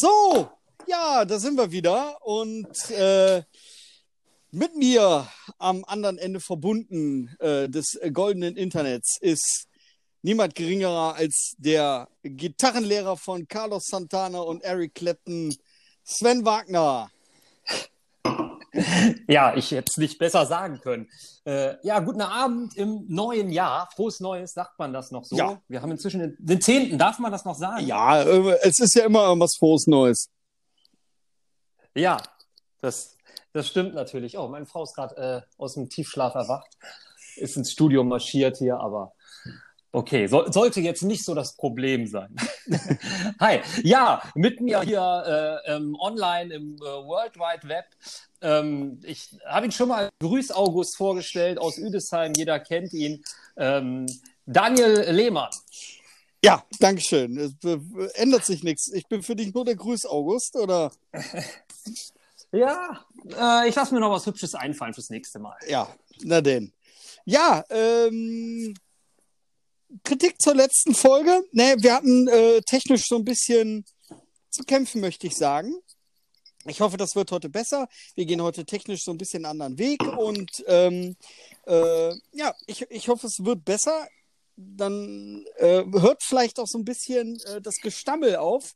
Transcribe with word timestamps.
So, 0.00 0.48
ja, 0.86 1.24
da 1.24 1.40
sind 1.40 1.56
wir 1.56 1.72
wieder 1.72 2.24
und 2.24 2.68
äh, 2.90 3.42
mit 4.52 4.76
mir 4.76 5.26
am 5.58 5.84
anderen 5.88 6.18
Ende 6.18 6.38
verbunden 6.38 7.34
äh, 7.40 7.68
des 7.68 7.98
goldenen 8.12 8.56
Internets 8.56 9.18
ist 9.20 9.66
niemand 10.22 10.54
geringerer 10.54 11.16
als 11.16 11.56
der 11.58 12.08
Gitarrenlehrer 12.22 13.16
von 13.16 13.48
Carlos 13.48 13.86
Santana 13.88 14.38
und 14.38 14.62
Eric 14.62 14.94
Clapton, 14.94 15.52
Sven 16.04 16.44
Wagner. 16.44 17.10
Ja, 19.28 19.54
ich 19.54 19.70
hätte 19.70 19.90
es 19.90 19.96
nicht 19.96 20.18
besser 20.18 20.46
sagen 20.46 20.80
können. 20.80 21.08
Äh, 21.44 21.74
ja, 21.86 22.00
guten 22.00 22.20
Abend 22.20 22.76
im 22.76 23.04
neuen 23.08 23.50
Jahr. 23.50 23.88
Frohes 23.94 24.20
Neues, 24.20 24.52
sagt 24.52 24.78
man 24.78 24.92
das 24.92 25.10
noch 25.10 25.24
so? 25.24 25.36
Ja. 25.36 25.60
Wir 25.68 25.82
haben 25.82 25.90
inzwischen 25.90 26.20
den, 26.20 26.36
den 26.38 26.60
10. 26.60 26.98
Darf 26.98 27.18
man 27.18 27.32
das 27.32 27.44
noch 27.44 27.56
sagen? 27.56 27.86
Ja, 27.86 28.22
äh, 28.22 28.58
es 28.62 28.80
ist 28.80 28.94
ja 28.94 29.04
immer 29.04 29.24
irgendwas 29.26 29.56
Frohes 29.56 29.86
Neues. 29.86 30.30
Ja, 31.94 32.18
das, 32.80 33.16
das 33.52 33.68
stimmt 33.68 33.94
natürlich. 33.94 34.38
Oh, 34.38 34.48
meine 34.48 34.66
Frau 34.66 34.82
ist 34.84 34.94
gerade 34.94 35.16
äh, 35.16 35.60
aus 35.60 35.74
dem 35.74 35.88
Tiefschlaf 35.88 36.34
erwacht, 36.34 36.76
ist 37.36 37.56
ins 37.56 37.72
Studio 37.72 38.04
marschiert 38.04 38.58
hier, 38.58 38.78
aber 38.78 39.12
okay, 39.92 40.26
so, 40.26 40.50
sollte 40.50 40.80
jetzt 40.80 41.02
nicht 41.02 41.24
so 41.24 41.34
das 41.34 41.56
Problem 41.56 42.06
sein. 42.06 42.34
Hi, 43.40 43.60
ja, 43.82 44.22
mit 44.34 44.60
mir 44.60 44.82
hier 44.82 45.60
äh, 45.66 45.74
ähm, 45.74 45.96
online 46.00 46.54
im 46.54 46.76
äh, 46.76 46.80
World 46.80 47.36
Wide 47.36 47.68
Web. 47.68 47.86
Ähm, 48.40 49.00
ich 49.04 49.36
habe 49.46 49.66
ihn 49.66 49.72
schon 49.72 49.88
mal 49.88 50.08
Grüß 50.20 50.52
August 50.52 50.96
vorgestellt 50.96 51.58
aus 51.58 51.78
Üdesheim, 51.78 52.32
jeder 52.36 52.60
kennt 52.60 52.92
ihn. 52.92 53.22
Ähm, 53.56 54.06
Daniel 54.46 55.10
Lehmann. 55.10 55.50
Ja, 56.44 56.64
Dankeschön. 56.78 57.36
Es 57.36 57.52
äh, 57.64 57.78
ändert 58.14 58.44
sich 58.44 58.62
nichts. 58.62 58.92
Ich 58.92 59.06
bin 59.06 59.22
für 59.22 59.34
dich 59.34 59.52
nur 59.52 59.64
der 59.64 59.74
Grüß 59.76 60.06
August, 60.06 60.56
oder? 60.56 60.92
Ja, 62.50 63.04
äh, 63.38 63.68
ich 63.68 63.74
lasse 63.74 63.92
mir 63.92 64.00
noch 64.00 64.10
was 64.10 64.24
Hübsches 64.26 64.54
einfallen 64.54 64.94
fürs 64.94 65.10
nächste 65.10 65.38
Mal. 65.38 65.56
Ja, 65.68 65.88
na 66.22 66.40
denn. 66.40 66.72
Ja, 67.24 67.62
ähm, 67.68 68.74
Kritik 70.04 70.40
zur 70.40 70.54
letzten 70.54 70.94
Folge. 70.94 71.42
Ne, 71.52 71.76
wir 71.78 71.94
hatten 71.94 72.28
äh, 72.28 72.60
technisch 72.62 73.04
so 73.06 73.16
ein 73.16 73.24
bisschen 73.24 73.84
zu 74.50 74.64
kämpfen, 74.64 75.00
möchte 75.00 75.26
ich 75.26 75.36
sagen. 75.36 75.74
Ich 76.66 76.80
hoffe, 76.80 76.96
das 76.96 77.14
wird 77.16 77.30
heute 77.30 77.48
besser. 77.48 77.88
Wir 78.14 78.26
gehen 78.26 78.42
heute 78.42 78.64
technisch 78.66 79.02
so 79.04 79.10
ein 79.10 79.18
bisschen 79.18 79.44
einen 79.44 79.52
anderen 79.52 79.78
Weg 79.78 80.02
und 80.02 80.64
ähm, 80.66 81.16
äh, 81.66 82.14
ja, 82.32 82.54
ich, 82.66 82.82
ich 82.90 83.08
hoffe, 83.08 83.26
es 83.26 83.44
wird 83.44 83.64
besser. 83.64 84.06
Dann 84.56 85.46
äh, 85.56 85.84
hört 85.92 86.22
vielleicht 86.22 86.58
auch 86.58 86.66
so 86.66 86.78
ein 86.78 86.84
bisschen 86.84 87.40
äh, 87.46 87.60
das 87.60 87.76
Gestammel 87.76 88.36
auf, 88.36 88.74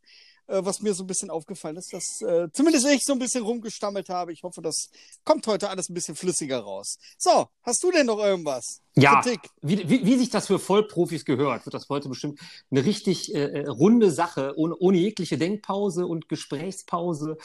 was 0.61 0.81
mir 0.81 0.95
so 0.95 1.05
ein 1.05 1.06
bisschen 1.06 1.31
aufgefallen 1.31 1.77
ist, 1.77 1.92
dass 1.92 2.20
äh, 2.22 2.48
zumindest 2.53 2.86
ich 2.86 3.05
so 3.05 3.12
ein 3.12 3.19
bisschen 3.19 3.45
rumgestammelt 3.45 4.08
habe. 4.08 4.33
Ich 4.33 4.42
hoffe, 4.42 4.61
das 4.61 4.91
kommt 5.25 5.47
heute 5.47 5.70
alles 5.70 5.89
ein 5.89 5.94
bisschen 5.94 6.14
flüssiger 6.14 6.61
raus. 6.61 6.98
So, 7.17 7.48
hast 7.62 7.83
du 7.83 7.91
denn 7.91 8.06
noch 8.06 8.19
irgendwas? 8.19 8.83
Ja, 8.94 9.22
wie, 9.62 9.89
wie, 9.89 10.05
wie 10.05 10.19
sich 10.19 10.31
das 10.31 10.48
für 10.48 10.59
Vollprofis 10.59 11.25
gehört, 11.25 11.64
wird 11.64 11.75
das 11.75 11.89
heute 11.89 12.09
bestimmt 12.09 12.41
eine 12.70 12.84
richtig 12.84 13.34
äh, 13.34 13.62
äh, 13.62 13.67
runde 13.67 14.11
Sache, 14.11 14.53
ohne, 14.56 14.77
ohne 14.77 14.98
jegliche 14.98 15.39
Denkpause 15.39 16.06
und 16.06 16.28
Gesprächspause. 16.28 17.39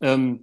Ähm, 0.00 0.42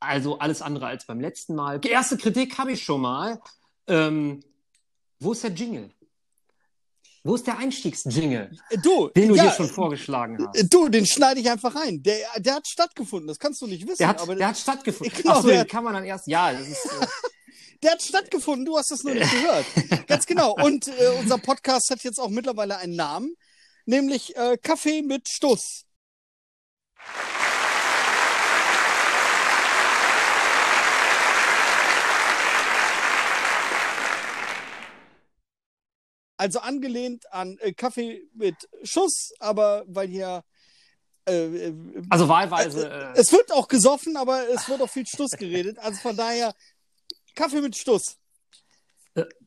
also 0.00 0.38
alles 0.38 0.62
andere 0.62 0.86
als 0.86 1.06
beim 1.06 1.20
letzten 1.20 1.54
Mal. 1.54 1.78
Die 1.78 1.90
erste 1.90 2.16
Kritik 2.16 2.58
habe 2.58 2.72
ich 2.72 2.82
schon 2.82 3.00
mal. 3.00 3.40
Ähm, 3.86 4.42
wo 5.20 5.32
ist 5.32 5.44
der 5.44 5.52
Jingle? 5.52 5.90
Wo 7.24 7.36
ist 7.36 7.46
der 7.46 7.56
Einstiegsjingle, 7.58 8.50
Äh, 8.70 8.78
Du, 8.78 9.08
den 9.10 9.28
du 9.28 9.34
ja, 9.36 9.44
dir 9.44 9.52
schon 9.52 9.68
vorgeschlagen 9.68 10.44
hast? 10.44 10.58
äh, 10.58 10.64
Du, 10.64 10.88
den 10.88 11.06
schneide 11.06 11.38
ich 11.40 11.48
einfach 11.48 11.74
rein. 11.74 12.02
Der, 12.02 12.18
der 12.38 12.54
hat 12.56 12.66
stattgefunden, 12.66 13.28
das 13.28 13.38
kannst 13.38 13.60
du 13.62 13.66
nicht 13.68 13.84
wissen. 13.86 13.98
Der 13.98 14.08
hat, 14.08 14.20
aber 14.20 14.34
der 14.34 14.48
hat 14.48 14.58
stattgefunden. 14.58 15.14
Genau, 15.16 15.34
Ach 15.34 15.42
so, 15.42 15.48
der- 15.48 15.64
den 15.64 15.68
kann 15.68 15.84
man 15.84 15.94
dann 15.94 16.04
erst. 16.04 16.26
Ja, 16.26 16.52
das 16.52 16.66
ist. 16.68 16.84
Äh, 16.86 17.06
Der 17.82 17.90
hat 17.90 18.02
stattgefunden, 18.02 18.64
du 18.64 18.78
hast 18.78 18.92
das 18.92 19.02
nur 19.02 19.12
nicht 19.14 19.28
gehört. 19.28 19.66
Ganz 20.06 20.24
genau. 20.24 20.54
Und 20.54 20.86
äh, 20.86 20.92
unser 21.18 21.36
Podcast 21.38 21.90
hat 21.90 22.04
jetzt 22.04 22.20
auch 22.20 22.28
mittlerweile 22.28 22.76
einen 22.76 22.94
Namen, 22.94 23.34
nämlich 23.86 24.36
äh, 24.36 24.56
Kaffee 24.56 25.02
mit 25.02 25.28
Stuss. 25.28 25.82
Also 36.42 36.58
angelehnt 36.58 37.32
an 37.32 37.56
äh, 37.60 37.72
Kaffee 37.72 38.28
mit 38.34 38.56
Schuss, 38.82 39.32
aber 39.38 39.84
weil 39.86 40.08
hier 40.08 40.42
äh, 41.28 41.68
äh, 41.68 41.74
also 42.10 42.28
wahlweise. 42.28 42.90
Äh, 42.90 43.12
es 43.20 43.30
wird 43.32 43.52
auch 43.52 43.68
gesoffen, 43.68 44.16
aber 44.16 44.48
es 44.48 44.68
wird 44.68 44.82
auch 44.82 44.90
viel 44.90 45.06
Stuss 45.06 45.30
geredet. 45.30 45.78
Also 45.78 46.00
von 46.00 46.16
daher 46.16 46.52
Kaffee 47.36 47.60
mit 47.60 47.76
Stuss. 47.76 48.16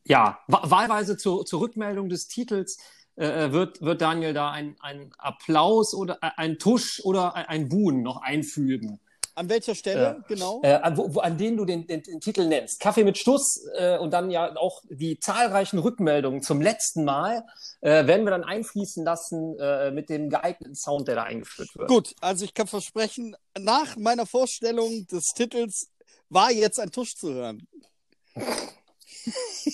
ja, 0.06 0.40
wa- 0.48 0.70
wahlweise 0.70 1.18
zur, 1.18 1.46
zur 1.46 1.60
Rückmeldung 1.60 2.08
des 2.08 2.28
Titels 2.30 2.78
äh, 3.18 3.52
wird, 3.52 3.82
wird 3.82 4.00
Daniel 4.02 4.34
da 4.34 4.52
ein, 4.52 4.78
ein 4.80 5.12
Applaus 5.18 5.94
oder 5.94 6.20
äh, 6.22 6.30
ein 6.38 6.60
Tusch 6.60 7.02
oder 7.04 7.36
ein, 7.36 7.46
ein 7.48 7.68
Buhen 7.68 8.04
noch 8.04 8.22
einfügen, 8.22 9.02
An 9.38 9.50
welcher 9.50 9.76
Stelle, 9.76 10.24
genau? 10.30 10.62
äh, 10.64 10.76
an, 10.76 10.96
wo, 10.96 11.14
wo, 11.14 11.20
an 11.20 11.38
denen 11.38 11.58
du 11.58 11.66
den, 11.66 11.86
den, 11.86 12.02
den 12.02 12.22
Titel 12.22 12.48
nennst. 12.48 12.80
Kaffee 12.80 13.04
mit 13.04 13.18
Stuss 13.18 13.66
äh, 13.78 13.98
und 13.98 14.12
dann 14.12 14.32
ja 14.32 14.56
auch 14.56 14.82
die 14.90 15.20
zahlreichen 15.20 15.78
Rückmeldungen 15.80 16.42
zum 16.42 16.62
letzten 16.62 17.04
Mal 17.04 17.46
äh, 17.82 18.08
werden 18.08 18.26
wir 18.26 18.32
dann 18.32 18.46
einfließen 18.46 19.04
lassen 19.04 19.60
äh, 19.60 19.92
mit 19.92 20.10
dem 20.10 20.30
geeigneten 20.30 20.74
Sound, 20.76 21.10
der 21.10 21.16
da 21.16 21.24
eingeführt 21.24 21.68
wird. 21.76 21.90
Gut, 21.90 22.16
also 22.22 22.46
ich 22.46 22.54
kann 22.54 22.68
versprechen, 22.68 23.36
nach 23.60 23.98
meiner 23.98 24.26
Vorstellung 24.26 25.06
des 25.08 25.26
Titels 25.36 25.90
war 26.30 26.50
jetzt 26.52 26.80
ein 26.80 26.92
Tusch 26.92 27.16
zu 27.16 27.34
hören. 27.34 27.68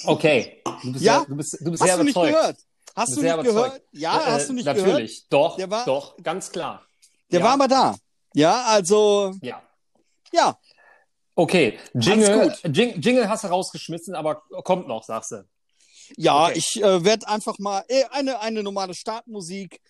Okay, 0.06 0.62
du 0.84 0.92
bist, 0.94 1.04
Ja? 1.06 1.18
sehr, 1.20 1.26
du 1.28 1.36
bist, 1.36 1.58
du 1.62 1.72
bist 1.72 1.82
Hast 1.84 1.88
sehr 1.90 1.98
du 1.98 2.04
nicht 2.04 2.16
überzeugt. 2.16 2.36
gehört? 2.36 2.58
Hast 2.96 3.16
du 3.16 3.22
sehr 3.22 3.38
nicht 3.38 3.46
gehört? 3.46 3.82
Ja, 3.92 4.20
Äh, 4.20 4.32
hast 4.32 4.50
du 4.50 4.54
nicht 4.54 4.66
gehört? 4.66 4.88
Natürlich, 4.88 5.28
doch, 5.30 5.60
war- 5.70 5.86
doch, 5.86 6.18
ganz 6.24 6.52
klar. 6.52 6.84
Der 7.32 7.40
Ja. 7.40 7.46
war 7.46 7.54
aber 7.54 7.68
da. 7.68 7.96
Ja, 8.34 8.64
also, 8.66 9.34
Ja. 9.42 9.62
ja, 10.32 10.58
Okay, 11.36 11.80
Jingle, 11.94 12.54
Jing, 12.66 13.02
Jingle 13.02 13.30
hast 13.30 13.46
du 13.46 13.48
rausgeschmissen, 13.48 14.16
aber 14.16 14.44
kommt 14.64 14.88
noch, 14.88 15.04
sagst 15.04 15.32
du. 15.32 15.48
ja, 16.18 16.46
Okay. 16.48 16.58
ich 16.58 16.84
äh, 16.84 17.04
werde 17.06 17.28
einfach 17.28 17.58
mal 17.58 17.84
äh, 17.88 18.04
eine, 18.12 18.40
eine 18.42 18.64
normale 18.64 18.94
Startmusik. 18.94 19.82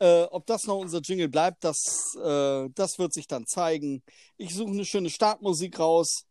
Äh, 0.00 0.22
ob 0.24 0.46
das 0.46 0.64
noch 0.64 0.76
unser 0.78 1.00
Jingle 1.00 1.28
bleibt, 1.28 1.64
das, 1.64 2.14
äh, 2.22 2.68
das 2.74 2.98
wird 2.98 3.12
sich 3.12 3.26
dann 3.26 3.46
zeigen. 3.46 4.02
Ich 4.38 4.54
suche 4.54 4.70
eine 4.70 4.84
schöne 4.84 5.10
Startmusik 5.10 5.78
raus. 5.78 6.24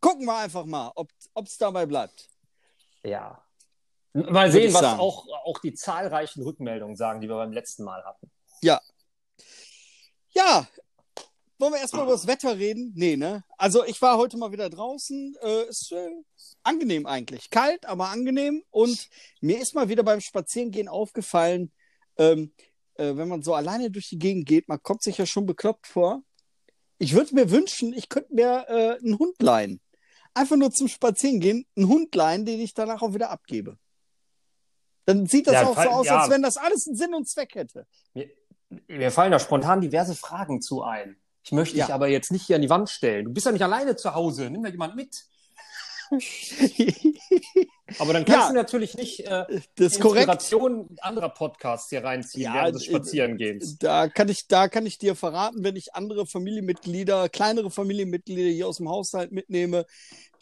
Gucken 0.00 0.24
wir 0.26 0.36
einfach 0.36 0.64
mal, 0.64 0.90
ob 0.94 1.10
es 1.46 1.56
dabei 1.58 1.84
bleibt. 1.84 2.28
Ja. 3.04 3.44
Mal 4.14 4.50
sehen, 4.52 4.72
was 4.72 4.80
sagen. 4.82 5.00
auch, 5.00 5.26
auch 5.44 5.58
die 5.58 5.74
zahlreichen 5.74 6.42
Rückmeldungen 6.42 6.96
sagen, 6.96 7.20
die 7.20 7.28
wir 7.28 7.36
beim 7.36 7.52
letzten 7.52 7.84
Mal 7.84 8.04
hatten. 8.04 8.30
Ja, 10.34 10.66
wollen 11.62 11.74
wir 11.74 11.80
erstmal 11.80 12.02
über 12.02 12.12
das 12.12 12.26
Wetter 12.26 12.58
reden? 12.58 12.92
Nee, 12.96 13.16
ne? 13.16 13.44
Also 13.56 13.84
ich 13.84 14.02
war 14.02 14.18
heute 14.18 14.36
mal 14.36 14.50
wieder 14.50 14.68
draußen. 14.68 15.36
Äh, 15.40 15.68
ist 15.68 15.92
äh, 15.92 16.10
angenehm 16.64 17.06
eigentlich. 17.06 17.50
Kalt, 17.50 17.86
aber 17.86 18.08
angenehm. 18.08 18.64
Und 18.70 19.08
mir 19.40 19.60
ist 19.60 19.74
mal 19.74 19.88
wieder 19.88 20.02
beim 20.02 20.20
Spazierengehen 20.20 20.88
aufgefallen, 20.88 21.70
ähm, 22.18 22.52
äh, 22.94 23.14
wenn 23.14 23.28
man 23.28 23.42
so 23.42 23.54
alleine 23.54 23.92
durch 23.92 24.08
die 24.08 24.18
Gegend 24.18 24.46
geht, 24.46 24.68
man 24.68 24.82
kommt 24.82 25.02
sich 25.02 25.18
ja 25.18 25.24
schon 25.24 25.46
bekloppt 25.46 25.86
vor. 25.86 26.22
Ich 26.98 27.14
würde 27.14 27.34
mir 27.34 27.50
wünschen, 27.50 27.92
ich 27.92 28.08
könnte 28.08 28.34
mir 28.34 28.66
äh, 28.68 28.98
einen 28.98 29.18
Hund 29.20 29.40
leihen. 29.40 29.80
Einfach 30.34 30.56
nur 30.56 30.72
zum 30.72 30.88
Spazierengehen, 30.88 31.64
einen 31.76 31.86
Hund 31.86 32.12
leihen, 32.14 32.44
den 32.44 32.58
ich 32.60 32.74
danach 32.74 33.02
auch 33.02 33.14
wieder 33.14 33.30
abgebe. 33.30 33.78
Dann 35.04 35.26
sieht 35.26 35.46
das 35.46 35.54
Ja, 35.54 35.66
auch 35.66 35.80
so 35.80 35.88
aus, 35.88 36.06
ja. 36.06 36.20
als 36.20 36.30
wenn 36.30 36.42
das 36.42 36.56
alles 36.56 36.88
einen 36.88 36.96
Sinn 36.96 37.14
und 37.14 37.28
Zweck 37.28 37.54
hätte. 37.54 37.86
Mir, 38.14 38.30
mir 38.88 39.10
fallen 39.12 39.30
da 39.30 39.38
spontan 39.38 39.80
diverse 39.80 40.16
Fragen 40.16 40.60
zu 40.60 40.82
ein. 40.82 41.21
Ich 41.44 41.52
möchte 41.52 41.74
dich 41.76 41.88
Ja. 41.88 41.94
aber 41.94 42.08
jetzt 42.08 42.30
nicht 42.30 42.46
hier 42.46 42.56
an 42.56 42.62
die 42.62 42.70
Wand 42.70 42.88
stellen. 42.88 43.24
Du 43.26 43.32
bist 43.32 43.46
ja 43.46 43.52
nicht 43.52 43.62
alleine 43.62 43.96
zu 43.96 44.14
Hause. 44.14 44.48
Nimm 44.50 44.62
da 44.62 44.68
jemand 44.70 44.94
mit. 44.96 45.24
Aber 47.98 48.12
dann 48.12 48.24
kannst 48.24 48.42
Ja. 48.42 48.48
du 48.48 48.54
natürlich 48.54 48.94
nicht 48.96 49.20
äh, 49.20 49.44
das 49.76 49.92
ist 49.94 50.00
korrekt. 50.00 50.28
Inspiration 50.28 50.88
anderer 51.00 51.28
Podcasts 51.30 51.88
hier 51.90 52.04
reinziehen 52.04 52.44
Ja, 52.44 52.54
während 52.54 52.74
des 52.76 52.84
Spazierengehens. 52.84 53.78
Da 53.78 54.08
kann 54.08 54.28
ich, 54.28 54.46
da 54.46 54.68
kann 54.68 54.86
ich 54.86 54.98
dir 54.98 55.14
verraten, 55.14 55.64
wenn 55.64 55.76
ich 55.76 55.94
andere 55.94 56.26
Familienmitglieder, 56.26 57.28
kleinere 57.28 57.70
Familienmitglieder 57.70 58.50
hier 58.50 58.68
aus 58.68 58.76
dem 58.78 58.88
Haushalt 58.88 59.32
mitnehme, 59.32 59.84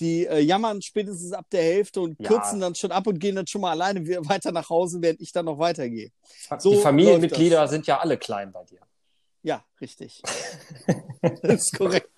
die 0.00 0.26
äh, 0.26 0.40
jammern 0.40 0.82
spätestens 0.82 1.32
ab 1.32 1.46
der 1.52 1.62
Hälfte 1.62 2.00
und 2.00 2.16
Ja. 2.20 2.28
kürzen 2.28 2.60
dann 2.60 2.74
schon 2.74 2.92
ab 2.92 3.06
und 3.06 3.18
gehen 3.18 3.36
dann 3.36 3.46
schon 3.46 3.60
mal 3.60 3.70
alleine 3.70 4.04
weiter 4.28 4.52
nach 4.52 4.68
Hause, 4.70 4.98
während 5.00 5.20
ich 5.20 5.32
dann 5.32 5.44
noch 5.46 5.58
weitergehe. 5.58 6.10
so 6.58 6.70
die 6.72 6.76
Familienmitglieder 6.78 7.66
sind 7.68 7.86
ja 7.86 7.98
alle 8.00 8.16
klein 8.18 8.52
bei 8.52 8.64
dir. 8.64 8.80
Ja, 9.42 9.64
richtig. 9.80 10.22
das 11.42 11.62
ist 11.62 11.76
korrekt. 11.76 12.08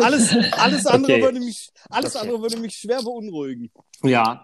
Alles, 0.00 0.34
alles 0.52 0.86
andere 0.86 1.14
Okay. 1.14 1.22
würde 1.22 1.40
mich, 1.40 1.70
alles 1.90 2.14
Okay. 2.14 2.22
andere 2.22 2.42
würde 2.42 2.58
mich 2.58 2.76
schwer 2.76 3.02
beunruhigen. 3.02 3.70
Ja. 4.02 4.42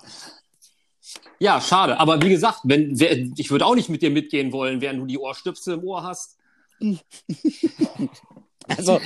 Ja, 1.38 1.60
schade. 1.60 1.98
Aber 1.98 2.20
wie 2.22 2.28
gesagt, 2.28 2.60
wenn, 2.64 2.98
wer, 2.98 3.16
ich 3.36 3.50
würde 3.50 3.66
auch 3.66 3.74
nicht 3.74 3.88
mit 3.88 4.02
dir 4.02 4.10
mitgehen 4.10 4.52
wollen, 4.52 4.80
während 4.80 5.00
du 5.00 5.06
die 5.06 5.18
Ohrstöpsel 5.18 5.74
im 5.74 5.84
Ohr 5.84 6.02
hast. 6.02 6.36
also, 8.68 9.00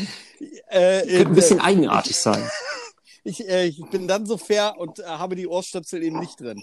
äh, 0.69 1.01
Könnte 1.07 1.29
ein 1.29 1.35
bisschen 1.35 1.61
eigenartig 1.61 2.17
sein. 2.17 2.49
ich, 3.25 3.47
äh, 3.49 3.67
ich 3.67 3.81
bin 3.91 4.09
dann 4.09 4.27
so 4.27 4.37
fair 4.37 4.75
und 4.79 4.99
äh, 4.99 5.05
habe 5.05 5.37
die 5.37 5.47
Ohrstöpsel 5.47 6.03
eben 6.03 6.19
nicht 6.19 6.41
drin. 6.41 6.63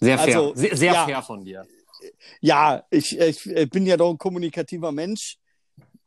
Sehr 0.00 0.18
fair. 0.18 0.36
Also, 0.36 0.54
sehr 0.54 0.76
sehr 0.76 0.92
ja. 0.92 1.04
fair 1.06 1.22
von 1.22 1.44
dir. 1.44 1.66
Ja, 2.40 2.86
ich, 2.90 3.18
ich 3.18 3.46
äh, 3.46 3.66
bin 3.66 3.86
ja 3.86 3.96
doch 3.96 4.10
ein 4.10 4.18
kommunikativer 4.18 4.92
Mensch. 4.92 5.38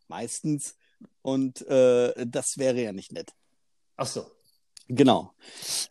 Meistens. 0.08 0.76
Und 1.22 1.62
äh, 1.68 2.26
das 2.28 2.58
wäre 2.58 2.82
ja 2.82 2.92
nicht 2.94 3.12
nett. 3.12 3.34
Ach 3.98 4.08
so. 4.08 4.30
Genau. 4.88 5.34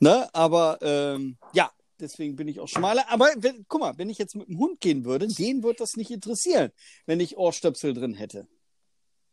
Ne? 0.00 0.28
Aber 0.34 0.78
ähm, 0.82 1.38
ja, 1.52 1.72
deswegen 1.98 2.36
bin 2.36 2.48
ich 2.48 2.60
auch 2.60 2.68
schmaler. 2.68 3.08
Aber 3.08 3.30
wenn, 3.38 3.64
guck 3.68 3.80
mal, 3.80 3.96
wenn 3.98 4.10
ich 4.10 4.18
jetzt 4.18 4.34
mit 4.36 4.48
dem 4.48 4.58
Hund 4.58 4.80
gehen 4.80 5.04
würde, 5.04 5.26
den 5.28 5.62
würde 5.62 5.78
das 5.78 5.96
nicht 5.96 6.10
interessieren, 6.10 6.70
wenn 7.06 7.20
ich 7.20 7.36
Ohrstöpsel 7.36 7.94
drin 7.94 8.14
hätte. 8.14 8.46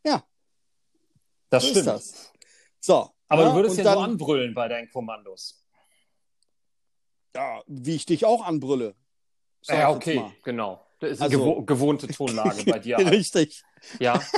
Ja, 0.06 0.24
Das 1.50 1.64
so 1.64 1.70
stimmt. 1.70 1.88
das. 1.88 2.32
So. 2.80 3.10
Aber 3.28 3.42
ja, 3.44 3.50
du 3.50 3.56
würdest 3.56 3.78
ja 3.78 3.84
so 3.84 3.90
dann, 3.90 4.12
anbrüllen 4.12 4.54
bei 4.54 4.68
deinen 4.70 4.90
Kommandos. 4.90 5.66
ja, 7.36 7.62
wie 7.68 7.96
ich 7.96 8.06
dich 8.06 8.26
auch 8.26 8.44
anbrülle. 8.46 8.96
Ich 9.70 9.76
Ja, 9.76 9.90
okay, 9.90 10.24
genau. 10.44 10.82
Das 11.00 11.12
ist 11.12 11.22
Also- 11.22 11.38
eine 11.38 11.46
gewo 11.46 11.62
gewohnte 11.64 12.08
Tonlage 12.08 12.64
bei 12.66 12.80
dir. 12.80 12.98
halt. 12.98 13.12
Richtig. 13.12 13.64
Ja. 14.00 14.22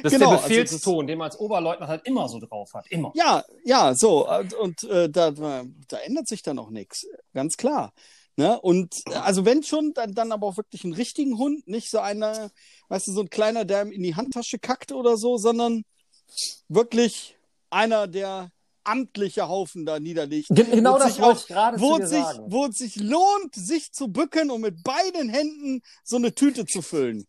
Das 0.00 0.12
ist 0.12 0.18
Genau, 0.20 0.30
der 0.30 0.38
also 0.38 0.48
Befehlston, 0.48 1.06
den 1.08 1.18
man 1.18 1.24
als 1.26 1.38
Oberleutnant 1.40 1.90
halt 1.90 2.06
immer 2.06 2.28
so 2.28 2.38
drauf 2.38 2.72
hat. 2.72 2.86
Immer. 2.88 3.10
Ja, 3.16 3.44
ja, 3.64 3.94
so. 3.94 4.30
Und, 4.30 4.54
und 4.54 4.84
äh, 4.84 5.10
da, 5.10 5.32
da 5.32 5.96
ändert 6.04 6.28
sich 6.28 6.42
dann 6.42 6.60
auch 6.60 6.70
nichts. 6.70 7.04
Ganz 7.34 7.56
klar. 7.56 7.92
Ne? 8.36 8.58
Und 8.60 9.02
äh, 9.10 9.14
also 9.14 9.44
wenn 9.44 9.64
schon, 9.64 9.92
dann, 9.92 10.14
dann 10.14 10.30
aber 10.30 10.46
auch 10.46 10.56
wirklich 10.56 10.84
einen 10.84 10.94
richtigen 10.94 11.36
Hund, 11.36 11.66
nicht 11.66 11.90
so 11.90 11.98
einer, 11.98 12.52
weißt 12.88 13.08
du, 13.08 13.12
so 13.12 13.22
ein 13.22 13.28
kleiner, 13.28 13.64
der 13.64 13.82
ihm 13.82 13.90
in 13.90 14.04
die 14.04 14.14
Handtasche 14.14 14.60
kackt 14.60 14.92
oder 14.92 15.16
so, 15.16 15.36
sondern 15.36 15.82
wirklich 16.68 17.36
einer, 17.68 18.06
der 18.06 18.50
amtliche 18.84 19.48
Haufen 19.48 19.84
da 19.86 19.98
niederlegt. 20.00 20.48
Ge- 20.50 20.64
Genau 20.64 20.94
Wo 20.94 20.98
das 20.98 21.14
sich 21.14 21.22
wollte 21.22 21.40
ich 21.40 21.46
gerade 21.48 21.76
zu 21.76 21.82
Wo 21.82 21.96
es, 21.98 22.10
sich, 22.10 22.22
sagen. 22.22 22.44
wo 22.48 22.66
es 22.66 22.76
sich 22.78 22.96
lohnt, 22.96 23.54
sich 23.54 23.92
zu 23.92 24.08
bücken 24.08 24.50
und 24.50 24.60
mit 24.62 24.82
beiden 24.82 25.28
Händen 25.28 25.82
so 26.04 26.16
eine 26.16 26.34
Tüte 26.34 26.66
zu 26.66 26.82
füllen. 26.82 27.26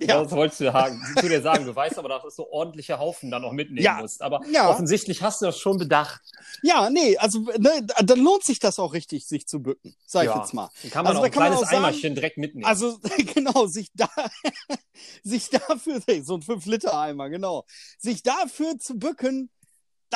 Ja. 0.00 0.22
Das 0.22 0.30
wolltest 0.30 0.60
du 0.60 0.64
sagen, 0.70 1.02
zu 1.18 1.28
dir 1.28 1.40
sagen. 1.42 1.64
Du 1.64 1.74
weißt 1.74 1.98
aber, 1.98 2.08
dass 2.08 2.22
du 2.22 2.30
so 2.30 2.48
ordentliche 2.52 2.98
Haufen 3.00 3.30
da 3.32 3.40
noch 3.40 3.50
mitnehmen 3.50 3.82
Ja. 3.82 3.94
musst. 4.00 4.22
Aber 4.22 4.40
Ja. 4.52 4.68
offensichtlich 4.70 5.22
hast 5.22 5.40
du 5.40 5.46
das 5.46 5.58
schon 5.58 5.78
bedacht. 5.78 6.20
Ja, 6.62 6.90
nee, 6.90 7.16
also 7.16 7.40
ne, 7.58 7.84
dann 8.04 8.20
lohnt 8.20 8.44
sich 8.44 8.60
das 8.60 8.78
auch 8.78 8.92
richtig, 8.92 9.26
sich 9.26 9.46
zu 9.48 9.60
bücken, 9.60 9.96
sag 10.06 10.24
ich 10.24 10.30
Ja. 10.30 10.38
jetzt 10.40 10.54
mal. 10.54 10.70
Dann 10.82 10.90
kann 10.92 11.04
man 11.04 11.16
Also 11.16 11.20
auch 11.20 11.22
da 11.22 11.26
ein 11.26 11.32
kann 11.32 11.42
man 11.42 11.48
kleines 11.52 11.66
auch 11.66 11.70
sagen- 11.72 11.84
Eimerchen 11.86 12.14
direkt 12.14 12.38
mitnehmen. 12.38 12.66
Also 12.66 12.98
genau, 13.34 13.66
sich 13.66 13.88
da, 13.94 14.08
sich 15.24 15.48
dafür, 15.50 16.00
so 16.24 16.34
ein 16.36 16.42
5-Liter-Eimer, 16.42 17.28
genau, 17.30 17.64
sich 17.98 18.22
dafür 18.22 18.78
zu 18.78 18.96
bücken, 18.98 19.50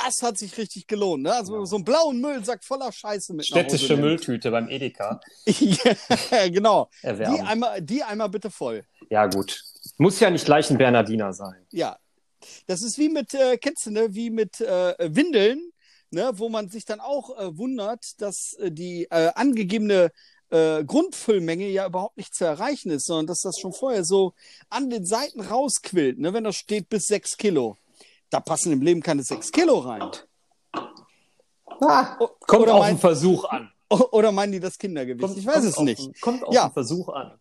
das 0.04 0.22
hat 0.22 0.38
sich 0.38 0.56
richtig 0.58 0.86
gelohnt. 0.86 1.22
Ne? 1.24 1.32
Also 1.34 1.58
Ja. 1.60 1.66
so 1.66 1.76
einen 1.76 1.84
blauen 1.84 2.20
Müllsack 2.20 2.64
voller 2.64 2.90
Scheiße 2.92 3.34
mit 3.34 3.46
Städtische 3.46 3.96
Mülltüte 3.96 4.50
beim 4.50 4.68
Edeka 4.68 5.20
ja, 5.46 6.48
genau. 6.48 6.88
Die 7.02 7.06
erwerben. 7.06 7.40
einmal, 7.46 7.82
die 7.82 8.02
einmal 8.02 8.28
bitte 8.28 8.50
voll. 8.50 8.84
Ja, 9.10 9.26
gut. 9.26 9.62
Muss 9.96 10.20
ja 10.20 10.30
nicht 10.30 10.44
gleich 10.44 10.70
ein 10.70 10.78
Bernardiner 10.78 11.32
sein. 11.32 11.66
Ja. 11.70 11.98
Das 12.66 12.82
ist 12.82 12.98
wie 12.98 13.08
mit, 13.08 13.34
äh, 13.34 13.56
kennst 13.58 13.86
du, 13.86 13.90
ne, 13.90 14.14
wie 14.14 14.30
mit 14.30 14.60
äh, 14.60 14.94
Windeln, 15.14 15.72
ne, 16.10 16.30
wo 16.34 16.48
man 16.48 16.68
sich 16.68 16.84
dann 16.84 17.00
auch 17.00 17.36
äh, 17.38 17.56
wundert, 17.56 18.04
dass 18.18 18.54
äh, 18.60 18.70
die 18.70 19.06
äh, 19.10 19.32
angegebene 19.34 20.10
äh, 20.50 20.84
Grundfüllmenge 20.84 21.68
ja 21.68 21.86
überhaupt 21.86 22.16
nicht 22.16 22.34
zu 22.34 22.44
erreichen 22.44 22.90
ist, 22.90 23.06
sondern 23.06 23.26
dass 23.26 23.40
das 23.40 23.58
schon 23.60 23.72
vorher 23.72 24.04
so 24.04 24.32
an 24.70 24.88
den 24.88 25.04
Seiten 25.04 25.40
rausquillt, 25.40 26.18
ne, 26.18 26.32
wenn 26.32 26.44
da 26.44 26.52
steht 26.52 26.88
bis 26.88 27.04
sechs 27.06 27.36
Kilo. 27.36 27.76
Da 28.30 28.40
passen 28.40 28.72
im 28.72 28.82
Leben 28.82 29.02
keine 29.02 29.22
sechs 29.22 29.50
Kilo 29.52 29.78
rein. 29.78 30.02
O- 31.80 32.28
Kommt 32.46 32.62
oder, 32.62 32.74
auf 32.74 32.80
mein, 32.80 32.94
den 32.96 33.00
Versuch 33.00 33.44
an. 33.44 33.70
oder 34.12 34.32
meinen 34.32 34.52
die 34.52 34.60
das 34.60 34.78
Kindergewicht? 34.78 35.24
Kommt, 35.24 35.38
ich 35.38 35.46
weiß 35.46 35.64
es 35.64 35.76
auf, 35.76 35.84
nicht. 35.84 36.20
Kommt 36.20 36.42
auf 36.44 36.52
Ja. 36.54 36.68
den 36.68 36.72
Versuch 36.72 37.08
an. 37.08 37.38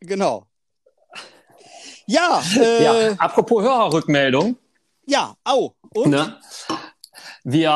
Genau. 0.00 0.46
Ja, 2.06 2.42
äh, 2.56 2.84
Ja, 2.84 3.00
ja, 3.10 3.12
apropos 3.18 3.62
Hörerrückmeldung. 3.62 4.56
au. 5.44 5.72
Und? 5.94 6.10
Ne? 6.10 6.38
Wir, 7.44 7.70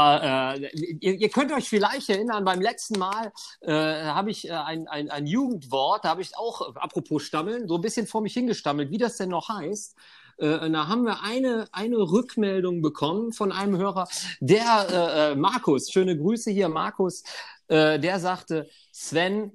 äh, 0.58 0.66
ihr, 1.00 1.14
ihr 1.14 1.28
könnt 1.30 1.52
euch 1.52 1.68
vielleicht 1.68 2.08
erinnern, 2.10 2.44
beim 2.44 2.60
letzten 2.60 2.98
Mal 2.98 3.32
äh, 3.62 3.72
habe 3.72 4.30
ich 4.30 4.46
äh, 4.48 4.52
ein, 4.52 4.86
ein, 4.88 5.10
ein 5.10 5.26
Jugendwort, 5.26 6.04
da 6.04 6.10
habe 6.10 6.20
ich 6.22 6.36
auch, 6.36 6.74
apropos 6.76 7.22
Stammeln, 7.22 7.68
so 7.68 7.76
ein 7.76 7.80
bisschen 7.80 8.06
vor 8.06 8.20
mich 8.20 8.34
hingestammelt, 8.34 8.90
wie 8.90 8.98
das 8.98 9.16
denn 9.16 9.30
noch 9.30 9.48
heißt. 9.48 9.94
Äh, 10.42 10.70
da 10.70 10.88
haben 10.88 11.04
wir 11.04 11.22
eine, 11.22 11.68
eine 11.70 11.98
Rückmeldung 11.98 12.82
bekommen 12.82 13.32
von 13.32 13.52
einem 13.52 13.76
Hörer, 13.76 14.08
der 14.40 14.86
äh, 14.90 15.32
äh, 15.32 15.34
Markus, 15.36 15.90
schöne 15.90 16.18
Grüße 16.18 16.50
hier, 16.50 16.68
Markus, 16.68 17.22
äh, 17.68 18.00
der 18.00 18.18
sagte, 18.18 18.68
Sven, 18.92 19.52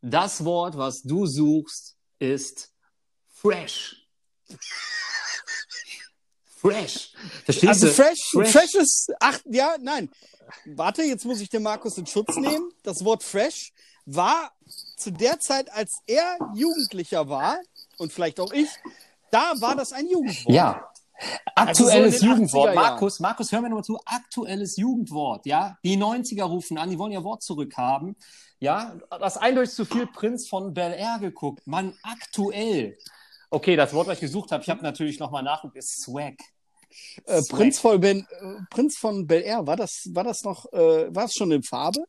das 0.00 0.44
Wort, 0.44 0.78
was 0.78 1.02
du 1.02 1.26
suchst, 1.26 1.96
ist 2.18 2.72
fresh. 3.28 4.08
Fresh. 6.60 7.12
Verstehst 7.44 7.68
Also 7.68 7.86
du? 7.88 7.92
fresh, 7.92 8.30
fresh, 8.32 8.52
Fresh. 8.52 8.74
ist 8.74 9.12
ach 9.20 9.38
ja, 9.44 9.76
nein. 9.80 10.10
Warte, 10.64 11.02
jetzt 11.02 11.24
muss 11.24 11.40
ich 11.40 11.50
den 11.50 11.62
Markus 11.62 11.98
in 11.98 12.06
Schutz 12.06 12.36
nehmen. 12.36 12.72
Das 12.82 13.04
Wort 13.04 13.22
fresh 13.22 13.72
war 14.06 14.52
zu 14.96 15.10
der 15.10 15.40
Zeit, 15.40 15.70
als 15.72 15.98
er 16.06 16.38
Jugendlicher 16.54 17.28
war 17.28 17.58
und 17.98 18.12
vielleicht 18.12 18.40
auch 18.40 18.52
ich, 18.52 18.68
da 19.32 19.54
war 19.60 19.74
das 19.74 19.92
ein 19.92 20.08
Jugendwort. 20.08 20.54
Ja. 20.54 20.88
Also 21.54 21.84
so 21.84 21.90
Aktuelles 21.90 22.20
den 22.20 22.28
80er 22.28 22.32
Jugendwort. 22.32 22.74
Markus, 22.74 23.20
Markus, 23.20 23.52
hör 23.52 23.60
mir 23.60 23.68
nochmal 23.68 23.84
zu. 23.84 23.98
Aktuelles 24.04 24.76
Jugendwort, 24.76 25.46
ja. 25.46 25.76
Die 25.84 25.96
90er 25.96 26.44
rufen 26.44 26.78
an, 26.78 26.90
die 26.90 26.98
wollen 26.98 27.12
ihr 27.12 27.24
Wort 27.24 27.42
zurückhaben. 27.42 28.16
Ja, 28.58 28.96
das 29.10 29.36
eindeutig 29.36 29.74
zu 29.74 29.84
viel 29.84 30.06
Prinz 30.06 30.48
von 30.48 30.74
Bel 30.74 30.92
Air 30.92 31.18
geguckt. 31.20 31.66
Mann, 31.66 31.94
aktuell. 32.02 32.96
Okay, 33.50 33.76
das 33.76 33.92
Wort, 33.92 34.06
was 34.06 34.14
ich 34.14 34.20
gesucht 34.20 34.52
habe, 34.52 34.62
ich 34.62 34.70
habe 34.70 34.82
natürlich 34.82 35.18
nochmal 35.18 35.42
nachgeguckt, 35.42 35.76
ist 35.76 36.02
Swag. 36.02 36.34
Äh. 37.24 37.42
Prinz, 37.48 37.78
von 37.78 38.00
ben, 38.00 38.20
äh, 38.20 38.62
Prinz 38.70 38.96
von 38.96 39.26
Bel 39.26 39.42
Air, 39.42 39.66
war 39.66 39.76
das, 39.76 40.08
war 40.12 40.24
das 40.24 40.42
noch, 40.44 40.72
äh, 40.72 41.14
war 41.14 41.24
es 41.24 41.34
schon 41.34 41.50
in 41.52 41.62
Farbe? 41.62 42.04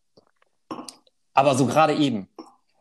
Aber 1.34 1.56
so 1.56 1.66
gerade 1.66 1.96
eben. 1.96 2.30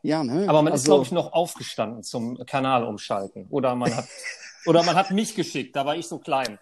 Ja, 0.02 0.24
ne? 0.24 0.48
Aber 0.48 0.62
man 0.62 0.72
ist, 0.72 0.80
Also- 0.80 0.92
glaube 0.92 1.04
ich, 1.04 1.12
noch 1.12 1.32
aufgestanden 1.32 2.02
zum 2.02 2.36
Kanal 2.46 2.84
umschalten. 2.84 3.46
Oder 3.50 3.74
man 3.74 3.94
hat, 3.94 4.06
oder 4.66 4.82
man 4.82 4.96
hat 4.96 5.10
mich 5.10 5.34
geschickt, 5.34 5.76
da 5.76 5.86
war 5.86 5.96
ich 5.96 6.06
so 6.08 6.18
klein. 6.18 6.58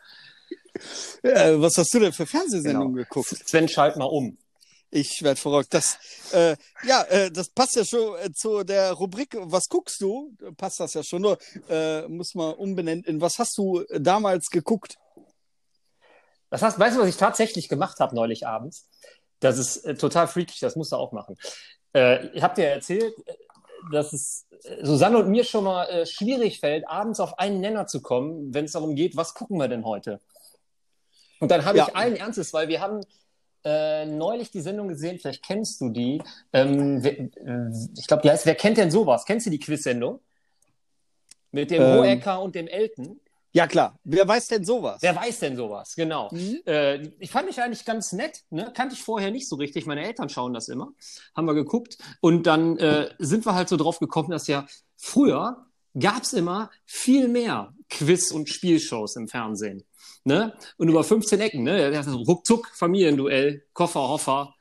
Äh, 1.23 1.54
was 1.61 1.76
hast 1.76 1.92
du 1.94 1.99
denn 2.00 2.12
für 2.12 2.26
Fernsehsendungen 2.26 2.94
Genau. 2.94 3.04
geguckt? 3.04 3.28
Sven, 3.49 3.68
schalt 3.68 3.97
mal 3.97 4.04
um. 4.04 4.37
Ich 4.92 5.23
werd 5.23 5.38
verrückt. 5.38 5.73
Das, 5.73 5.99
äh, 6.32 6.56
ja, 6.82 7.02
äh, 7.04 7.30
das 7.30 7.49
passt 7.49 7.76
ja 7.76 7.85
schon 7.85 8.18
äh, 8.18 8.32
zu 8.32 8.64
der 8.64 8.92
Rubrik 8.92 9.37
Was 9.38 9.68
guckst 9.68 10.00
du? 10.00 10.35
Passt 10.56 10.80
das 10.80 10.94
ja 10.94 11.02
schon. 11.04 11.23
Nur 11.23 11.38
äh, 11.68 12.09
muss 12.09 12.35
man 12.35 12.54
umbenennen. 12.54 13.04
In 13.04 13.20
was 13.20 13.38
hast 13.38 13.56
du 13.56 13.85
damals 13.99 14.49
geguckt? 14.50 14.97
Das 16.50 16.62
heißt, 16.62 16.78
weißt 16.78 16.97
du, 16.97 17.00
was 17.02 17.09
ich 17.09 17.16
tatsächlich 17.16 17.68
gemacht 17.68 18.00
habe 18.00 18.14
neulich 18.16 18.47
abends? 18.47 18.88
Das 19.38 19.59
ist 19.59 19.78
äh, 19.85 19.94
total 19.94 20.26
freakig, 20.26 20.59
das 20.59 20.75
musst 20.76 20.90
du 20.92 20.97
auch 20.97 21.12
machen. 21.12 21.37
Äh, 21.94 22.26
ich 22.28 22.42
habe 22.42 22.54
dir 22.54 22.66
erzählt, 22.66 23.14
äh, 23.26 23.35
dass 23.92 24.12
es 24.12 24.47
äh, 24.64 24.85
Susanne 24.85 25.18
und 25.18 25.28
mir 25.30 25.44
schon 25.44 25.64
mal 25.64 25.85
äh, 25.87 26.06
schwierig 26.06 26.61
fällt, 26.61 26.87
abends 26.88 27.20
auf 27.20 27.38
einen 27.38 27.61
Nenner 27.61 27.87
zu 27.87 28.00
kommen, 28.02 28.52
wenn 28.54 28.66
es 28.66 28.73
darum 28.73 28.94
geht, 28.94 29.16
was 29.16 29.35
gucken 29.35 29.59
wir 29.59 29.68
denn 29.68 29.85
heute? 29.85 30.20
Und 31.40 31.50
dann 31.50 31.64
habe 31.64 31.78
Ja. 31.78 31.87
ich 31.88 31.97
allen 31.97 32.16
Ernstes, 32.16 32.52
weil 32.52 32.68
wir 32.68 32.80
haben 32.80 33.00
äh, 33.64 34.06
neulich 34.06 34.50
die 34.50 34.61
Sendung 34.61 34.88
gesehen, 34.88 35.18
vielleicht 35.18 35.44
kennst 35.44 35.80
du 35.80 35.90
die. 35.90 36.23
Ähm, 36.52 37.02
wer, 37.02 37.18
äh, 37.18 37.70
ich 37.99 38.06
glaube, 38.06 38.23
die 38.23 38.30
heißt 38.30 38.47
Wer 38.47 38.54
kennt 38.54 38.78
denn 38.78 38.90
sowas? 38.90 39.25
Kennst 39.26 39.47
du 39.47 39.50
die 39.50 39.59
Quiz-Sendung? 39.59 40.20
Mit 41.52 41.70
dem 41.70 41.82
Ähm. 41.82 41.99
Hohecker 41.99 42.40
und 42.40 42.54
dem 42.54 42.68
Elton. 42.68 43.20
Ja, 43.52 43.66
klar. 43.66 43.99
Wer 44.04 44.26
weiß 44.26 44.49
denn 44.49 44.64
sowas? 44.64 44.99
Wer 45.00 45.16
weiß 45.16 45.40
denn 45.40 45.57
sowas? 45.57 45.95
Genau. 45.97 46.28
Mhm. 46.33 46.61
Äh, 46.66 47.09
ich 47.19 47.30
fand 47.30 47.49
dich 47.49 47.61
eigentlich 47.61 47.85
ganz 47.85 48.12
nett. 48.12 48.42
Ne? 48.50 48.73
Kannte 48.75 48.95
ich 48.95 49.02
vorher 49.02 49.30
nicht 49.30 49.49
so 49.49 49.57
richtig. 49.57 49.87
Meine 49.87 50.04
Eltern 50.04 50.28
schauen 50.28 50.54
das 50.54 50.69
immer. 50.69 50.92
Haben 51.35 51.47
wir 51.47 51.54
geguckt. 51.54 51.99
Und 52.21 52.47
dann 52.47 52.78
äh, 52.78 53.11
sind 53.19 53.45
wir 53.47 53.54
halt 53.54 53.69
so 53.69 53.76
drauf 53.76 53.99
gekommen, 53.99 54.30
dass 54.30 54.47
ja 54.47 54.66
früher 54.97 55.66
gab's 55.99 56.33
immer 56.33 56.71
viel 56.85 57.26
mehr 57.26 57.75
Quiz- 57.88 58.30
und 58.30 58.49
Spielshows 58.49 59.16
im 59.16 59.26
Fernsehen. 59.26 59.83
Ne? 60.23 60.54
Und 60.76 60.88
über 60.88 61.02
15 61.02 61.40
Ecken. 61.40 61.64
Ne? 61.64 62.04
Ruckzuck, 62.28 62.69
Familienduell, 62.75 63.64
Koffer, 63.73 64.09
Hoffer, 64.09 64.54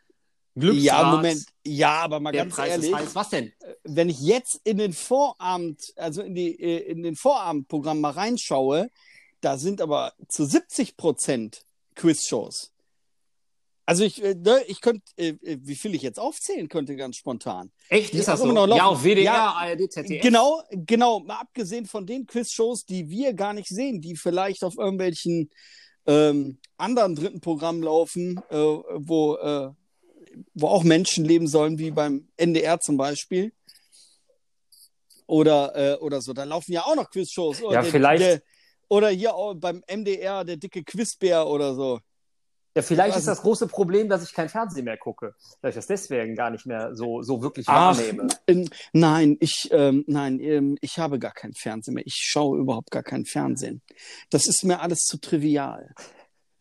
Glücksrad. 0.60 0.84
Ja, 0.84 1.12
Moment. 1.12 1.46
Ja, 1.66 1.92
aber 2.02 2.20
mal 2.20 2.32
Der 2.32 2.44
ganz 2.44 2.56
Preis 2.56 2.70
ehrlich. 2.72 2.94
Was 3.14 3.30
denn? 3.30 3.52
wenn 3.84 4.10
ich 4.10 4.20
jetzt 4.20 4.62
in 4.64 4.78
den 4.78 4.94
Vorabend, 4.94 5.94
also 5.96 6.22
in 6.22 6.36
die 6.36 6.60
äh, 6.60 6.90
in 6.90 7.04
den 7.04 7.16
Vorabendprogramm 7.16 8.02
mal 8.02 8.12
reinschaue, 8.12 8.90
da 9.42 9.58
sind 9.58 9.82
aber 9.82 10.14
zu 10.28 10.46
70 10.46 10.98
Prozent 10.98 11.66
Quizshows. 11.96 12.72
Also 13.86 14.04
ich, 14.04 14.24
äh, 14.24 14.36
ne, 14.36 14.62
ich 14.68 14.82
könnte, 14.82 15.02
äh, 15.18 15.34
wie 15.42 15.76
viel 15.76 15.96
ich 15.96 16.04
jetzt 16.04 16.20
aufzählen 16.20 16.70
könnte, 16.70 16.96
ganz 16.96 17.16
spontan. 17.16 17.72
Echt? 17.90 18.14
Ist 18.14 18.28
das 18.28 18.40
so? 18.40 18.68
Ja, 18.68 18.86
auf 18.86 19.04
WDR, 19.04 19.24
Ja, 19.24 19.52
ARD, 19.54 19.92
ZDF. 19.92 20.22
Genau, 20.22 20.62
genau. 20.72 21.22
Mal 21.22 21.40
abgesehen 21.40 21.88
von 21.88 22.06
den 22.06 22.28
Quizshows, 22.28 22.86
die 22.86 23.10
wir 23.10 23.34
gar 23.34 23.54
nicht 23.54 23.70
sehen, 23.70 24.00
die 24.00 24.16
vielleicht 24.16 24.64
auf 24.64 24.78
irgendwelchen 24.78 25.50
ähm, 26.06 26.60
anderen 26.78 27.16
dritten 27.16 27.42
Programmen 27.42 27.82
laufen, 27.82 28.40
äh, 28.50 28.56
wo, 28.56 29.36
äh, 29.38 29.72
wo 30.54 30.68
auch 30.68 30.84
Menschen 30.84 31.26
leben 31.26 31.48
sollen, 31.48 31.78
wie 31.80 31.92
beim 31.92 32.28
NDR 32.38 32.80
zum 32.80 32.98
Beispiel. 32.98 33.52
Oder, 35.28 35.76
äh, 35.76 35.98
oder 35.98 36.22
so. 36.22 36.34
Da 36.34 36.44
laufen 36.44 36.72
ja 36.74 36.82
auch 36.86 36.96
noch 36.96 37.10
Quizshows. 37.12 37.62
Oder 37.62 37.74
Ja, 37.76 37.84
vielleicht- 37.84 38.24
Der, 38.24 38.42
oder 38.88 39.10
hier 39.10 39.36
auch 39.36 39.54
beim 39.56 39.84
MDR 39.88 40.44
der 40.44 40.58
dicke 40.58 40.84
Quizbär 40.84 41.46
oder 41.48 41.76
so. 41.76 42.00
Ja, 42.76 42.82
vielleicht 42.84 43.18
ist 43.18 43.28
das 43.28 43.42
große 43.42 43.68
Problem, 43.68 44.10
dass 44.10 44.24
ich 44.24 44.34
kein 44.34 44.48
Fernsehen 44.48 44.86
mehr 44.86 44.98
gucke. 44.98 45.36
Dass 45.62 45.70
ich 45.72 45.76
das 45.76 45.88
deswegen 45.88 46.36
gar 46.36 46.50
nicht 46.50 46.66
mehr 46.66 46.96
so, 46.96 47.22
so 47.22 47.42
wirklich 47.42 47.68
wahrnehme. 47.68 48.28
Ähm, 48.48 48.70
nein, 48.94 49.38
ich, 49.40 49.68
ähm, 49.72 50.04
nein, 50.08 50.40
ähm, 50.40 50.78
ich 50.82 50.98
habe 50.98 51.20
gar 51.20 51.34
kein 51.34 51.54
Fernsehen 51.54 51.96
mehr. 51.96 52.06
Ich 52.06 52.16
schaue 52.16 52.58
überhaupt 52.60 52.90
gar 52.92 53.04
kein 53.04 53.26
Fernsehen. 53.26 53.82
Das 54.30 54.48
ist 54.48 54.64
mir 54.64 54.80
alles 54.82 55.00
zu 55.00 55.18
trivial. 55.20 55.94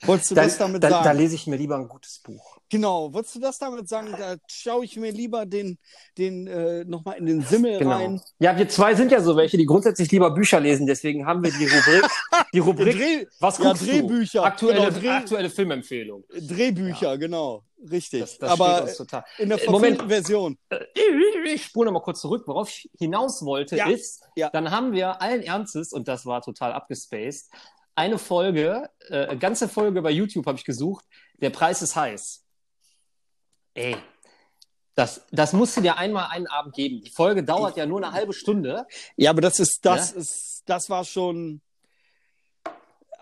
Wolltest 0.02 0.30
du 0.30 0.34
Dann, 0.36 0.44
das 0.44 0.58
damit 0.58 0.82
dann, 0.84 0.90
sagen? 0.92 1.04
da 1.04 1.10
lese 1.12 1.34
ich 1.34 1.46
mir 1.48 1.56
lieber 1.56 1.76
ein 1.76 1.88
gutes 1.88 2.20
Buch. 2.20 2.58
genau, 2.70 3.12
wolltest 3.12 3.34
du 3.34 3.40
das 3.40 3.58
damit 3.58 3.88
sagen? 3.88 4.14
Da 4.16 4.36
schaue 4.46 4.84
ich 4.84 4.96
mir 4.96 5.10
lieber 5.10 5.44
den, 5.44 5.76
den 6.16 6.46
äh, 6.46 6.84
nochmal 6.84 7.16
in 7.18 7.26
den 7.26 7.42
Simmel 7.42 7.78
Genau. 7.78 7.90
rein. 7.96 8.20
Ja, 8.38 8.56
wir 8.56 8.68
zwei 8.68 8.94
sind 8.94 9.10
ja 9.10 9.20
so 9.20 9.36
welche, 9.36 9.56
die 9.56 9.66
grundsätzlich 9.66 10.10
lieber 10.12 10.30
Bücher 10.30 10.60
lesen. 10.60 10.86
Deswegen 10.86 11.26
haben 11.26 11.42
wir 11.42 11.50
die 11.50 11.66
Rubrik, 11.66 12.10
die 12.52 12.58
Rubrik 12.60 12.96
Dreh, 12.96 13.26
was 13.40 13.58
ja, 13.58 13.72
Drehbücher. 13.74 14.40
du? 14.40 14.44
Aktuelle, 14.46 14.86
Genau, 14.86 14.98
Dreh- 15.00 15.08
aktuelle 15.10 15.50
Filmempfehlung. 15.50 16.24
Drehbücher, 16.32 17.18
genau. 17.18 17.64
Richtig. 17.90 18.20
Das, 18.20 18.38
das 18.38 18.50
Aber 18.50 18.82
uns 18.82 18.96
total. 18.96 19.24
in 19.38 19.48
der 19.48 19.62
Äh, 19.62 19.70
Moment. 19.70 20.02
Version. 20.02 20.58
Äh, 20.68 20.78
Ich 21.54 21.64
spule 21.64 21.86
noch 21.86 21.92
mal 21.92 22.04
kurz 22.04 22.20
zurück. 22.20 22.42
Worauf 22.46 22.68
ich 22.68 22.90
hinaus 22.98 23.44
wollte, 23.44 23.76
Ja, 23.76 23.88
ist, 23.88 24.22
ja. 24.36 24.50
dann 24.50 24.70
haben 24.70 24.92
wir 24.92 25.20
allen 25.22 25.42
Ernstes, 25.42 25.92
und 25.92 26.06
das 26.08 26.26
war 26.26 26.42
total 26.42 26.72
abgespaced, 26.72 27.50
eine 27.98 28.18
Folge, 28.18 28.88
äh, 29.08 29.26
eine 29.26 29.38
ganze 29.38 29.68
Folge 29.68 30.00
bei 30.02 30.10
YouTube 30.10 30.46
habe 30.46 30.56
ich 30.56 30.64
gesucht, 30.64 31.04
der 31.40 31.50
Preis 31.50 31.82
ist 31.82 31.96
heiß. 31.96 32.44
Ey, 33.74 33.96
das, 34.94 35.22
das 35.32 35.52
musst 35.52 35.76
du 35.76 35.80
dir 35.80 35.96
einmal 35.96 36.28
einen 36.30 36.46
Abend 36.46 36.74
geben. 36.74 37.02
Die 37.02 37.10
Folge 37.10 37.42
dauert 37.42 37.76
ja 37.76 37.86
nur 37.86 37.98
eine 37.98 38.12
halbe 38.12 38.32
Stunde. 38.32 38.86
Ja, 39.16 39.30
aber 39.30 39.40
das 39.40 39.58
ist, 39.58 39.84
das 39.84 40.12
ist, 40.12 40.62
das 40.66 40.88
war 40.88 41.04
schon. 41.04 41.60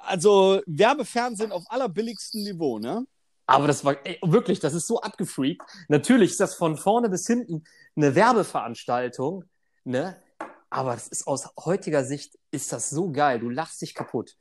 Also 0.02 0.60
Werbefernsehen 0.66 1.52
auf 1.52 1.64
allerbilligstem 1.68 2.42
Niveau, 2.42 2.78
ne? 2.78 3.06
Aber 3.46 3.66
das 3.66 3.84
war 3.84 3.96
ey, 4.04 4.18
wirklich, 4.22 4.60
das 4.60 4.74
ist 4.74 4.86
so 4.86 5.00
abgefreakt. 5.00 5.62
Natürlich 5.88 6.32
ist 6.32 6.40
das 6.40 6.54
von 6.54 6.76
vorne 6.76 7.08
bis 7.08 7.26
hinten 7.26 7.64
eine 7.96 8.14
Werbeveranstaltung, 8.14 9.44
ne? 9.84 10.20
Aber 10.68 10.94
das 10.94 11.08
ist 11.08 11.26
aus 11.26 11.48
heutiger 11.64 12.04
Sicht 12.04 12.38
ist 12.50 12.72
das 12.72 12.90
so 12.90 13.10
geil. 13.10 13.38
Du 13.40 13.48
lachst 13.48 13.80
dich 13.80 13.94
kaputt. 13.94 14.36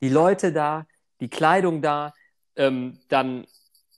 Die 0.00 0.08
Leute 0.08 0.52
da, 0.52 0.86
die 1.20 1.28
Kleidung 1.28 1.82
da, 1.82 2.12
ähm, 2.56 2.98
dann 3.08 3.46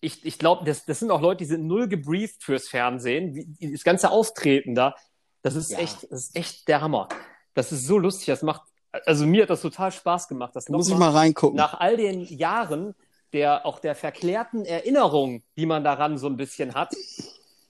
ich, 0.01 0.25
ich 0.25 0.39
glaube, 0.39 0.65
das, 0.65 0.87
das 0.87 0.99
sind 0.99 1.11
auch 1.11 1.21
Leute, 1.21 1.39
die 1.39 1.45
sind 1.45 1.67
null 1.67 1.87
gebrieft 1.87 2.43
fürs 2.43 2.69
Fernsehen. 2.69 3.35
Wie, 3.35 3.73
das 3.73 3.85
ganze 3.85 4.11
Auftreten 4.11 4.75
da, 4.75 4.95
das 5.43 5.55
ist 5.55 5.73
Ja. 5.73 5.79
echt, 5.79 6.05
das 6.11 6.25
ist 6.29 6.37
echt 6.37 6.69
der 6.69 6.81
Hammer. 6.81 7.09
Das 7.55 7.71
ist 7.73 7.87
so 7.87 7.99
lustig. 7.99 8.27
Das 8.27 8.43
macht, 8.43 8.63
also 9.05 9.27
mir 9.27 9.43
hat 9.43 9.51
das 9.51 9.61
total 9.61 9.93
Spaß 9.93 10.29
gemacht. 10.29 10.57
Das 10.57 10.65
Da 10.65 10.73
muss 10.73 10.89
ich 10.89 10.97
mal 10.97 11.11
reingucken. 11.11 11.57
nach 11.57 11.75
all 11.79 11.97
den 11.97 12.23
Jahren 12.25 12.95
der 13.33 13.65
auch 13.65 13.79
der 13.79 13.95
verklärten 13.95 14.65
Erinnerung, 14.65 15.43
die 15.57 15.67
man 15.67 15.85
daran 15.85 16.19
so 16.19 16.27
ein 16.27 16.37
bisschen 16.37 16.75
hat, 16.75 16.93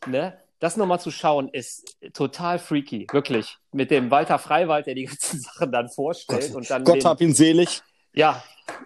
ne, 0.06 0.38
das 0.58 0.76
nochmal 0.76 1.00
zu 1.00 1.10
schauen, 1.10 1.48
ist 1.48 1.96
total 2.12 2.58
freaky, 2.58 3.06
wirklich. 3.12 3.58
Mit 3.72 3.90
dem 3.90 4.10
Walter 4.10 4.38
Freiwald, 4.38 4.86
der 4.86 4.94
die 4.94 5.04
ganzen 5.04 5.40
Sachen 5.40 5.72
dann 5.72 5.88
vorstellt 5.88 6.48
Gott, 6.48 6.56
und 6.56 6.70
dann 6.70 6.84
Gott 6.84 6.96
den, 6.96 7.04
hab 7.04 7.20
ihn 7.20 7.34
selig. 7.34 7.82
Ja, 8.12 8.42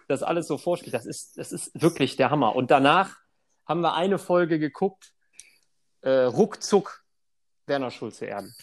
das 0.08 0.22
alles 0.22 0.46
so 0.46 0.58
vorspielt. 0.58 0.94
Das 0.94 1.06
ist, 1.06 1.36
das 1.38 1.52
ist 1.52 1.70
wirklich 1.80 2.16
der 2.16 2.30
Hammer. 2.30 2.54
Und 2.56 2.70
danach 2.70 3.16
haben 3.66 3.80
wir 3.80 3.94
eine 3.94 4.18
Folge 4.18 4.58
geguckt, 4.58 5.12
äh, 6.02 6.10
ruckzuck 6.10 7.02
Werner 7.66 7.90
Schulze 7.90 8.26
Erden. 8.26 8.54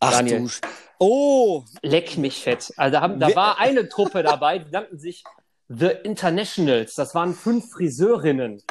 Ach 0.00 0.12
Daniel. 0.12 0.44
du. 0.48 0.68
Oh, 0.98 1.64
Leck 1.82 2.16
mich 2.16 2.42
fett. 2.42 2.72
Also 2.76 2.92
da, 2.92 3.00
haben, 3.02 3.20
da 3.20 3.34
war 3.34 3.58
eine 3.58 3.88
Truppe 3.88 4.22
dabei, 4.22 4.58
die 4.58 4.70
nannten 4.70 4.98
sich 4.98 5.24
The 5.68 5.90
Internationals. 6.04 6.94
Das 6.94 7.14
waren 7.14 7.34
fünf 7.34 7.70
Friseurinnen. 7.72 8.62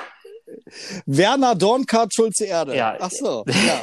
Werner 1.05 1.55
Dornkart 1.55 2.13
Schulze 2.13 2.45
Erde. 2.45 2.75
Ja. 2.75 2.97
Ach 2.99 3.11
so. 3.11 3.45
Ja. 3.53 3.81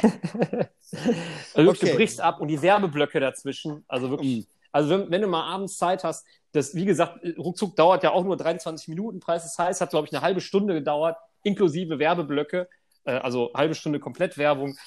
Also 1.53 1.71
Okay. 1.71 1.91
du 1.91 1.95
brichst 1.95 2.19
ab 2.19 2.41
und 2.41 2.49
die 2.49 2.61
Werbeblöcke 2.61 3.19
dazwischen. 3.21 3.85
Also 3.87 4.09
wirklich. 4.09 4.45
Mm. 4.45 4.49
Also 4.71 4.89
wenn, 4.89 5.11
wenn 5.11 5.21
du 5.21 5.27
mal 5.27 5.43
abends 5.53 5.77
Zeit 5.77 6.03
hast, 6.03 6.25
das, 6.53 6.75
wie 6.75 6.85
gesagt, 6.85 7.19
ruckzuck 7.37 7.75
dauert 7.75 8.03
ja 8.03 8.11
auch 8.11 8.23
nur 8.23 8.37
23 8.37 8.87
Minuten. 8.89 9.19
Preis 9.19 9.45
ist 9.45 9.57
heiß, 9.57 9.81
hat, 9.81 9.89
glaube 9.91 10.07
ich, 10.07 10.13
eine 10.13 10.21
halbe 10.21 10.41
Stunde 10.41 10.73
gedauert, 10.73 11.17
inklusive 11.43 11.99
Werbeblöcke. 11.99 12.67
Äh, 13.05 13.13
also 13.13 13.51
halbe 13.53 13.75
Stunde 13.75 13.99
komplett 13.99 14.37
Werbung. 14.37 14.77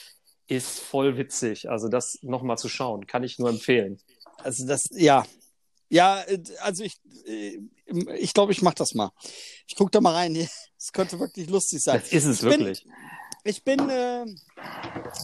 Ist 0.46 0.80
voll 0.80 1.16
witzig. 1.16 1.70
Also 1.70 1.88
das 1.88 2.18
nochmal 2.22 2.58
zu 2.58 2.68
schauen, 2.68 3.06
kann 3.06 3.24
ich 3.24 3.38
nur 3.38 3.48
empfehlen. 3.48 3.98
Also 4.42 4.66
das, 4.66 4.88
ja. 4.92 5.24
Ja, 5.88 6.22
äh, 6.22 6.42
also 6.60 6.82
ich, 6.84 6.96
äh, 7.26 7.58
ich 8.18 8.34
glaube, 8.34 8.52
ich 8.52 8.60
mache 8.62 8.74
das 8.76 8.94
mal. 8.94 9.10
Ich 9.66 9.74
gucke 9.76 9.90
da 9.90 10.00
mal 10.00 10.12
rein. 10.14 10.36
Es 10.76 10.92
könnte 10.92 11.18
wirklich 11.18 11.48
lustig 11.48 11.82
sein. 11.82 11.98
Das 11.98 12.12
ist 12.12 12.26
es 12.26 12.42
Ich 12.42 12.48
bin- 12.50 12.60
wirklich. 12.60 12.86
Ich 13.46 13.62
bin, 13.62 13.78
äh, 13.90 14.24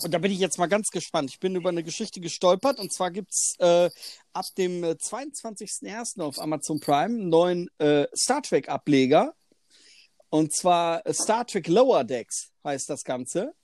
und 0.03 0.13
da 0.13 0.19
bin 0.19 0.31
ich 0.31 0.39
jetzt 0.39 0.59
mal 0.59 0.67
ganz 0.67 0.91
gespannt. 0.91 1.31
Ich 1.31 1.41
bin 1.41 1.57
über 1.57 1.71
eine 1.71 1.83
Geschichte 1.83 2.21
gestolpert 2.21 2.79
und 2.79 2.93
zwar 2.93 3.11
gibt's 3.11 3.55
äh, 3.59 3.89
ab 4.35 4.45
dem 4.59 4.85
äh, 4.85 4.91
22.01. 4.91 6.21
auf 6.21 6.39
Amazon 6.39 6.81
Prime 6.81 7.15
einen 7.19 7.29
neuen 7.31 7.71
äh, 7.79 8.07
Star 8.15 8.43
Trek 8.43 8.69
Ableger. 8.69 9.33
Und 10.29 10.55
zwar 10.55 11.05
äh, 11.07 11.15
Star 11.15 11.47
Trek 11.47 11.67
Lower 11.67 12.05
Decks 12.05 12.51
heißt 12.63 12.91
das 12.91 13.05
Ganze. 13.05 13.55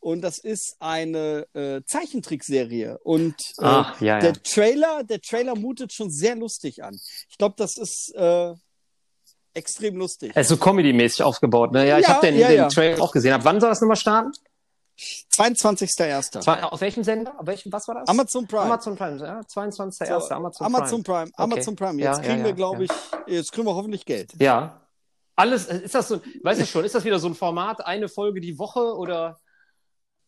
Und 0.00 0.22
das 0.22 0.38
ist 0.38 0.76
eine 0.80 1.46
äh, 1.54 1.82
Zeichentrickserie. 1.86 2.98
Und 3.04 3.34
äh, 3.58 3.64
Ah, 3.64 3.94
ja, 4.00 4.06
ja. 4.06 4.18
der 4.20 4.42
Trailer, 4.42 5.04
der 5.04 5.20
Trailer 5.20 5.54
mutet 5.54 5.92
schon 5.92 6.10
sehr 6.10 6.34
lustig 6.34 6.82
an. 6.82 6.98
Ich 7.28 7.38
glaube, 7.38 7.54
das 7.58 7.76
ist 7.76 8.12
äh, 8.16 8.54
extrem 9.54 9.96
lustig. 9.96 10.32
Er 10.34 10.42
ist 10.42 10.48
so 10.48 10.56
comedy-mäßig 10.56 11.22
aufgebaut, 11.22 11.72
ne? 11.72 11.86
Ja, 11.88 11.98
ich 11.98 12.06
Ja, 12.06 12.14
habe 12.14 12.26
den, 12.26 12.38
ja, 12.38 12.48
den 12.48 12.56
ja. 12.56 12.68
Trailer 12.68 13.02
auch 13.02 13.12
gesehen. 13.12 13.32
Ab 13.32 13.40
wann 13.44 13.60
soll 13.60 13.70
das 13.70 13.80
nochmal 13.80 13.96
starten? 13.96 14.32
22.01. 15.34 16.40
Zwar, 16.42 16.72
auf 16.72 16.80
welchem 16.80 17.04
Sender? 17.04 17.32
Auf 17.38 17.46
welchem, 17.46 17.72
was 17.72 17.88
war 17.88 17.94
das? 17.94 18.08
Amazon 18.08 18.46
Prime. 18.46 18.62
Amazon 18.62 18.96
Prime, 18.96 19.18
ja, 19.18 19.40
22.01. 19.40 20.20
So, 20.20 20.34
Amazon, 20.34 20.66
Amazon 20.66 21.02
Prime. 21.02 21.30
Prime. 21.30 21.32
Amazon 21.36 21.76
Prime. 21.76 22.02
Jetzt 22.02 22.18
Ja, 22.18 22.22
kriegen 22.22 22.44
wir, 22.44 22.52
glaube 22.52 22.84
ich, 22.84 22.90
jetzt 23.26 23.52
kriegen 23.52 23.66
wir 23.66 23.74
hoffentlich 23.74 24.04
Geld. 24.04 24.32
Ja. 24.38 24.80
Alles, 25.36 25.66
ist 25.66 25.94
das 25.94 26.08
so, 26.08 26.20
weißt 26.42 26.60
du 26.60 26.66
schon, 26.66 26.84
ist 26.84 26.94
das 26.94 27.04
wieder 27.04 27.18
so 27.18 27.28
ein 27.28 27.34
Format, 27.34 27.86
eine 27.86 28.08
Folge 28.08 28.40
die 28.40 28.58
Woche 28.58 28.94
oder? 28.94 29.38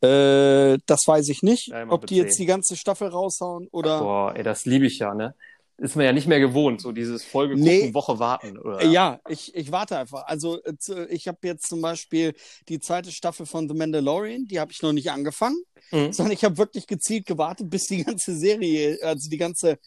Äh, 0.03 0.79
das 0.87 1.01
weiß 1.07 1.29
ich 1.29 1.43
nicht, 1.43 1.71
ob 1.91 2.07
die 2.07 2.17
jetzt 2.17 2.39
die 2.39 2.47
ganze 2.47 2.77
Staffel 2.77 3.09
raushauen 3.09 3.69
oder. 3.73 4.01
Boah, 4.01 4.35
ey, 4.35 4.43
das 4.43 4.65
liebe 4.65 4.87
ich 4.87 4.99
ja, 4.99 5.15
ne? 5.15 5.35
Ist 5.79 5.97
man 5.97 6.05
ja 6.05 6.13
nicht 6.13 6.29
mehr 6.29 6.39
gewohnt, 6.39 6.81
so 6.81 6.93
dieses 6.93 7.25
Folge 7.25 7.55
gucken, 7.55 7.65
Nee. 7.65 7.95
Woche 7.95 8.19
warten, 8.19 8.57
oder? 8.59 8.81
Äh, 8.83 8.89
Ja, 8.89 9.21
ich, 9.29 9.55
ich 9.55 9.73
warte 9.73 9.99
einfach. 9.99 10.25
Also 10.27 10.63
äh, 10.63 11.07
ich 11.09 11.27
habe 11.29 11.39
jetzt 11.43 11.67
zum 11.69 11.81
Beispiel 11.81 12.35
die 12.69 12.79
zweite 12.79 13.11
Staffel 13.11 13.47
von 13.47 13.69
The 13.69 13.75
Mandalorian, 13.75 14.47
die 14.47 14.61
habe 14.61 14.71
ich 14.71 14.83
noch 14.83 14.93
nicht 14.93 15.11
angefangen, 15.11 15.61
Mhm. 15.91 16.13
sondern 16.13 16.33
ich 16.33 16.45
habe 16.45 16.57
wirklich 16.59 16.87
gezielt 16.87 17.27
gewartet, 17.27 17.69
bis 17.69 17.87
die 17.87 18.05
ganze 18.05 18.37
Serie, 18.37 18.99
also 19.03 19.29
die 19.29 19.37
ganze 19.39 19.79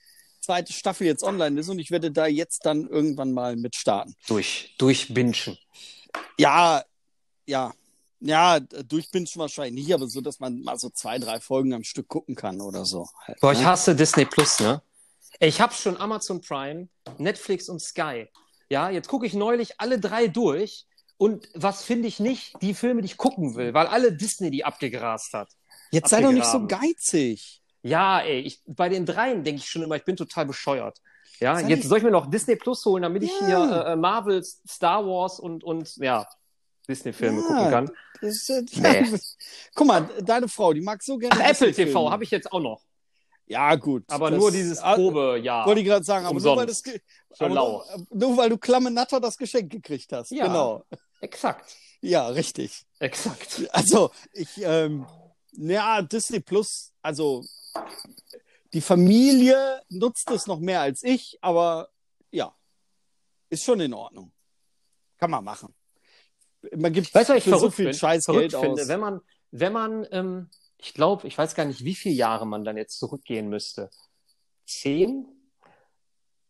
zweite 0.42 0.74
Staffel 0.74 1.08
jetzt 1.08 1.24
online 1.24 1.60
ist 1.60 1.70
und 1.70 1.80
ich 1.80 1.89
werde 1.92 2.12
da 2.12 2.27
jetzt 2.27 2.65
dann 2.65 2.88
irgendwann 2.88 3.32
mal 3.32 3.56
mit 3.56 3.75
starten. 3.75 4.13
Durch, 4.27 4.75
durchbinschen. 4.77 5.58
Ja, 6.38 6.84
ja. 7.46 7.74
Ja, 8.22 8.60
durchbingen 8.60 9.27
wahrscheinlich 9.36 9.86
nicht, 9.86 9.94
aber 9.94 10.08
so, 10.08 10.20
dass 10.22 10.39
man 10.39 10.62
mal 10.62 10.77
so 10.80 10.89
zwei, 10.89 11.20
drei 11.20 11.39
Folgen 11.39 11.74
am 11.74 11.84
Stück 11.84 12.08
gucken 12.08 12.34
kann 12.36 12.60
oder 12.62 12.86
so. 12.86 13.08
halt, 13.25 13.39
Boah, 13.39 13.51
ich 13.51 13.60
ne? 13.60 13.65
hasse 13.65 13.96
Disney 13.96 14.25
Plus, 14.25 14.60
ne? 14.60 14.82
Ich 15.39 15.62
habe 15.62 15.74
schon 15.74 15.98
Amazon 15.98 16.42
Prime, 16.42 16.88
Netflix 17.18 17.70
und 17.70 17.82
Sky. 17.82 18.27
Ja, 18.70 18.89
jetzt 18.89 19.08
gucke 19.08 19.25
ich 19.25 19.34
neulich 19.34 19.80
alle 19.80 20.00
drei 20.00 20.27
durch. 20.27 20.86
Und 21.18 21.48
was 21.54 21.84
finde 21.84 22.08
ich 22.08 22.20
nicht? 22.20 22.54
Die 22.62 22.74
Filme, 22.74 23.01
die 23.01 23.06
ich 23.06 23.18
gucken 23.18 23.56
will, 23.56 23.74
weil 23.74 23.88
alle 23.88 24.12
Disney 24.12 24.51
die 24.51 24.65
abgegrast 24.65 25.34
hat. 25.34 25.50
Jetzt 25.92 26.10
sei 26.10 26.22
doch 26.22 26.32
nicht 26.32 26.46
so 26.46 26.65
geizig. 26.68 27.62
Ja, 27.84 28.20
ey, 28.20 28.39
ich, 28.39 28.62
bei 28.65 28.89
den 28.89 29.06
dreien 29.06 29.44
denke 29.44 29.62
ich 29.62 29.70
schon 29.70 29.84
immer, 29.84 29.96
ich 29.96 30.04
bin 30.04 30.15
total 30.18 30.46
bescheuert. 30.46 31.00
Ja, 31.39 31.60
jetzt 31.60 31.68
nicht- 31.68 31.84
soll 31.88 32.00
ich 32.00 32.04
mir 32.04 32.12
noch 32.12 32.30
Disney 32.30 32.56
Plus 32.56 32.84
holen, 32.86 33.04
damit 33.04 33.24
ich 33.24 33.32
Ja. 33.42 33.46
hier 33.48 33.86
äh, 33.88 33.96
Marvel, 33.96 34.44
Star 34.44 35.06
Wars 35.06 35.39
und, 35.39 35.63
und 35.63 35.96
ja, 35.98 36.25
Disney-Filme 36.88 37.42
Ja. 37.42 37.48
gucken 37.48 37.70
kann. 37.72 37.92
Ist, 38.22 38.50
äh, 38.50 38.63
Nee. 38.75 39.20
Guck 39.75 39.88
mal, 39.88 40.10
deine 40.22 40.48
Frau, 40.50 40.74
die 40.74 40.82
mag 40.82 41.01
so 41.04 41.18
gerne. 41.18 41.36
Ach, 41.39 41.50
Apple. 41.50 41.72
TV 41.74 42.10
habe 42.12 42.24
ich 42.24 42.32
jetzt 42.32 42.51
auch 42.51 42.60
noch. 42.62 42.82
Ja, 43.48 43.75
gut. 43.75 44.04
Aber 44.08 44.32
das- 44.32 44.40
nur 44.40 44.52
dieses 44.52 44.80
ah, 44.80 44.96
Probejahr. 44.96 45.66
Wollte 45.68 45.82
ich 45.82 45.88
gerade 45.88 46.04
sagen, 46.04 46.25
aber 46.25 46.40
nur 46.40 46.58
weil, 46.58 46.66
das, 46.66 46.82
aber 47.38 47.50
nur, 47.50 47.86
nur 48.10 48.38
weil 48.38 48.50
du 48.50 48.58
klamme 48.58 48.90
Natter 48.90 49.20
das 49.20 49.38
Geschenk 49.38 49.72
gekriegt 49.72 50.12
hast. 50.12 50.32
Ja. 50.32 50.48
Genau. 50.48 50.84
Exakt. 51.22 51.75
Ja, 52.02 52.28
richtig. 52.28 52.86
Exakt. 53.00 53.68
Also, 53.72 54.12
ich, 54.34 54.50
ähm, 54.62 55.06
ja, 55.54 56.02
Disney 56.02 56.40
Plus, 56.40 56.94
also 57.02 57.44
die 58.74 58.82
Familie 58.82 59.82
nutzt 59.90 60.30
es 60.32 60.48
noch 60.48 60.60
mehr 60.60 60.82
als 60.82 61.04
ich, 61.04 61.38
aber 61.42 61.90
ja, 62.32 62.54
ist 63.50 63.64
schon 63.64 63.80
in 63.80 63.94
Ordnung. 63.94 64.32
Kann 65.18 65.32
man 65.32 65.44
machen. 65.44 65.74
Man 66.75 66.92
gibt 66.92 67.14
Weißt 67.14 67.32
für 67.32 67.58
so 67.58 67.72
viel 67.72 67.86
bin? 67.86 67.94
Scheiß 67.94 68.25
verrückt 68.25 68.52
Geld 68.52 68.64
finde? 68.64 68.82
aus. 68.82 68.88
Wenn 68.88 69.00
man, 69.00 69.22
wenn 69.52 69.74
man, 69.74 70.08
ähm, 70.12 70.50
ich 70.86 70.94
glaube, 70.94 71.27
ich 71.27 71.36
weiß 71.36 71.56
gar 71.56 71.65
nicht, 71.65 71.84
wie 71.84 71.96
viele 71.96 72.13
Jahre 72.13 72.46
man 72.46 72.63
dann 72.63 72.77
jetzt 72.77 73.00
zurückgehen 73.00 73.50
müsste. 73.50 73.89
Zehn? 74.68 75.25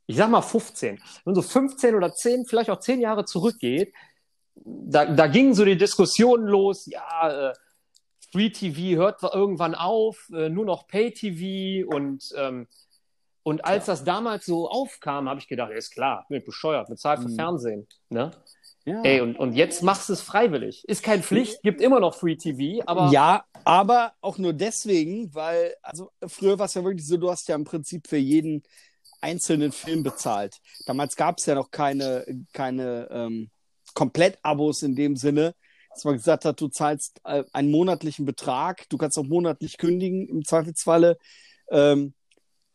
Ich 0.08 0.18
sag 0.18 0.30
mal 0.30 0.42
15. 0.42 0.98
Wenn 0.98 1.02
man 1.24 1.36
so 1.36 1.42
15 1.42 1.96
oder 1.96 2.14
10, 2.14 2.46
vielleicht 2.46 2.70
auch 2.70 2.80
10 2.80 3.00
Jahre 3.00 3.24
zurückgeht, 3.24 3.94
da, 4.56 5.06
da 5.06 5.28
gingen 5.28 5.54
so 5.54 5.64
die 5.64 5.78
Diskussionen 5.78 6.48
los, 6.48 6.86
ja, 6.86 7.52
äh, 7.52 7.54
Free 8.32 8.50
TV 8.50 8.98
hört 8.98 9.24
irgendwann 9.24 9.74
auf, 9.74 10.30
äh, 10.34 10.50
nur 10.50 10.66
noch 10.66 10.88
Pay 10.88 11.12
TV 11.12 11.88
und 11.88 12.34
ähm, 12.36 12.68
und 13.44 13.64
als 13.64 13.86
das 13.86 14.04
damals 14.04 14.48
so 14.48 14.68
aufkam, 14.68 15.30
habe 15.30 15.40
ich 15.40 15.48
gedacht, 15.48 15.70
ja, 15.70 15.78
ist 15.78 15.92
klar, 15.92 16.26
bin 16.30 16.40
ich 16.40 16.46
bescheuert, 16.46 16.90
bezahlt 16.90 17.22
für 17.22 17.30
Mhm. 17.30 17.36
Fernsehen, 17.36 17.88
ne? 18.10 18.32
Ja. 18.86 19.02
Ey, 19.02 19.20
und, 19.20 19.38
und 19.38 19.54
jetzt 19.54 19.82
machst 19.82 20.10
du 20.10 20.14
es 20.14 20.22
freiwillig. 20.22 20.88
Ist 20.88 21.02
kein 21.02 21.24
Pflicht, 21.24 21.64
gibt 21.64 21.82
immer 21.82 22.00
noch 22.00 22.14
Free 22.14 22.36
TV, 22.36 22.84
aber 22.86 23.12
ja, 23.12 23.44
aber 23.64 24.14
auch 24.22 24.38
nur 24.38 24.54
deswegen, 24.54 25.34
weil, 25.34 25.74
also 25.82 26.12
früher 26.28 26.60
war 26.60 26.68
es 26.68 26.76
ja 26.76 26.84
wirklich 26.84 27.08
so, 27.08 27.18
du 27.18 27.32
hast 27.32 27.48
ja 27.48 27.56
im 27.56 27.64
Prinzip 27.64 28.08
für 28.08 28.18
jeden 28.18 28.62
einzelnen 29.22 29.72
Film 29.72 30.04
bezahlt. 30.04 30.60
Damals 30.86 31.16
gab 31.16 31.40
es 31.40 31.48
ja 31.48 31.56
noch 31.56 31.72
keine, 31.72 32.26
keine 32.54 33.08
ähm, 33.12 33.50
Komplett-Abos 33.96 34.84
in 34.84 34.96
dem 34.96 35.16
Sinne, 35.16 35.56
dass 35.90 36.04
man 36.04 36.14
gesagt 36.14 36.46
hat, 36.46 36.62
du 36.62 36.68
zahlst 36.68 37.22
äh, 37.24 37.44
einen 37.54 37.72
monatlichen 37.72 38.26
Betrag, 38.26 38.88
du 38.90 38.98
kannst 38.98 39.18
auch 39.18 39.24
monatlich 39.24 39.80
kündigen 39.80 40.28
im 40.28 40.46
Zweifelsfalle. 40.46 41.18
Ähm, 41.72 42.14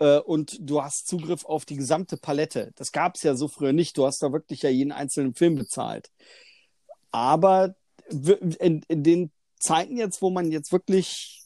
äh, 0.00 0.18
und 0.18 0.56
du 0.60 0.82
hast 0.82 1.06
Zugriff 1.06 1.44
auf 1.44 1.64
die 1.64 1.76
gesamte 1.76 2.16
Palette. 2.16 2.72
Das 2.74 2.90
gab 2.90 3.14
es 3.14 3.22
ja 3.22 3.36
so 3.36 3.46
früher 3.46 3.72
nicht. 3.72 3.96
Du 3.96 4.06
hast 4.06 4.22
da 4.22 4.32
wirklich 4.32 4.62
ja 4.62 4.70
jeden 4.70 4.92
einzelnen 4.92 5.34
Film 5.34 5.54
bezahlt. 5.54 6.10
Aber 7.12 7.76
in, 8.08 8.82
in 8.88 9.02
den 9.04 9.30
Zeiten 9.58 9.96
jetzt, 9.96 10.22
wo 10.22 10.30
man 10.30 10.50
jetzt 10.50 10.72
wirklich 10.72 11.44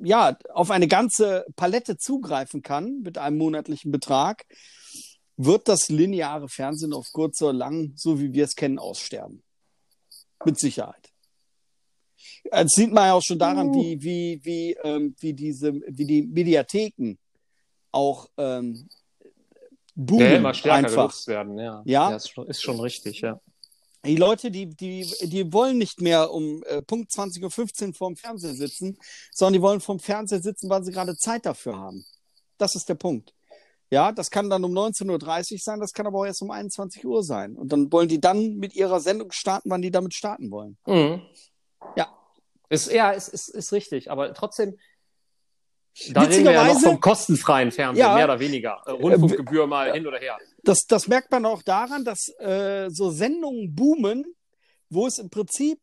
ja 0.00 0.36
auf 0.52 0.70
eine 0.70 0.86
ganze 0.86 1.46
Palette 1.56 1.96
zugreifen 1.96 2.62
kann 2.62 3.00
mit 3.00 3.18
einem 3.18 3.38
monatlichen 3.38 3.90
Betrag, 3.90 4.44
wird 5.36 5.66
das 5.68 5.88
lineare 5.88 6.48
Fernsehen 6.48 6.92
auf 6.92 7.08
kurz 7.12 7.40
oder 7.42 7.54
lang, 7.54 7.92
so 7.96 8.20
wie 8.20 8.32
wir 8.32 8.44
es 8.44 8.54
kennen, 8.54 8.78
aussterben. 8.78 9.42
Mit 10.44 10.60
Sicherheit. 10.60 11.10
Das 12.50 12.72
sieht 12.72 12.92
man 12.92 13.06
ja 13.06 13.14
auch 13.14 13.22
schon 13.22 13.38
daran, 13.38 13.68
Uh. 13.68 13.74
wie, 13.74 14.02
wie, 14.02 14.40
wie, 14.44 14.72
ähm, 14.84 15.16
wie 15.18 15.32
diese, 15.32 15.74
wie 15.88 16.06
die 16.06 16.22
Mediatheken 16.22 17.16
auch 17.94 18.28
ähm, 18.36 18.88
boomen 19.94 20.26
ja, 20.26 20.36
immer 20.36 20.54
stärker 20.54 20.78
einfach. 20.78 20.96
genutzt 20.96 21.26
werden, 21.28 21.58
ja. 21.58 21.82
Ja? 21.84 22.14
ist, 22.14 22.30
schon, 22.30 22.46
ist 22.46 22.62
schon 22.62 22.80
richtig, 22.80 23.20
ja. 23.20 23.40
Die 24.04 24.16
Leute, 24.16 24.50
die, 24.50 24.66
die, 24.66 25.06
die 25.22 25.52
wollen 25.52 25.78
nicht 25.78 26.02
mehr 26.02 26.30
um 26.30 26.62
äh, 26.64 26.82
Punkt 26.82 27.10
20.15 27.10 27.86
Uhr 27.88 27.94
vorm 27.94 28.16
Fernseher 28.16 28.54
sitzen, 28.54 28.98
sondern 29.32 29.54
die 29.54 29.62
wollen 29.62 29.80
vorm 29.80 29.98
Fernseher 29.98 30.42
sitzen, 30.42 30.68
weil 30.68 30.84
sie 30.84 30.92
gerade 30.92 31.16
Zeit 31.16 31.46
dafür 31.46 31.78
haben. 31.78 32.04
Das 32.58 32.74
ist 32.74 32.88
der 32.88 32.96
Punkt. 32.96 33.32
Ja, 33.90 34.12
das 34.12 34.30
kann 34.30 34.50
dann 34.50 34.64
um 34.64 34.72
19.30 34.72 35.52
Uhr 35.52 35.58
sein, 35.58 35.80
das 35.80 35.92
kann 35.92 36.06
aber 36.06 36.18
auch 36.18 36.26
erst 36.26 36.42
um 36.42 36.50
21 36.50 37.06
Uhr 37.06 37.22
sein. 37.22 37.54
Und 37.56 37.72
dann 37.72 37.90
wollen 37.92 38.08
die 38.08 38.20
dann 38.20 38.56
mit 38.56 38.74
ihrer 38.74 39.00
Sendung 39.00 39.30
starten, 39.32 39.70
wann 39.70 39.82
die 39.82 39.90
damit 39.90 40.14
starten 40.14 40.50
wollen. 40.50 40.76
Mhm. 40.86 41.22
Ja. 41.96 42.08
Ist, 42.68 42.90
ja, 42.92 43.10
ist, 43.12 43.28
ist, 43.28 43.48
ist 43.48 43.72
richtig, 43.72 44.10
aber 44.10 44.34
trotzdem, 44.34 44.76
da 46.10 46.22
reden 46.22 46.44
wir 46.44 46.52
ja 46.52 46.64
noch 46.64 46.80
vom 46.80 47.00
kostenfreien 47.00 47.70
Fernsehen, 47.70 48.00
Ja. 48.04 48.14
mehr 48.14 48.24
oder 48.24 48.40
weniger. 48.40 48.82
Äh, 48.86 48.90
Rundfunkgebühr 48.92 49.66
mal 49.66 49.92
hin 49.92 50.06
oder 50.06 50.18
her. 50.18 50.38
Das, 50.62 50.86
das 50.86 51.06
merkt 51.08 51.30
man 51.30 51.46
auch 51.46 51.62
daran, 51.62 52.04
dass 52.04 52.28
äh, 52.38 52.88
so 52.90 53.10
Sendungen 53.10 53.74
boomen, 53.74 54.24
wo 54.90 55.06
es 55.06 55.18
im 55.18 55.30
Prinzip 55.30 55.78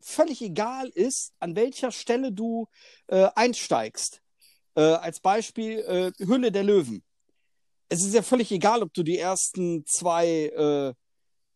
völlig 0.00 0.40
egal 0.42 0.88
ist, 0.88 1.32
an 1.40 1.56
welcher 1.56 1.90
Stelle 1.90 2.32
du 2.32 2.68
äh, 3.08 3.28
einsteigst. 3.34 4.20
Äh, 4.76 4.82
als 4.82 5.20
Beispiel 5.20 5.78
äh, 5.80 6.12
Hülle 6.24 6.52
der 6.52 6.62
Löwen. 6.62 7.02
Es 7.88 8.04
ist 8.04 8.14
ja 8.14 8.22
völlig 8.22 8.52
egal, 8.52 8.82
ob 8.82 8.92
du 8.92 9.02
die 9.02 9.18
ersten 9.18 9.84
zwei 9.86 10.26
äh, 10.28 10.92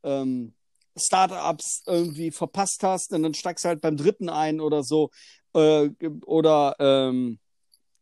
ähm, 0.09 0.55
Startups 0.96 1.83
irgendwie 1.87 2.31
verpasst 2.31 2.83
hast 2.83 3.12
und 3.12 3.23
dann 3.23 3.35
steigst 3.35 3.64
du 3.64 3.68
halt 3.68 3.81
beim 3.81 3.96
dritten 3.96 4.29
ein 4.29 4.61
oder 4.61 4.83
so. 4.83 5.11
Äh, 5.55 5.90
oder 6.25 6.77
ähm, 6.79 7.38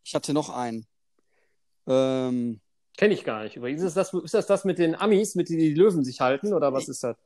ich 0.08 0.14
hatte 0.14 0.32
noch 0.32 0.48
einen. 0.48 0.86
Ähm, 1.86 2.60
Kenne 2.96 3.12
ich 3.12 3.24
gar 3.24 3.44
nicht. 3.44 3.56
Übrigens, 3.56 3.82
ist 3.82 3.94
das, 3.96 4.14
ist 4.14 4.32
das 4.32 4.46
das 4.46 4.64
mit 4.64 4.78
den 4.78 4.94
Amis, 4.94 5.34
mit 5.34 5.50
denen 5.50 5.58
die 5.60 5.74
Löwen 5.74 6.02
sich 6.02 6.20
halten, 6.20 6.54
oder 6.54 6.72
was 6.72 6.88
ist 6.88 7.04
das? 7.04 7.16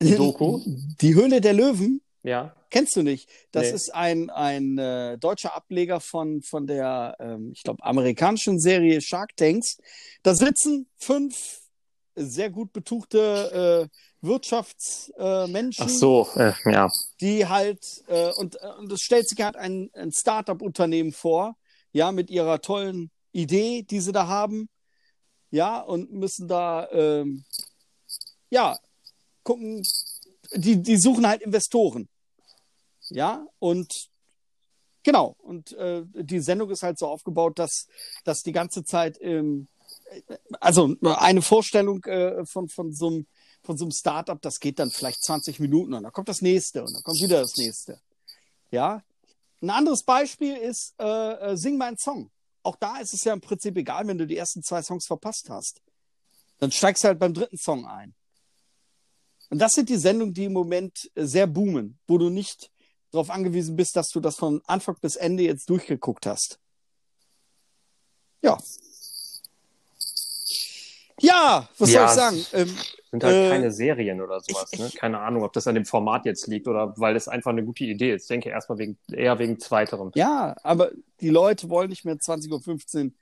Die 0.00 0.16
Doku? 0.16 0.60
Die 1.00 1.14
Höhle 1.14 1.42
der 1.42 1.52
Löwen? 1.52 2.00
Ja. 2.22 2.56
Kennst 2.70 2.96
du 2.96 3.02
nicht? 3.02 3.28
Das 3.50 3.68
Nee. 3.68 3.74
ist 3.74 3.94
ein, 3.94 4.30
ein 4.30 4.78
äh, 4.78 5.18
deutscher 5.18 5.54
Ableger 5.54 6.00
von, 6.00 6.40
von 6.42 6.66
der, 6.66 7.16
ähm, 7.20 7.52
ich 7.54 7.64
glaube, 7.64 7.84
amerikanischen 7.84 8.58
Serie 8.58 9.02
Shark 9.02 9.36
Tanks. 9.36 9.76
Da 10.22 10.34
sitzen 10.34 10.88
fünf 10.96 11.60
sehr 12.14 12.48
gut 12.48 12.72
betuchte 12.72 13.88
äh, 13.92 13.96
Wirtschaftsmenschen, 14.26 15.84
äh, 15.84 15.86
Ach 15.86 15.88
so, 15.88 16.28
äh, 16.36 16.52
ja. 16.64 16.90
die 17.20 17.46
halt, 17.46 18.02
äh, 18.06 18.30
und, 18.32 18.54
äh, 18.56 18.68
und 18.78 18.90
es 18.90 19.02
stellt 19.02 19.28
sich 19.28 19.40
halt 19.42 19.56
ein, 19.56 19.90
ein 19.94 20.12
Start-up-Unternehmen 20.12 21.12
vor, 21.12 21.56
ja, 21.92 22.12
mit 22.12 22.30
ihrer 22.30 22.60
tollen 22.60 23.10
Idee, 23.32 23.82
die 23.82 24.00
sie 24.00 24.12
da 24.12 24.26
haben, 24.26 24.68
ja, 25.50 25.80
und 25.80 26.12
müssen 26.12 26.48
da, 26.48 26.88
ähm, 26.90 27.44
ja, 28.50 28.76
gucken, 29.42 29.82
die, 30.54 30.82
die 30.82 30.98
suchen 30.98 31.26
halt 31.26 31.42
Investoren. 31.42 32.08
Ja, 33.10 33.46
und 33.58 34.08
genau, 35.02 35.36
und 35.38 35.72
äh, 35.72 36.02
die 36.14 36.40
Sendung 36.40 36.70
ist 36.70 36.82
halt 36.82 36.98
so 36.98 37.06
aufgebaut, 37.08 37.58
dass, 37.58 37.86
dass 38.24 38.42
die 38.42 38.52
ganze 38.52 38.84
Zeit, 38.84 39.18
ähm, 39.20 39.68
also 40.60 40.94
eine 41.02 41.42
Vorstellung 41.42 42.04
äh, 42.04 42.44
von, 42.46 42.68
von 42.68 42.92
so 42.92 43.08
einem 43.08 43.26
von 43.64 43.76
so 43.76 43.84
einem 43.84 43.92
Startup, 43.92 44.40
das 44.40 44.58
geht 44.58 44.78
dann 44.78 44.90
vielleicht 44.90 45.22
20 45.22 45.60
Minuten 45.60 45.94
und 45.94 46.02
dann 46.02 46.12
kommt 46.12 46.28
das 46.28 46.42
nächste 46.42 46.82
und 46.82 46.92
dann 46.94 47.02
kommt 47.02 47.20
wieder 47.20 47.40
das 47.40 47.56
nächste. 47.56 48.00
Ja. 48.70 49.02
Ein 49.62 49.70
anderes 49.70 50.02
Beispiel 50.02 50.56
ist 50.56 50.94
äh, 50.98 51.04
äh, 51.52 51.56
Sing 51.56 51.78
mein 51.78 51.96
Song. 51.96 52.30
Auch 52.64 52.76
da 52.76 52.98
ist 52.98 53.14
es 53.14 53.24
ja 53.24 53.32
im 53.32 53.40
Prinzip 53.40 53.76
egal, 53.76 54.06
wenn 54.06 54.18
du 54.18 54.26
die 54.26 54.36
ersten 54.36 54.62
zwei 54.62 54.82
Songs 54.82 55.06
verpasst 55.06 55.48
hast. 55.48 55.80
Dann 56.58 56.72
steigst 56.72 57.02
du 57.04 57.08
halt 57.08 57.18
beim 57.18 57.32
dritten 57.32 57.58
Song 57.58 57.86
ein. 57.86 58.14
Und 59.50 59.58
das 59.58 59.72
sind 59.72 59.88
die 59.88 59.96
Sendungen, 59.96 60.34
die 60.34 60.44
im 60.44 60.52
Moment 60.52 61.10
äh, 61.14 61.24
sehr 61.24 61.46
boomen, 61.46 61.98
wo 62.06 62.18
du 62.18 62.28
nicht 62.28 62.70
darauf 63.12 63.30
angewiesen 63.30 63.76
bist, 63.76 63.94
dass 63.94 64.08
du 64.08 64.20
das 64.20 64.36
von 64.36 64.62
Anfang 64.66 64.96
bis 65.00 65.16
Ende 65.16 65.44
jetzt 65.44 65.70
durchgeguckt 65.70 66.26
hast. 66.26 66.58
Ja. 68.42 68.58
Ja, 71.20 71.68
was 71.78 71.90
Ja, 71.90 72.08
soll 72.08 72.34
ich 72.34 72.46
sagen? 72.46 72.46
Ähm, 72.68 72.78
Sind 73.12 73.22
halt 73.24 73.36
Äh, 73.36 73.50
keine 73.50 73.70
Serien 73.70 74.20
oder 74.20 74.40
sowas. 74.40 74.70
ich- 74.72 74.78
ne? 74.80 74.86
ich- 74.88 74.94
Keine 74.96 75.20
Ahnung, 75.20 75.44
ob 75.44 75.52
das 75.52 75.66
an 75.68 75.74
dem 75.76 75.84
Format 75.84 76.24
jetzt 76.24 76.46
liegt 76.48 76.66
oder 76.66 76.94
weil 76.98 77.14
es 77.14 77.28
einfach 77.28 77.50
eine 77.52 77.62
gute 77.64 77.84
Idee 77.84 78.14
ist. 78.14 78.22
Ich 78.22 78.28
denke 78.28 78.48
erstmal 78.48 78.78
wegen, 78.78 78.98
eher 79.12 79.38
wegen 79.38 79.60
zweiterem. 79.60 80.10
ja, 80.14 80.56
aber 80.62 80.90
die 81.20 81.28
Leute 81.28 81.68
wollen 81.68 81.90
nicht 81.90 82.04
mehr 82.04 82.16
20.15 82.16 83.04
Uhr 83.06 83.12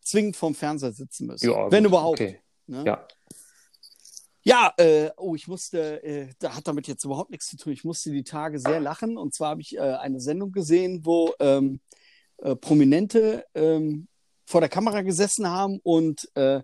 zwingend 0.00 0.36
vorm 0.36 0.54
Fernseher 0.54 0.92
sitzen 0.92 1.26
müssen. 1.26 1.50
Ja, 1.50 1.70
wenn 1.70 1.84
gut, 1.84 1.90
überhaupt. 1.92 2.20
Okay. 2.20 2.40
Ne? 2.66 2.84
Ja. 2.86 3.06
Ja, 4.46 4.72
äh, 4.76 5.10
oh, 5.16 5.34
ich 5.34 5.46
musste, 5.48 6.02
äh, 6.02 6.28
da 6.38 6.54
hat 6.54 6.66
damit 6.68 6.86
jetzt 6.86 7.04
überhaupt 7.04 7.30
nichts 7.30 7.46
zu 7.46 7.56
tun. 7.56 7.72
Ich 7.72 7.84
musste 7.84 8.10
die 8.10 8.24
Tage 8.24 8.58
sehr 8.58 8.78
lachen. 8.80 9.16
Und 9.16 9.34
zwar 9.34 9.50
habe 9.50 9.62
ich 9.62 9.76
äh, 9.76 9.80
eine 9.80 10.20
Sendung 10.20 10.52
gesehen, 10.52 11.00
wo 11.04 11.32
ähm, 11.38 11.80
äh, 12.38 12.54
Prominente 12.56 13.46
ähm, 13.54 14.08
vor 14.46 14.60
der 14.60 14.68
Kamera 14.68 15.00
gesessen 15.00 15.48
haben 15.48 15.80
und 15.82 16.30
äh, 16.34 16.60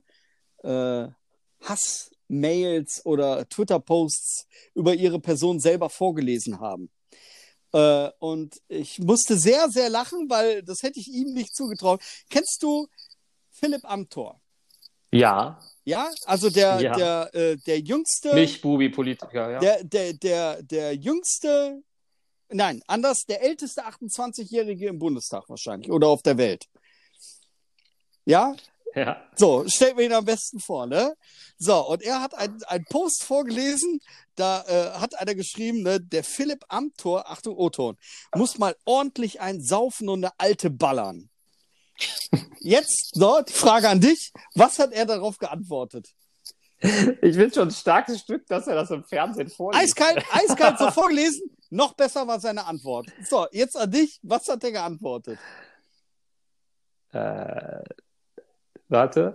Hassmails 2.30 3.04
oder 3.04 3.48
Twitter-Posts 3.48 4.46
über 4.74 4.94
ihre 4.94 5.20
Person 5.20 5.60
selber 5.60 5.90
vorgelesen 5.90 6.60
haben. 6.60 6.90
Äh, 7.72 8.10
und 8.18 8.60
ich 8.68 8.98
musste 9.00 9.36
sehr, 9.36 9.68
sehr 9.68 9.90
lachen, 9.90 10.28
weil 10.28 10.62
das 10.62 10.82
hätte 10.82 11.00
ich 11.00 11.08
ihm 11.08 11.32
nicht 11.34 11.54
zugetraut. 11.54 12.02
Kennst 12.30 12.62
du 12.62 12.88
Philipp 13.50 13.84
Amthor? 13.84 14.40
Ja, 15.12 15.60
Ja, 15.84 16.08
also 16.26 16.50
der, 16.50 16.80
Ja. 16.80 16.92
der, 16.94 17.34
äh, 17.34 17.56
der 17.66 17.80
jüngste, 17.80 18.32
Milchbubi-Politiker, 18.32 19.50
ja. 19.50 19.58
der, 19.58 19.82
der, 19.82 20.12
der, 20.12 20.62
der 20.62 20.94
jüngste, 20.94 21.82
nein, 22.48 22.80
anders, 22.86 23.24
der 23.24 23.42
älteste 23.42 23.84
28-Jährige 23.84 24.86
im 24.86 24.98
Bundestag 24.98 25.48
wahrscheinlich 25.48 25.90
oder 25.90 26.08
auf 26.08 26.22
der 26.22 26.38
Welt. 26.38 26.66
Ja, 28.24 28.54
Ja. 28.94 29.22
So, 29.36 29.64
stellt 29.68 29.96
mir 29.96 30.04
ihn 30.04 30.12
am 30.12 30.24
besten 30.24 30.58
vor, 30.58 30.86
ne? 30.86 31.14
So, 31.58 31.86
und 31.88 32.02
er 32.02 32.20
hat 32.20 32.34
einen 32.34 32.84
Post 32.86 33.22
vorgelesen, 33.22 34.00
da 34.34 34.64
äh, 34.66 34.98
hat 34.98 35.18
einer 35.18 35.34
geschrieben, 35.34 35.82
ne, 35.82 36.00
der 36.00 36.24
Philipp 36.24 36.64
Amthor, 36.68 37.30
Achtung, 37.30 37.56
O-Ton, 37.56 37.96
muss 38.34 38.58
mal 38.58 38.74
ordentlich 38.84 39.40
ein 39.40 39.60
Saufen 39.60 40.08
und 40.08 40.24
eine 40.24 40.32
alte 40.38 40.70
ballern. 40.70 41.28
Jetzt, 42.60 43.12
so, 43.14 43.40
die 43.42 43.52
Frage 43.52 43.88
an 43.88 44.00
dich. 44.00 44.32
Was 44.54 44.78
hat 44.78 44.92
er 44.92 45.06
darauf 45.06 45.38
geantwortet? 45.38 46.08
Ich 46.80 47.36
finde 47.36 47.52
schon 47.52 47.68
ein 47.68 47.72
starkes 47.72 48.20
Stück, 48.20 48.46
dass 48.46 48.66
er 48.66 48.74
das 48.74 48.90
im 48.90 49.04
Fernsehen 49.04 49.50
vorliest. 49.50 49.82
Eiskalt, 49.82 50.24
eiskalt 50.32 50.78
so 50.78 50.90
vorgelesen. 50.90 51.42
Noch 51.68 51.94
besser 51.94 52.26
war 52.26 52.40
seine 52.40 52.64
Antwort. 52.64 53.06
So, 53.28 53.46
jetzt 53.52 53.76
an 53.76 53.90
dich. 53.90 54.18
Was 54.22 54.48
hat 54.48 54.64
er 54.64 54.72
geantwortet? 54.72 55.38
Äh, 57.12 57.82
warte. 58.90 59.34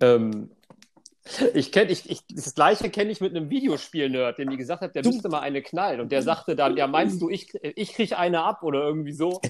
Ähm, 0.00 0.50
ich 1.54 1.72
kenne, 1.72 1.90
ich, 1.90 2.08
ich, 2.08 2.20
das 2.32 2.54
gleiche 2.54 2.88
kenne 2.88 3.10
ich 3.10 3.20
mit 3.20 3.34
einem 3.34 3.50
Videospiel-Nerd, 3.50 4.38
dem 4.38 4.48
die 4.48 4.56
gesagt 4.56 4.80
hat, 4.82 4.94
der 4.94 5.02
Du- 5.02 5.10
müsste 5.10 5.28
mal 5.28 5.40
eine 5.40 5.60
knallen. 5.60 6.00
Und 6.00 6.12
der 6.12 6.22
sagte 6.22 6.54
dann, 6.54 6.76
ja, 6.76 6.86
meinst 6.86 7.20
du, 7.20 7.28
ich, 7.28 7.52
ich 7.62 7.94
krieg 7.94 8.16
eine 8.16 8.44
ab 8.44 8.62
oder 8.62 8.82
irgendwie 8.84 9.12
so? 9.12 9.40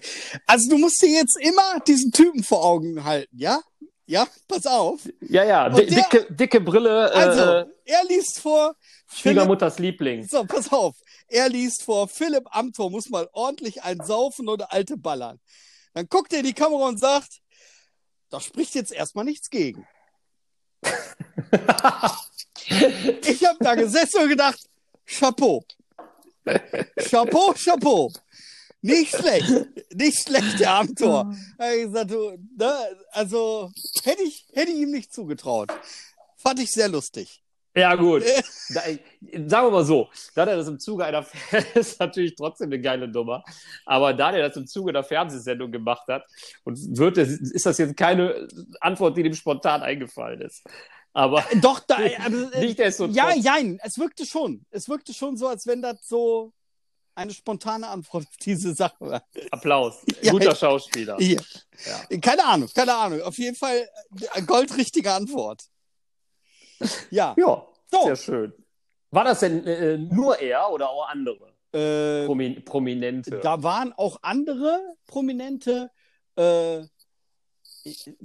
Also, 0.46 0.70
du 0.70 0.78
musst 0.78 1.02
dir 1.02 1.10
jetzt 1.10 1.36
immer 1.38 1.80
diesen 1.86 2.12
Typen 2.12 2.42
vor 2.42 2.64
Augen 2.64 3.04
halten, 3.04 3.36
ja? 3.38 3.60
Ja, 4.06 4.26
pass 4.48 4.66
auf. 4.66 5.00
Ja, 5.20 5.44
ja, 5.44 5.68
der- 5.68 5.84
dicke, 5.84 6.26
dicke 6.32 6.60
Brille, 6.60 7.12
Also, 7.12 7.40
äh, 7.42 7.66
er 7.84 8.04
liest 8.08 8.38
vor. 8.40 8.74
Philipp, 9.08 9.34
Schwiegermutters 9.36 9.78
Liebling. 9.78 10.26
so, 10.26 10.44
pass 10.44 10.72
auf. 10.72 10.94
Er 11.28 11.48
liest 11.48 11.82
vor, 11.82 12.08
Philipp 12.08 12.44
Amthor 12.52 12.90
muss 12.90 13.10
mal 13.10 13.28
ordentlich 13.32 13.82
ein 13.82 13.98
Saufen 14.02 14.48
oder 14.48 14.72
alte 14.72 14.96
ballern. 14.96 15.40
Dann 15.92 16.06
guckt 16.08 16.32
er 16.32 16.38
in 16.38 16.46
die 16.46 16.52
Kamera 16.54 16.86
und 16.88 17.00
sagt, 17.00 17.40
da 18.30 18.40
spricht 18.40 18.74
jetzt 18.74 18.92
erstmal 18.92 19.24
nichts 19.24 19.50
gegen. 19.50 19.86
Ich 22.68 23.44
habe 23.46 23.58
da 23.60 23.74
gesessen 23.76 24.22
und 24.22 24.28
gedacht, 24.28 24.58
Chapeau. 25.06 25.64
Chapeau, 26.96 27.54
Chapeau. 27.54 28.12
Nicht 28.82 29.14
schlecht. 29.16 29.66
Nicht 29.94 30.22
schlecht, 30.22 30.60
der 30.60 30.74
Amtor. 30.74 31.34
Du, 31.58 32.38
ne, 32.56 32.96
also 33.10 33.70
hätte 34.02 34.22
ich, 34.22 34.46
hätte 34.52 34.72
ich 34.72 34.78
ihm 34.78 34.90
nicht 34.90 35.12
zugetraut. 35.12 35.70
Fand 36.36 36.60
ich 36.60 36.70
sehr 36.70 36.88
lustig. 36.88 37.42
Ja, 37.76 37.94
gut. 37.94 38.24
Da, 38.68 38.80
sagen 38.80 39.68
wir 39.68 39.70
mal 39.70 39.84
so, 39.84 40.08
da 40.34 40.44
der 40.44 40.56
das 40.56 40.66
im 40.66 40.80
Zuge 40.80 41.04
einer, 41.04 41.24
ist 41.74 42.00
natürlich 42.00 42.34
trotzdem 42.34 42.66
eine 42.66 42.80
geile 42.80 43.06
Nummer, 43.06 43.44
aber 43.84 44.12
da 44.12 44.32
der 44.32 44.48
das 44.48 44.56
im 44.56 44.66
Zuge 44.66 44.90
einer 44.90 45.04
Fernsehsendung 45.04 45.70
gemacht 45.70 46.08
hat, 46.08 46.26
und 46.64 46.76
wird, 46.98 47.16
das- 47.16 47.28
ist 47.28 47.64
das 47.64 47.78
jetzt 47.78 47.96
keine 47.96 48.48
Antwort, 48.80 49.16
die 49.16 49.22
dem 49.22 49.34
spontan 49.34 49.82
eingefallen 49.82 50.40
ist. 50.40 50.64
Aber 51.12 51.44
Doch, 51.62 51.78
da, 51.78 51.96
also, 52.24 52.50
äh, 52.50 52.60
nicht 52.66 52.78
desto 52.80 53.06
ja, 53.06 53.32
jein, 53.36 53.78
es 53.84 53.98
wirkte 54.00 54.26
schon. 54.26 54.66
Es 54.72 54.88
wirkte 54.88 55.14
schon 55.14 55.36
so, 55.36 55.46
als 55.46 55.64
wenn 55.68 55.80
das 55.80 55.98
so 56.08 56.52
eine 57.14 57.32
spontane 57.32 57.86
Antwort 57.86 58.24
auf 58.26 58.36
diese 58.42 58.74
Sache 58.74 58.96
war. 58.98 59.22
Applaus. 59.52 60.04
Ja. 60.22 60.32
Guter 60.32 60.56
Schauspieler. 60.56 61.16
Hier. 61.18 61.40
Ja. 61.86 62.18
Keine 62.18 62.44
Ahnung, 62.44 62.68
keine 62.74 62.94
Ahnung. 62.94 63.22
Auf 63.22 63.38
jeden 63.38 63.54
Fall 63.56 63.88
äh, 64.34 64.42
goldrichtige 64.42 65.12
Antwort. 65.12 65.62
Ja. 67.10 67.34
Ja, 67.38 67.66
So. 67.90 68.04
sehr 68.04 68.16
schön. 68.16 68.52
War 69.10 69.24
das 69.24 69.40
denn 69.40 69.64
äh, 69.66 69.96
nur 69.98 70.38
er 70.40 70.70
oder 70.70 70.90
auch 70.90 71.08
andere 71.08 71.52
Äh, 71.72 72.26
Promi 72.26 72.60
Prominente? 72.60 73.40
Da 73.40 73.62
waren 73.62 73.92
auch 73.92 74.18
andere 74.22 74.80
Prominente. 75.06 75.90
Äh, 76.36 76.82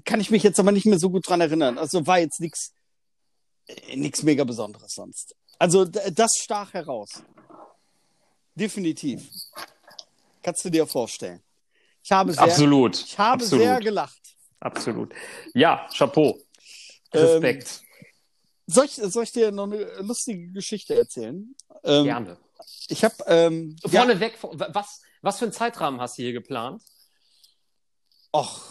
kann 0.05 0.19
ich 0.19 0.31
mich 0.31 0.41
jetzt 0.43 0.59
aber 0.59 0.71
nicht 0.71 0.85
mehr 0.87 0.97
so 0.99 1.09
gut 1.11 1.27
dran 1.29 1.39
erinnern. 1.41 1.77
Also 1.77 2.05
war 2.07 2.19
jetzt 2.19 2.39
nichts 2.41 2.73
nichts 3.95 4.23
mega 4.23 4.43
Besonderes 4.43 4.93
sonst. 4.95 5.35
Also 5.59 5.85
das 5.85 6.31
stach 6.41 6.73
heraus. 6.73 7.23
Definitiv. 8.55 9.29
Kannst 10.41 10.65
du 10.65 10.69
dir 10.69 10.85
vorstellen. 10.87 11.41
Ich 12.03 12.11
habe 12.11 12.33
sehr, 12.33 12.41
Absolut. 12.41 12.97
ich 12.99 13.17
habe 13.17 13.43
Absolut. 13.43 13.63
sehr 13.63 13.79
gelacht. 13.79 14.21
Absolut. 14.59 15.13
Ja, 15.53 15.87
Chapeau. 15.95 16.39
Ähm, 17.13 17.21
Respekt. 17.21 17.81
Soll 18.71 18.85
ich, 18.85 18.93
soll 18.95 19.23
ich 19.23 19.31
dir 19.31 19.51
noch 19.51 19.63
eine 19.65 19.83
lustige 19.99 20.47
Geschichte 20.51 20.95
erzählen? 20.95 21.55
Ähm, 21.83 22.03
Gerne. 22.05 22.37
Ich 22.87 23.03
habe 23.03 23.15
ähm, 23.27 23.75
ja, 23.89 24.01
Vorneweg, 24.01 24.37
was, 24.41 25.01
was 25.21 25.39
für 25.39 25.45
einen 25.45 25.53
Zeitrahmen 25.53 25.99
hast 25.99 26.17
du 26.17 26.23
hier 26.23 26.33
geplant? 26.33 26.81
och, 28.33 28.61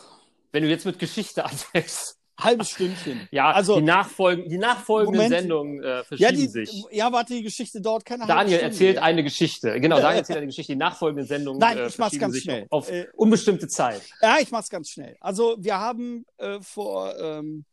Wenn 0.52 0.62
du 0.62 0.68
jetzt 0.68 0.86
mit 0.86 0.98
Geschichte 0.98 1.44
anfängst. 1.50 2.16
halbes 2.38 2.70
Stündchen. 2.70 3.28
Ja, 3.30 3.50
Also- 3.52 3.76
die, 3.76 3.82
Nachfolgen, 3.82 4.48
die 4.48 4.56
nachfolgenden 4.56 5.22
Moment. 5.24 5.40
Sendungen 5.42 5.82
äh, 5.82 5.88
Ja, 5.98 6.04
verschieben 6.04 6.36
die, 6.36 6.46
sich. 6.48 6.84
ja, 6.90 7.12
warte, 7.12 7.34
die 7.34 7.42
Geschichte 7.42 7.82
dauert 7.82 8.02
keine 8.06 8.22
halbe 8.22 8.32
Daniel 8.32 8.60
erzählt 8.60 8.96
eine 8.96 9.22
Geschichte. 9.22 9.78
Genau, 9.78 9.96
Daniel 10.00 10.20
erzählt 10.20 10.38
eine 10.38 10.46
Geschichte. 10.46 10.72
Die 10.72 10.78
nachfolgenden 10.78 11.26
Sendungen 11.26 11.58
Nein, 11.60 11.76
äh, 11.76 11.86
ich 11.88 11.98
mach's 11.98 12.18
ganz 12.18 12.38
schnell. 12.38 12.66
auf 12.70 12.90
Äh, 12.90 13.08
unbestimmte 13.14 13.68
Zeit. 13.68 14.00
Ja, 14.22 14.38
ich 14.40 14.50
mach's 14.50 14.70
ganz 14.70 14.88
schnell. 14.88 15.16
Also 15.20 15.56
wir 15.58 15.76
haben 15.78 16.24
äh, 16.38 16.60
vor 16.62 17.14
ähm, 17.18 17.66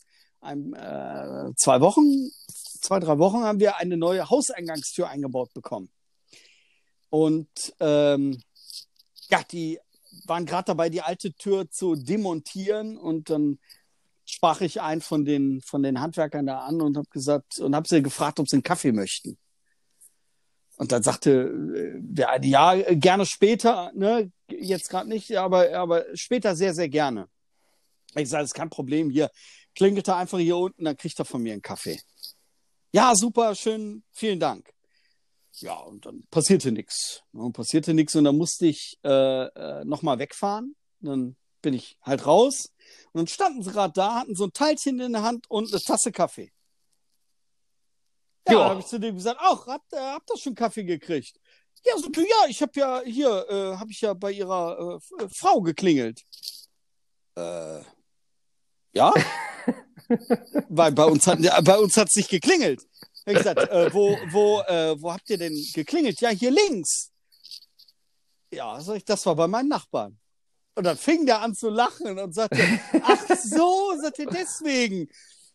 ein, 0.48 0.74
äh, 0.74 1.54
zwei 1.56 1.82
Wochen, 1.82 2.30
zwei, 2.82 3.00
drei 3.00 3.18
Wochen 3.20 3.44
haben 3.44 3.60
wir 3.60 3.78
eine 3.78 3.98
neue 3.98 4.30
Hauseingangstür 4.30 5.10
eingebaut 5.10 5.54
bekommen. 5.54 5.90
Und 7.10 7.76
ähm, 7.80 8.42
ja, 9.30 9.42
die 9.52 9.80
waren 10.26 10.46
gerade 10.46 10.68
dabei, 10.68 10.90
die 10.90 11.02
alte 11.02 11.34
Tür 11.34 11.70
zu 11.70 11.96
demontieren 11.96 12.98
und 12.98 13.30
dann 13.30 13.60
sprach 14.26 14.62
ich 14.62 14.82
einen 14.82 15.02
von 15.02 15.26
den, 15.26 15.62
von 15.62 15.84
den 15.84 16.02
Handwerkern 16.02 16.46
da 16.46 16.60
an 16.60 16.82
und 16.82 16.98
habe 16.98 17.08
gesagt 17.10 17.60
und 17.60 17.76
habe 17.76 17.88
sie 17.88 18.02
gefragt, 18.02 18.40
ob 18.40 18.50
sie 18.50 18.58
einen 18.58 18.64
Kaffee 18.64 18.92
möchten. 18.92 19.38
Und 20.78 20.92
dann 20.92 21.02
sagte 21.02 21.32
äh, 21.32 22.00
der 22.00 22.30
eine, 22.30 22.46
ja, 22.46 22.76
gerne 22.94 23.26
später, 23.26 23.92
ne, 23.96 24.32
jetzt 24.50 24.90
gerade 24.90 25.10
nicht, 25.10 25.36
aber, 25.38 25.74
aber 25.74 26.06
später 26.14 26.56
sehr, 26.56 26.74
sehr 26.74 26.90
gerne. 26.90 27.28
Ich 28.16 28.30
sage, 28.30 28.44
das 28.44 28.52
ist 28.52 28.56
kein 28.56 28.70
Problem, 28.70 29.10
hier 29.10 29.30
klingelt 29.78 30.08
er 30.08 30.18
einfach 30.18 30.40
hier 30.40 30.58
unten, 30.58 30.86
dann 30.86 30.98
kriegt 30.98 31.20
er 31.20 31.26
von 31.26 31.42
mir 31.42 31.54
einen 31.54 31.62
Kaffee. 31.62 32.02
Ja, 32.92 33.14
super, 33.16 33.54
schön, 33.54 34.04
vielen 34.12 34.40
Dank. 34.40 34.74
Ja, 35.60 35.76
und 35.76 36.06
dann 36.06 36.24
passierte 36.32 36.72
nichts. 36.72 37.22
Ne, 37.32 37.52
passierte 37.52 37.94
nichts 37.94 38.16
und 38.16 38.24
dann 38.24 38.38
musste 38.38 38.66
ich 38.66 38.98
äh, 39.04 39.10
äh, 39.46 39.86
nochmal 39.86 40.18
wegfahren. 40.18 40.76
Dann 41.00 41.38
bin 41.62 41.76
ich 41.76 41.96
halt 42.02 42.26
raus 42.26 42.72
und 43.12 43.20
dann 43.20 43.28
standen 43.28 43.62
sie 43.62 43.72
gerade 43.72 43.94
da, 43.94 44.16
hatten 44.16 44.36
so 44.36 44.46
ein 44.46 44.54
Teilchen 44.54 45.00
in 45.00 45.14
der 45.14 45.22
Hand 45.22 45.50
und 45.50 45.72
eine 45.72 45.82
Tasse 45.82 46.12
Kaffee. 46.12 46.52
Ja, 48.48 48.54
Ja. 48.54 48.70
habe 48.70 48.80
ich 48.80 48.88
zu 48.88 49.00
dem 49.00 49.16
gesagt, 49.16 49.40
ach, 49.40 49.68
habt, 49.68 49.94
äh, 49.94 49.98
habt 49.98 50.30
ihr 50.32 50.40
schon 50.40 50.56
Kaffee 50.56 50.86
gekriegt? 50.86 51.40
Ja, 51.86 51.98
so, 51.98 52.10
ja, 52.16 52.50
ich 52.50 52.62
habe 52.64 52.72
ja 52.76 53.02
hier, 53.06 53.46
äh, 53.48 53.78
habe 53.78 53.92
ich 53.92 54.02
ja 54.02 54.14
bei 54.16 54.32
ihrer 54.32 55.00
äh, 55.20 55.30
Frau 55.30 55.62
geklingelt. 55.62 56.24
Äh, 57.36 57.82
ja? 58.94 59.14
Weil 60.70 60.92
bei 60.92 61.06
uns 61.06 61.28
hat 61.28 61.40
bei 61.64 61.78
uns 61.78 61.98
hat's 61.98 62.16
nicht 62.16 62.30
geklingelt. 62.30 62.82
Ich 63.26 63.36
hab 63.36 63.44
gesagt, 63.44 63.72
äh, 63.72 63.94
wo, 63.94 64.18
wo, 64.32 64.62
äh, 64.62 64.96
wo 65.02 65.12
habt 65.12 65.30
ihr 65.30 65.38
denn 65.38 65.54
geklingelt? 65.74 66.22
Ja, 66.22 66.30
hier 66.30 66.52
links. 66.52 67.12
Ja, 68.52 68.80
sag 68.80 68.98
ich, 68.98 69.06
das 69.06 69.26
war 69.26 69.36
bei 69.36 69.48
meinen 69.48 69.68
Nachbarn. 69.68 70.18
Und 70.76 70.86
dann 70.86 70.98
fing 70.98 71.26
der 71.26 71.42
an 71.42 71.56
zu 71.56 71.70
lachen 71.70 72.20
und 72.20 72.34
sagte, 72.34 72.58
ach 73.02 73.36
so, 73.36 73.94
sagt 74.02 74.20
er 74.20 74.28
deswegen. 74.28 75.10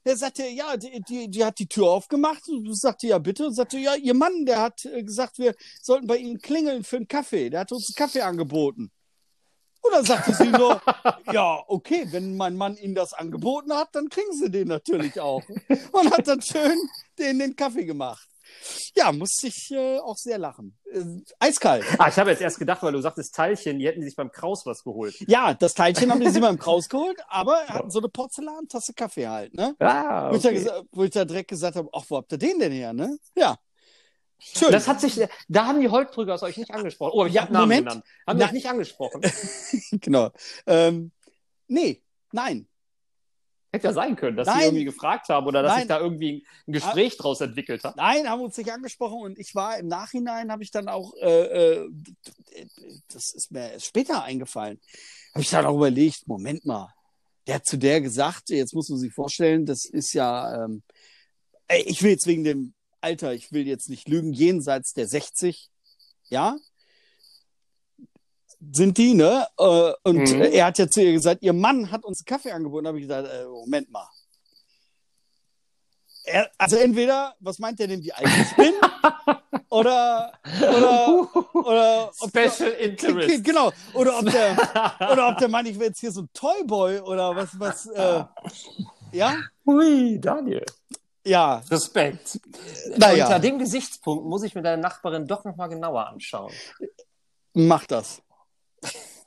Er 0.05 0.16
sagte, 0.16 0.47
ja, 0.49 0.77
die, 0.77 1.01
die, 1.09 1.31
die 1.31 1.45
hat 1.45 1.59
die 1.59 1.68
Tür 1.68 1.90
aufgemacht 1.90 2.49
und 2.49 2.77
sagte, 2.77 3.07
ja, 3.07 3.18
bitte. 3.18 3.47
Und 3.47 3.55
sagte, 3.55 3.79
ja, 3.79 3.95
ihr 3.95 4.14
Mann, 4.14 4.45
der 4.45 4.61
hat 4.61 4.85
äh, 4.85 5.03
gesagt, 5.03 5.38
wir 5.38 5.55
sollten 5.81 6.09
bei 6.09 6.16
Ihnen 6.16 6.40
klingeln 6.40 6.83
für 6.83 6.97
einen 6.97 7.09
Kaffee. 7.09 7.51
Der 7.51 7.61
hat 7.61 7.73
uns 7.73 7.88
einen 7.88 7.95
Kaffee 7.95 8.23
angeboten. 8.23 8.90
Und 9.83 9.92
dann 9.92 10.05
sagte 10.05 10.33
sie 10.33 10.49
nur, 10.49 10.81
ja, 11.33 11.62
okay, 11.66 12.07
wenn 12.11 12.37
mein 12.37 12.57
Mann 12.57 12.77
Ihnen 12.77 12.95
das 12.95 13.12
angeboten 13.12 13.73
hat, 13.75 13.95
dann 13.95 14.09
kriegen 14.09 14.33
Sie 14.33 14.51
den 14.51 14.68
natürlich 14.68 15.21
auch. 15.21 15.42
Und 15.92 16.11
hat 16.12 16.29
dann 16.29 16.40
schön 16.40 16.79
den, 17.18 17.38
den 17.38 17.57
Kaffee 17.57 17.85
gemacht. 17.85 18.29
Ja, 18.95 19.12
musste 19.12 19.49
ich 19.49 19.71
äh, 19.71 19.99
auch 19.99 20.16
sehr 20.16 20.38
lachen. 20.38 20.79
Äh, 20.92 21.03
eiskalt. 21.38 21.85
Ah, 21.99 22.09
ich 22.09 22.18
habe 22.18 22.31
jetzt 22.31 22.42
erst 22.42 22.59
gedacht, 22.59 22.83
weil 22.83 22.92
du 22.92 23.01
sagtest 23.01 23.35
Teilchen, 23.35 23.79
die 23.79 23.87
hätten 23.87 24.03
sich 24.03 24.14
beim 24.14 24.31
Kraus 24.31 24.66
was 24.66 24.85
geholt. 24.85 25.14
Ja, 25.27 25.55
das 25.55 25.75
Teilchen 25.75 26.11
haben 26.11 26.21
die 26.21 26.29
sie 26.31 26.40
beim 26.40 26.59
Kraus 26.59 26.88
geholt, 26.88 27.18
aber 27.29 27.66
hatten 27.66 27.90
so 27.90 27.99
eine 27.99 28.09
Porzellantasse 28.09 28.92
Kaffee 28.95 29.27
halt, 29.27 29.55
ne? 29.55 29.75
Ah, 29.79 30.31
Wo, 30.31 30.37
ich 30.37 30.42
da 30.42 30.83
wo 30.92 31.05
ich 31.05 31.11
da 31.11 31.25
direkt 31.25 31.49
gesagt 31.49 31.77
habe, 31.77 31.88
ach, 31.92 32.05
wo 32.09 32.18
habt 32.18 32.33
ihr 32.33 32.38
den 32.38 32.59
denn 32.59 32.73
her, 32.73 32.92
ne? 32.92 33.16
Ja. 33.35 33.57
Schön. 34.45 34.73
Das 34.73 34.89
hat 34.89 35.01
sich, 35.01 35.21
da 35.49 35.67
haben 35.67 35.81
die 35.81 35.89
Holtbrügers 35.89 36.43
euch 36.43 36.57
nicht 36.57 36.73
angesprochen. 36.73 37.13
Oh, 37.15 37.27
ich 37.27 37.33
Ja, 37.35 37.43
habe 37.43 37.53
Namen 37.53 37.63
Moment. 37.69 37.87
genannt. 37.89 38.05
Haben 38.27 38.39
die 38.39 38.41
Na- 38.43 38.47
euch 38.49 38.53
nicht 38.53 38.69
angesprochen. 38.69 39.23
genau. 39.93 40.31
Ähm, 40.67 41.13
nee, 41.69 42.03
nein. 42.33 42.67
Hätte 43.75 43.87
ja 43.87 43.93
sein 43.95 44.17
können, 44.17 44.37
dass 44.37 44.47
Nein. 44.49 44.59
sie 44.59 44.65
irgendwie 44.67 44.85
gefragt 44.85 45.31
haben 45.31 45.47
oder 45.47 45.63
dass 45.63 45.73
Nein. 45.73 45.81
sich 45.81 45.89
da 45.89 45.99
irgendwie 45.99 46.47
ein 46.69 46.73
Gespräch 46.75 47.17
draus 47.17 47.41
entwickelt 47.41 47.83
hat. 47.85 47.97
Nein, 47.97 48.29
haben 48.29 48.43
uns 48.43 48.59
nicht 48.59 48.71
angesprochen 48.71 49.23
und 49.23 49.39
ich 49.39 49.55
war 49.55 49.79
im 49.79 49.87
Nachhinein, 49.89 50.53
habe 50.53 50.63
ich 50.63 50.71
dann 50.71 50.89
auch, 50.89 51.15
äh, 51.23 51.81
äh, 51.85 51.91
das 53.09 53.31
ist 53.31 53.51
mir 53.51 53.81
später 53.81 54.25
eingefallen, 54.25 54.79
habe 55.33 55.41
ich 55.41 55.49
dann 55.49 55.65
auch 55.65 55.75
überlegt, 55.77 56.29
Moment 56.29 56.67
mal, 56.67 56.93
der 57.47 57.55
hat 57.55 57.65
zu 57.65 57.79
der 57.79 58.03
gesagt, 58.03 58.51
jetzt 58.51 58.75
muss 58.75 58.91
man 58.91 58.99
sich 58.99 59.15
vorstellen, 59.15 59.65
das 59.65 59.87
ist 59.87 60.13
ja, 60.13 60.65
ähm, 60.65 60.83
ich 61.87 62.03
will 62.03 62.11
jetzt 62.11 62.27
wegen 62.27 62.45
dem 62.45 62.75
Alter, 63.03 63.35
ich 63.35 63.53
will 63.53 63.67
jetzt 63.67 63.88
nicht 63.91 64.09
lügen, 64.09 64.33
jenseits 64.33 64.95
der 64.95 65.07
60, 65.09 65.69
ja, 66.29 66.57
sind 68.73 68.97
die, 68.97 69.15
ne? 69.15 69.47
Äh, 69.59 69.93
und 70.05 70.19
Mhm. 70.31 70.41
er 70.43 70.67
hat 70.67 70.79
ja 70.79 70.88
zu 70.88 71.03
ihr 71.03 71.12
gesagt, 71.12 71.43
ihr 71.43 71.53
Mann 71.53 71.91
hat 71.91 72.05
uns 72.05 72.25
Kaffee 72.25 72.53
angeboten. 72.53 72.85
Da 72.85 72.88
habe 72.88 72.99
ich 73.01 73.09
gesagt, 73.09 73.29
äh, 73.29 73.45
Moment 73.45 73.91
mal. 73.91 74.09
Er, 76.25 76.49
also 76.57 76.77
entweder, 76.77 77.35
was 77.41 77.59
meint 77.59 77.81
er 77.81 77.88
denn, 77.88 78.01
wie 78.05 78.12
alt 78.12 78.29
ich 78.29 78.55
bin? 78.57 78.73
oder, 79.71 80.33
oder, 80.61 81.29
oder 81.55 82.12
ob 82.21 82.33
der, 82.33 82.49
Special 82.49 82.71
Interest. 82.71 83.43
genau, 83.43 83.73
oder 83.95 84.17
ob 84.21 84.31
der, 84.31 84.53
oder 85.11 85.29
ob 85.31 85.38
der 85.38 85.49
Mann, 85.49 85.67
ich 85.67 85.77
will 85.81 85.88
jetzt 85.88 85.99
hier 85.99 86.12
so 86.12 86.23
ein 86.23 86.29
Toyboy 86.33 87.01
oder 87.01 87.35
was, 87.35 87.59
was, 87.59 87.87
äh, 87.87 88.23
ja, 89.11 89.35
Hui, 89.67 90.21
Daniel. 90.21 90.65
Ja, 91.25 91.63
Respekt. 91.71 92.41
naja, 92.97 93.27
Unter 93.27 93.39
dem 93.39 93.59
Gesichtspunkt 93.59 94.25
muss 94.27 94.43
ich 94.43 94.55
mir 94.55 94.63
deine 94.63 94.81
Nachbarin 94.83 95.27
doch 95.27 95.45
nochmal 95.45 95.69
genauer 95.69 96.07
anschauen. 96.09 96.53
mach 97.55 97.87
das. 97.87 98.23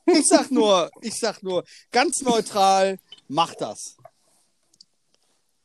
Ich 0.08 0.27
sag 0.27 0.51
nur, 0.51 0.91
ich 1.01 1.19
sag 1.19 1.41
nur, 1.41 1.63
ganz 1.91 2.21
neutral, 2.21 2.99
mach 3.27 3.55
das. 3.55 3.97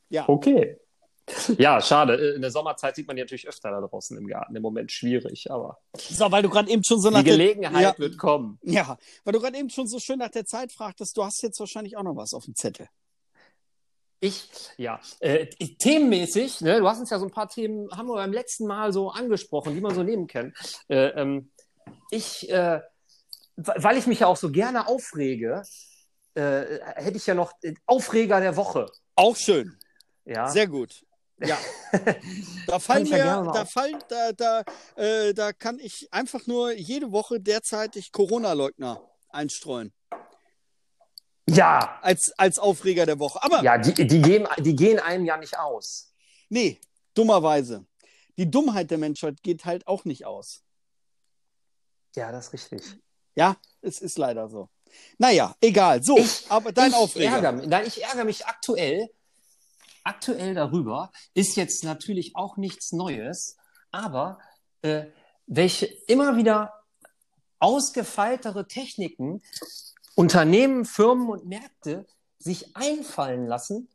Ja, 0.09 0.29
Okay. 0.29 0.79
Ja, 1.59 1.81
schade. 1.81 2.17
In 2.35 2.43
der 2.43 2.51
Sommerzeit 2.51 2.97
sieht 2.97 3.07
man 3.07 3.15
die 3.15 3.23
natürlich 3.23 3.47
öfter 3.47 3.71
da 3.71 3.81
draußen 3.81 4.17
im 4.17 4.27
Garten. 4.27 4.57
Im 4.57 4.63
Moment 4.63 4.91
schwierig, 4.91 5.49
aber 5.51 5.79
so, 5.97 6.31
weil 6.33 6.43
du 6.43 6.49
gerade 6.51 6.69
eben 6.71 6.83
schon 6.83 7.01
so 7.01 7.09
nach 7.11 7.21
die 7.21 7.27
der, 7.27 7.35
Gelegenheit 7.37 7.83
ja, 7.83 7.99
wird 7.99 8.19
kommen. 8.19 8.59
ja, 8.63 8.99
weil 9.23 9.33
du 9.33 9.41
gerade 9.41 9.57
eben 9.57 9.71
schon 9.71 9.87
so 9.87 10.01
schön 10.01 10.19
nach 10.19 10.31
der 10.31 10.45
Zeit 10.45 10.73
fragtest, 10.73 11.17
du 11.17 11.25
hast 11.25 11.41
jetzt 11.43 11.61
wahrscheinlich 11.61 11.97
auch 11.97 12.03
noch 12.03 12.17
was 12.17 12.35
auf 12.35 12.47
dem 12.47 12.57
Zettel. 12.57 12.89
Ich, 14.23 14.51
ja, 14.77 15.01
äh, 15.21 15.47
themenmäßig, 15.47 16.61
ne, 16.61 16.79
du 16.79 16.87
hast 16.87 17.01
uns 17.01 17.09
ja 17.09 17.19
so 17.19 17.25
ein 17.25 17.31
paar 17.31 17.49
Themen, 17.49 17.91
haben 17.91 18.07
wir 18.07 18.17
beim 18.17 18.33
letzten 18.33 18.67
Mal 18.67 18.93
so 18.93 19.11
angesprochen, 19.11 19.75
die 19.75 19.81
man 19.81 19.95
so 19.95 20.03
nehmen 20.03 20.27
kann. 20.27 20.53
Äh, 20.89 21.09
ähm, 21.09 21.51
ich, 22.11 22.51
äh, 22.51 22.81
weil 23.57 23.97
ich 23.97 24.07
mich 24.07 24.21
ja 24.21 24.27
auch 24.27 24.37
so 24.37 24.51
gerne 24.51 24.89
aufrege, 24.89 25.63
äh, 26.35 26.81
hätte 26.97 27.17
ich 27.17 27.27
ja 27.27 27.35
noch 27.35 27.53
äh, 27.63 27.75
Aufreger 27.87 28.41
der 28.41 28.57
Woche. 28.57 28.87
Auch 29.17 29.37
schön. 29.37 29.79
Ja, 30.27 30.49
Sehr 30.49 30.67
gut. 30.69 31.03
Ja. 31.39 31.59
Da 32.67 32.79
fallen 32.79 33.07
ja 33.07 33.43
mir, 33.43 33.53
da 33.53 33.63
auf. 33.63 33.73
fallen, 33.73 33.99
da, 34.09 34.33
da, 34.33 34.63
äh, 34.95 35.35
da 35.35 35.53
kann 35.53 35.79
ich 35.81 36.09
einfach 36.13 36.47
nur 36.47 36.73
jede 36.73 37.11
Woche 37.11 37.41
derzeitig 37.41 38.13
Corona-Leugner 38.13 39.03
einstreuen. 39.31 39.93
Ja, 41.57 41.99
Als, 42.03 42.33
als 42.39 42.59
Aufreger 42.59 43.07
der 43.07 43.19
Woche. 43.19 43.43
Aber 43.43 43.63
ja 43.63 43.79
die, 43.79 43.93
die, 44.07 44.21
gehen, 44.23 44.47
die 44.59 44.75
gehen 44.77 44.99
einem 44.99 45.25
ja 45.25 45.37
nicht 45.37 45.59
aus. 45.59 46.13
nee, 46.49 46.81
dummerweise. 47.15 47.85
Die 48.39 48.51
Dummheit 48.51 48.91
der 48.91 48.99
Menschheit 48.99 49.43
geht 49.43 49.65
halt 49.65 49.87
auch 49.87 50.05
nicht 50.05 50.25
aus. 50.25 50.63
Ja, 52.17 52.33
das 52.33 52.47
ist 52.47 52.53
richtig. 52.53 52.83
Ja, 53.35 53.57
es 53.83 54.01
ist 54.01 54.17
leider 54.19 54.49
so. 54.49 54.69
Naja, 55.19 55.55
egal. 55.61 56.03
So, 56.03 56.17
Ich- 56.19 56.51
aber 56.51 56.73
dein 56.73 56.91
ich 56.91 56.97
Aufreger. 56.97 57.33
Ärgere, 57.43 57.67
nein, 57.67 57.87
ich 57.87 58.03
ärgere 58.03 58.25
mich 58.25 58.47
aktuell, 58.47 59.09
aktuell 60.03 60.55
darüber, 60.55 61.11
ist 61.35 61.57
jetzt 61.57 61.85
natürlich 61.85 62.35
auch 62.35 62.57
nichts 62.57 62.93
Neues, 62.93 63.57
aber 63.93 64.39
äh, 64.83 65.07
welche 65.47 65.87
immer 66.07 66.37
wieder 66.37 66.73
ausgefeiltere 67.59 68.67
Techniken 68.67 69.43
Unternehmen, 70.21 70.85
Firmen 70.85 71.31
und 71.31 71.47
Märkte 71.47 72.07
sich 72.39 72.77
einfallen 72.77 73.47
lassen, 73.47 73.89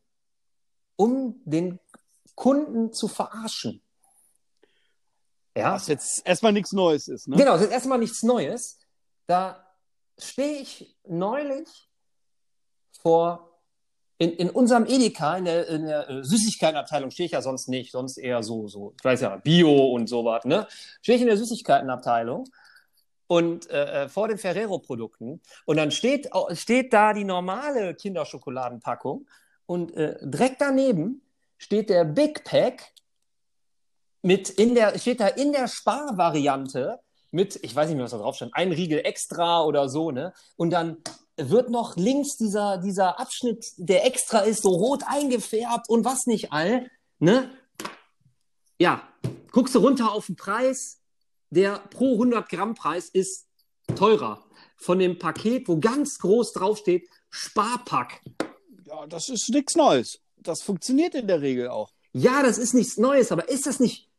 um 0.95 1.39
den 1.45 1.79
Kunden 2.33 2.91
zu 2.93 3.07
verarschen. 3.07 3.83
Ja, 5.55 5.75
Was 5.75 5.87
jetzt 5.87 6.25
erstmal 6.25 6.51
nichts 6.51 6.71
Neues 6.71 7.07
ist, 7.07 7.27
ne? 7.27 7.37
Genau, 7.37 7.53
das 7.53 7.61
ist 7.61 7.71
erstmal 7.71 7.99
nichts 7.99 8.23
Neues. 8.23 8.79
Da 9.27 9.71
stehe 10.17 10.61
ich 10.61 10.97
neulich 11.07 11.67
vor, 13.01 13.61
in, 14.17 14.31
in 14.31 14.49
unserem 14.49 14.87
Edeka, 14.87 15.37
in 15.37 15.45
der, 15.45 15.67
in 15.67 15.85
der 15.85 16.09
äh, 16.09 16.23
Süßigkeitenabteilung 16.23 17.11
stehe 17.11 17.27
ich 17.27 17.33
ja 17.33 17.41
sonst 17.43 17.69
nicht, 17.69 17.91
sonst 17.91 18.17
eher 18.17 18.41
so, 18.41 18.67
so, 18.67 18.95
ich 18.97 19.05
weiß 19.05 19.21
ja, 19.21 19.37
Bio 19.37 19.91
und 19.91 20.07
sowas, 20.07 20.43
ne? 20.43 20.67
Stehe 21.01 21.17
ich 21.17 21.21
in 21.21 21.27
der 21.27 21.37
Süßigkeitenabteilung 21.37 22.45
und 23.27 23.69
äh, 23.69 24.03
äh, 24.03 24.09
vor 24.09 24.27
den 24.27 24.37
Ferrero-Produkten 24.37 25.41
und 25.65 25.77
dann 25.77 25.91
steht, 25.91 26.29
steht 26.53 26.93
da 26.93 27.13
die 27.13 27.23
normale 27.23 27.95
Kinderschokoladenpackung 27.95 29.27
und 29.65 29.95
äh, 29.95 30.17
direkt 30.21 30.61
daneben 30.61 31.21
steht 31.57 31.89
der 31.89 32.05
Big 32.05 32.43
Pack 32.43 32.93
mit 34.21 34.49
in 34.49 34.75
der, 34.75 34.97
steht 34.99 35.19
da 35.19 35.27
in 35.27 35.51
der 35.51 35.67
Sparvariante 35.67 36.99
mit, 37.31 37.59
ich 37.63 37.75
weiß 37.75 37.87
nicht 37.87 37.97
mehr, 37.97 38.05
was 38.05 38.11
da 38.11 38.17
drauf 38.17 38.35
stand, 38.35 38.55
ein 38.55 38.71
Riegel 38.71 38.99
extra 38.99 39.63
oder 39.63 39.89
so, 39.89 40.11
ne? 40.11 40.33
Und 40.55 40.69
dann 40.69 40.97
wird 41.35 41.69
noch 41.69 41.97
links 41.97 42.37
dieser, 42.37 42.77
dieser 42.77 43.19
Abschnitt, 43.19 43.73
der 43.77 44.05
extra 44.05 44.39
ist, 44.39 44.63
so 44.63 44.69
rot 44.69 45.03
eingefärbt 45.05 45.89
und 45.89 46.05
was 46.05 46.27
nicht 46.27 46.53
all, 46.53 46.89
ne? 47.19 47.51
Ja, 48.79 49.03
guckst 49.51 49.75
du 49.75 49.79
runter 49.79 50.11
auf 50.11 50.27
den 50.27 50.37
Preis, 50.37 51.01
der 51.55 51.79
pro 51.89 52.13
100 52.13 52.49
Gramm 52.49 52.75
Preis 52.75 53.09
ist 53.09 53.47
teurer. 53.95 54.43
Von 54.77 54.99
dem 54.99 55.17
Paket, 55.17 55.67
wo 55.67 55.79
ganz 55.79 56.19
groß 56.19 56.53
draufsteht, 56.53 57.07
Sparpack. 57.29 58.21
Ja, 58.85 59.07
das 59.07 59.29
ist 59.29 59.49
nichts 59.49 59.75
Neues. 59.75 60.19
Das 60.37 60.61
funktioniert 60.61 61.15
in 61.15 61.27
der 61.27 61.41
Regel 61.41 61.69
auch. 61.69 61.93
Ja, 62.11 62.43
das 62.43 62.57
ist 62.57 62.73
nichts 62.73 62.97
Neues, 62.97 63.31
aber 63.31 63.49
ist 63.49 63.65
das 63.65 63.79
nicht 63.79 64.09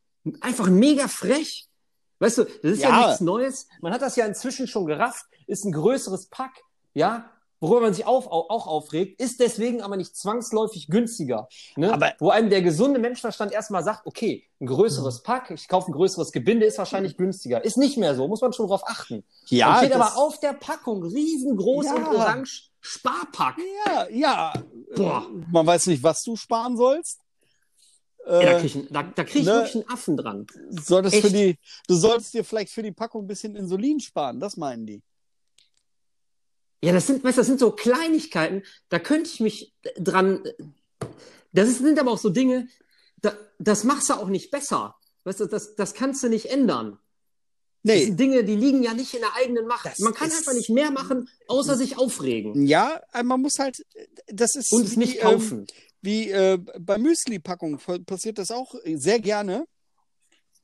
einfach 0.41 0.67
mega 0.67 1.07
frech? 1.07 1.67
Weißt 2.19 2.39
du, 2.39 2.43
das 2.45 2.71
ist 2.73 2.81
ja, 2.81 2.89
Ja. 2.89 3.07
nichts 3.07 3.21
Neues. 3.21 3.67
Man 3.81 3.93
hat 3.93 4.01
das 4.01 4.15
ja 4.15 4.25
inzwischen 4.25 4.67
schon 4.67 4.85
gerafft, 4.87 5.25
ist 5.45 5.63
ein 5.63 5.71
größeres 5.71 6.27
Pack, 6.27 6.51
ja, 6.93 7.31
worüber 7.59 7.81
man 7.81 7.93
sich 7.93 8.05
auf, 8.05 8.27
au- 8.27 8.47
auch 8.49 8.67
aufregt, 8.67 9.19
ist 9.21 9.39
deswegen 9.39 9.81
aber 9.81 9.97
nicht 9.97 10.15
zwangsläufig 10.15 10.87
günstiger. 10.87 11.47
Ne? 11.75 11.91
Aber- 11.93 12.13
Wo 12.19 12.29
einem 12.29 12.49
der 12.49 12.61
gesunde 12.61 12.99
Menschenverstand 12.99 13.51
erstmal 13.51 13.83
sagt, 13.83 14.05
okay, 14.05 14.45
ein 14.59 14.67
größeres 14.67 15.23
Pack, 15.23 15.51
ich 15.51 15.67
kaufe 15.67 15.89
ein 15.91 15.93
größeres 15.93 16.31
Gebinde, 16.31 16.65
ist 16.65 16.77
wahrscheinlich 16.77 17.17
günstiger. 17.17 17.63
Ist 17.63 17.77
nicht 17.77 17.97
mehr 17.97 18.15
so, 18.15 18.27
muss 18.27 18.41
man 18.41 18.53
schon 18.53 18.67
drauf 18.67 18.81
achten. 18.87 19.23
Ja, 19.47 19.69
Dann 19.75 19.77
steht 19.85 19.93
aber 19.95 20.17
auf 20.17 20.39
der 20.39 20.53
Packung 20.53 21.03
riesengroß 21.03 21.85
Ja. 21.85 21.95
und 21.95 22.07
orange 22.07 22.69
Sparpack. 22.79 23.55
Ja, 23.85 24.07
ja. 24.09 24.53
Boah. 24.95 25.27
Man 25.51 25.65
weiß 25.65 25.87
nicht, 25.87 26.03
was 26.03 26.23
du 26.23 26.35
sparen 26.35 26.77
sollst. 26.77 27.19
Ja, 28.25 28.41
da 28.41 28.41
Äh, 28.41 28.53
kriege 28.55 28.65
ich, 28.67 28.75
einen- 28.75 28.87
da, 28.91 29.03
da 29.03 29.23
krieg 29.23 29.41
ich 29.41 29.45
ne? 29.47 29.53
wirklich 29.53 29.75
einen 29.75 29.89
Affen 29.89 30.17
dran. 30.17 30.47
solltest 30.69 31.15
echt. 31.15 31.25
für 31.25 31.31
die, 31.33 31.57
du 31.87 31.95
solltest 31.95 32.33
dir 32.33 32.43
vielleicht 32.43 32.71
für 32.73 32.83
die 32.83 32.91
Packung 32.91 33.23
ein 33.23 33.27
bisschen 33.27 33.55
Insulin 33.55 33.99
sparen, 34.01 34.39
das 34.39 34.57
meinen 34.57 34.85
die. 34.85 35.01
Ja, 36.83 36.93
das 36.93 37.07
sind, 37.07 37.23
weißt, 37.23 37.37
du, 37.37 37.41
das 37.41 37.47
sind 37.47 37.59
so 37.59 37.71
Kleinigkeiten, 37.71 38.63
da 38.89 38.99
könnte 38.99 39.29
ich 39.33 39.39
mich 39.39 39.73
dran. 39.97 40.43
Das 41.51 41.67
ist, 41.69 41.79
sind 41.79 41.97
aber 41.99 42.11
auch 42.11 42.19
so 42.19 42.29
Dinge, 42.29 42.67
da, 43.21 43.33
das 43.57 43.83
machst 43.83 44.09
du 44.09 44.13
auch 44.13 44.27
nicht 44.27 44.51
besser. 44.51 44.95
Weißt 45.23 45.39
du, 45.39 45.45
das, 45.45 45.75
das 45.75 45.93
kannst 45.93 46.23
du 46.23 46.29
nicht 46.29 46.45
ändern. 46.45 46.99
Das 47.83 47.95
Nee, 47.95 48.05
sind 48.05 48.19
Dinge, 48.19 48.43
die 48.43 48.55
liegen 48.55 48.83
ja 48.83 48.93
nicht 48.93 49.13
in 49.13 49.21
der 49.21 49.33
eigenen 49.35 49.65
Macht. 49.65 49.85
Das 49.85 49.99
Man 49.99 50.13
kann 50.13 50.31
einfach 50.31 50.53
nicht 50.53 50.69
mehr 50.69 50.91
machen, 50.91 51.29
außer 51.47 51.77
sich 51.77 51.97
aufregen 51.97 52.67
ja, 52.67 53.01
man 53.23 53.41
muss 53.41 53.59
halt, 53.59 53.85
das 54.27 54.55
ist 54.55 54.71
und 54.71 54.83
es 54.83 54.95
wie, 54.95 54.99
nicht 54.99 55.15
ähm, 55.17 55.21
kaufen. 55.21 55.67
wie 56.01 56.29
äh, 56.29 56.57
bei 56.57 56.97
Müsli-Packungen 56.97 57.79
passiert 58.05 58.37
das 58.37 58.51
auch 58.51 58.75
sehr 58.85 59.19
gerne, 59.19 59.67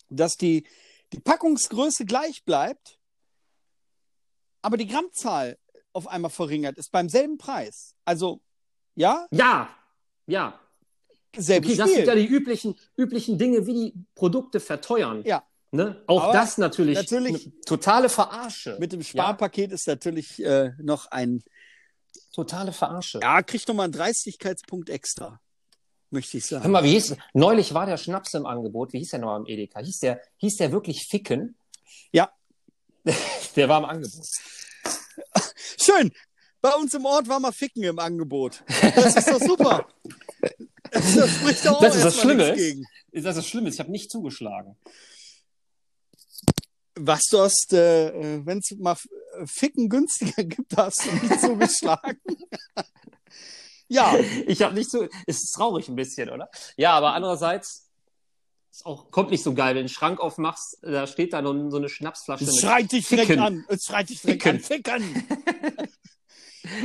dass 0.10 0.36
die, 0.36 0.65
die 1.13 1.19
Packungsgröße 1.19 2.06
gleich 2.06 2.43
bleibt, 2.43 2.99
aber 4.62 4.78
die 4.78 4.88
Grammzahl 4.88 5.58
auf 5.93 6.08
einmal 6.08 6.32
verringert 6.32 6.77
ist 6.77 6.91
beim 6.91 7.10
selben 7.10 7.38
Preis. 7.38 7.95
Also, 8.06 8.41
ja, 8.95 9.27
ja, 9.32 9.69
ja. 10.27 10.60
selbes 11.36 11.69
Okay, 11.71 11.77
das 11.77 11.89
sind 11.89 11.97
Spiel. 12.01 12.08
ja 12.08 12.15
die 12.15 12.27
üblichen, 12.27 12.75
üblichen 12.97 13.38
Dinge, 13.38 13.65
wie 13.65 13.73
die 13.73 13.93
Produkte 14.15 14.60
verteuern. 14.60 15.23
Ja. 15.25 15.43
Ne? 15.71 16.03
Auch 16.06 16.23
Aber 16.25 16.34
das 16.34 16.60
natürlich, 16.60 16.95
natürlich- 16.97 17.51
totale 17.65 18.08
Verarsche. 18.10 18.77
Mit 18.79 18.91
dem 18.91 19.01
Sparpaket 19.01 19.71
ist 19.71 19.88
natürlich 19.88 20.43
äh, 20.43 20.71
noch 20.79 21.08
ein, 21.08 21.43
Totale 22.32 22.71
Verarsche. 22.73 23.19
ja, 23.23 23.41
kriegt 23.41 23.67
nochmal 23.67 23.86
einen 23.86 23.93
Dreistigkeitspunkt 23.93 24.89
extra, 24.89 25.39
möchte 26.12 26.38
ich 26.38 26.43
Hör 26.51 26.60
sagen. 26.60 26.71
mal, 26.71 26.84
wie 26.84 26.91
hieß, 26.91 27.15
neulich 27.34 27.73
war 27.73 27.88
der 27.88 27.97
Schnaps 27.97 28.34
im 28.36 28.45
Angebot. 28.45 28.93
Wie 28.93 28.99
hieß 28.99 29.10
der 29.10 29.19
noch 29.19 29.34
am 29.34 29.45
Edeka? 29.47 29.79
Hieß 29.79 29.99
der, 29.99 30.21
hieß 30.38 30.58
der 30.58 30.71
wirklich 30.71 31.08
Ficken? 31.08 31.56
Ja. 32.12 32.32
Der 33.56 33.67
war 33.69 33.79
im 33.79 33.86
Angebot. 33.86 34.25
Schön, 35.82 36.12
bei 36.62 36.71
uns 36.76 36.93
im 36.93 37.06
Ort 37.06 37.28
war 37.28 37.39
mal 37.39 37.52
Ficken 37.52 37.84
im 37.84 37.99
Angebot. 37.99 38.63
Das 38.95 39.15
ist 39.15 39.28
doch 39.30 39.39
super. 39.39 39.88
Das, 40.91 41.15
das 41.15 41.32
spricht 41.32 41.65
doch 41.65 41.76
auch 41.76 41.82
Das 41.82 41.95
ist 41.95 42.06
das 42.06 42.19
Schlimme. 42.19 42.54
gegen. 42.56 42.86
Ist 43.12 43.26
das 43.26 43.36
das 43.36 43.47
Schlimme? 43.47 43.69
Ich 43.69 43.80
habe 43.80 43.91
nicht 43.91 44.12
zugeschlagen. 44.12 44.78
Was 46.95 47.23
du 47.23 47.39
hast, 47.39 47.73
äh, 47.73 48.45
wenn 48.45 48.60
es 48.60 48.71
mal 48.78 48.95
Ficken 49.45 49.89
günstiger 49.89 50.43
gibt, 50.43 50.78
hast 50.78 51.06
du 51.06 51.12
nicht 51.12 51.41
zugeschlagen. 51.41 52.19
Ja. 53.89 54.17
Ich 54.47 54.63
habe 54.63 54.73
nicht 54.73 54.89
so, 54.89 55.04
es 55.28 55.43
ist 55.43 55.52
traurig 55.52 55.88
ein 55.88 55.95
bisschen, 55.95 56.30
oder? 56.30 56.49
Ja, 56.78 56.93
aber 56.93 57.13
andererseits 57.13 57.91
ist 58.74 58.86
auch, 58.88 59.12
kommt 59.12 59.30
nicht 59.30 59.44
so 59.44 59.54
geil, 59.54 59.76
wenn 59.76 59.84
du 59.84 59.88
den 59.88 59.90
Schrank 59.90 60.20
aufmachst, 60.20 60.80
da 60.82 61.06
steht 61.06 61.32
da 61.34 61.42
noch 61.42 61.70
so 61.70 61.78
eine 61.78 61.90
Schnapsflasche. 61.90 62.46
Es 62.46 62.60
schreit 62.60 62.92
dich 62.92 63.08
direkt 63.08 63.28
Ficken. 63.28 63.44
an. 63.44 63.66
Es 63.68 63.86
schreit 63.86 64.10
dich 64.10 64.20
direkt 64.22 64.66
Ficken. 64.66 64.94
an. 64.94 65.04
Ficken. 65.04 65.90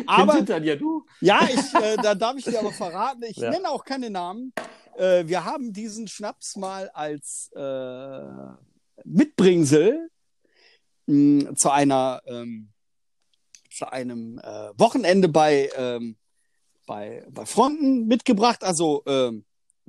Aber 0.07 0.43
dir, 0.43 0.77
du. 0.77 1.07
Ja, 1.21 1.49
ich, 1.49 1.75
äh, 1.75 1.97
da 1.97 2.15
darf 2.15 2.37
ich 2.37 2.45
dir 2.45 2.59
aber 2.59 2.73
verraten, 2.73 3.23
ich 3.23 3.37
Ja. 3.37 3.51
nenne 3.51 3.71
auch 3.71 3.85
keine 3.85 4.11
Namen. 4.11 4.53
Äh, 4.97 5.27
wir 5.29 5.45
haben 5.45 5.73
diesen 5.73 6.09
Schnaps 6.09 6.57
mal 6.57 6.91
als 6.91 7.51
äh, 7.55 8.25
Mitbringsel 9.05 10.11
mh, 11.07 11.55
zu 11.55 11.71
einer 11.71 12.21
ähm, 12.27 12.71
zu 13.71 13.91
einem 13.91 14.39
äh, 14.41 14.71
Wochenende 14.77 15.29
bei, 15.29 15.71
ähm, 15.77 16.17
bei, 16.87 17.25
bei 17.31 17.47
Freunden 17.47 18.09
mitgebracht. 18.09 18.65
Also, 18.65 19.05
ähm, 19.07 19.45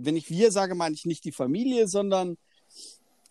wenn 0.05 0.15
ich 0.17 0.29
wir 0.29 0.51
sage, 0.51 0.75
meine 0.75 0.95
ich 0.95 1.05
nicht 1.05 1.23
die 1.25 1.31
Familie, 1.31 1.87
sondern 1.87 2.37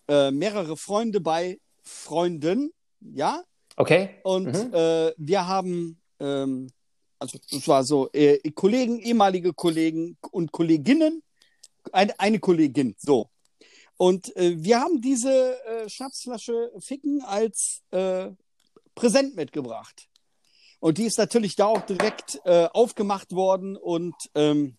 äh, 0.07 0.31
mehrere 0.31 0.75
Freunde 0.77 1.19
bei 1.21 1.59
Freunden, 1.83 2.71
ja. 2.99 3.43
Okay. 3.75 4.19
Und 4.23 4.45
Mhm. 4.47 4.73
äh, 4.73 5.13
wir 5.17 5.47
haben, 5.47 6.01
ähm, 6.19 6.69
also 7.17 7.37
es 7.51 7.67
war 7.67 7.83
so, 7.83 8.09
äh, 8.11 8.37
Kollegen, 8.51 8.99
ehemalige 8.99 9.53
Kollegen 9.53 10.17
und 10.31 10.51
Kolleginnen, 10.51 11.23
eine, 11.91 12.19
eine 12.19 12.39
Kollegin, 12.39 12.95
so. 12.97 13.29
Und 13.97 14.35
äh, 14.35 14.55
wir 14.57 14.79
haben 14.79 15.01
diese 15.01 15.57
äh, 15.65 15.89
Schnapsflasche 15.89 16.71
Ficken 16.79 17.21
als 17.21 17.81
äh, 17.91 18.29
Präsent 18.95 19.35
mitgebracht. 19.35 20.07
Und 20.79 20.97
die 20.97 21.03
ist 21.05 21.17
natürlich 21.17 21.55
da 21.57 21.65
auch 21.65 21.81
direkt 21.81 22.39
aufgemacht 22.45 23.33
worden 23.33 23.75
und 23.75 24.15
ähm, 24.33 24.77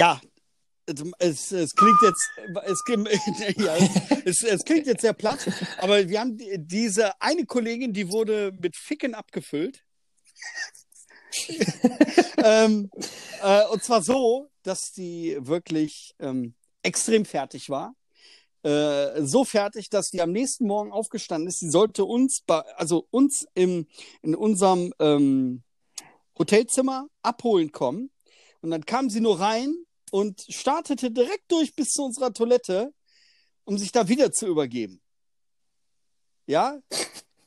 ja, 0.00 0.18
es, 1.18 1.52
es 1.52 1.74
klingt 1.74 2.00
jetzt, 2.02 2.30
es, 2.64 2.82
ja, 3.56 3.76
es, 4.24 4.42
es 4.42 4.64
klingt 4.64 4.86
jetzt 4.86 5.02
sehr 5.02 5.12
platt, 5.12 5.46
aber 5.76 6.08
wir 6.08 6.20
haben 6.20 6.38
die, 6.38 6.56
diese 6.56 7.20
eine 7.20 7.44
Kollegin, 7.44 7.92
die 7.92 8.10
wurde 8.10 8.50
mit 8.58 8.76
Ficken 8.76 9.14
abgefüllt. 9.14 9.84
ähm, 12.38 12.90
äh, 13.42 13.66
und 13.66 13.84
zwar 13.84 14.02
so, 14.02 14.50
dass 14.62 14.90
die 14.92 15.36
wirklich 15.38 16.14
ähm, 16.18 16.54
extrem 16.82 17.26
fertig 17.26 17.68
war. 17.68 17.94
Äh, 18.62 19.22
so 19.22 19.44
fertig, 19.44 19.90
dass 19.90 20.08
die 20.08 20.22
am 20.22 20.32
nächsten 20.32 20.66
Morgen 20.66 20.92
aufgestanden 20.92 21.46
ist. 21.46 21.60
Sie 21.60 21.70
sollte 21.70 22.06
uns, 22.06 22.40
bei, 22.46 22.60
also 22.76 23.06
uns 23.10 23.46
im, 23.52 23.86
in 24.22 24.34
unserem 24.34 24.94
ähm, 24.98 25.62
Hotelzimmer 26.38 27.06
abholen 27.20 27.70
kommen. 27.70 28.10
Und 28.62 28.70
dann 28.70 28.86
kam 28.86 29.10
sie 29.10 29.20
nur 29.20 29.40
rein 29.40 29.74
und 30.10 30.40
startete 30.48 31.10
direkt 31.10 31.50
durch 31.50 31.74
bis 31.74 31.88
zu 31.90 32.04
unserer 32.04 32.32
Toilette, 32.32 32.92
um 33.64 33.78
sich 33.78 33.92
da 33.92 34.08
wieder 34.08 34.32
zu 34.32 34.46
übergeben. 34.46 35.00
Ja? 36.46 36.78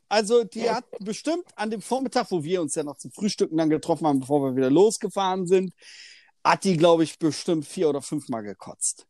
Also, 0.10 0.44
die 0.44 0.70
hat 0.70 0.86
bestimmt 1.00 1.46
an 1.56 1.72
dem 1.72 1.82
Vormittag, 1.82 2.30
wo 2.30 2.44
wir 2.44 2.62
uns 2.62 2.76
ja 2.76 2.84
noch 2.84 2.98
zum 2.98 3.12
Frühstücken 3.12 3.58
dann 3.58 3.70
getroffen 3.70 4.06
haben, 4.08 4.20
bevor 4.20 4.42
wir 4.44 4.56
wieder 4.56 4.70
losgefahren 4.70 5.48
sind, 5.48 5.74
hat 6.44 6.64
die, 6.64 6.78
glaube 6.78 7.04
ich, 7.04 7.18
bestimmt 7.18 7.66
vier 7.66 7.90
oder 7.90 8.02
fünfmal 8.02 8.44
gekotzt. 8.44 9.08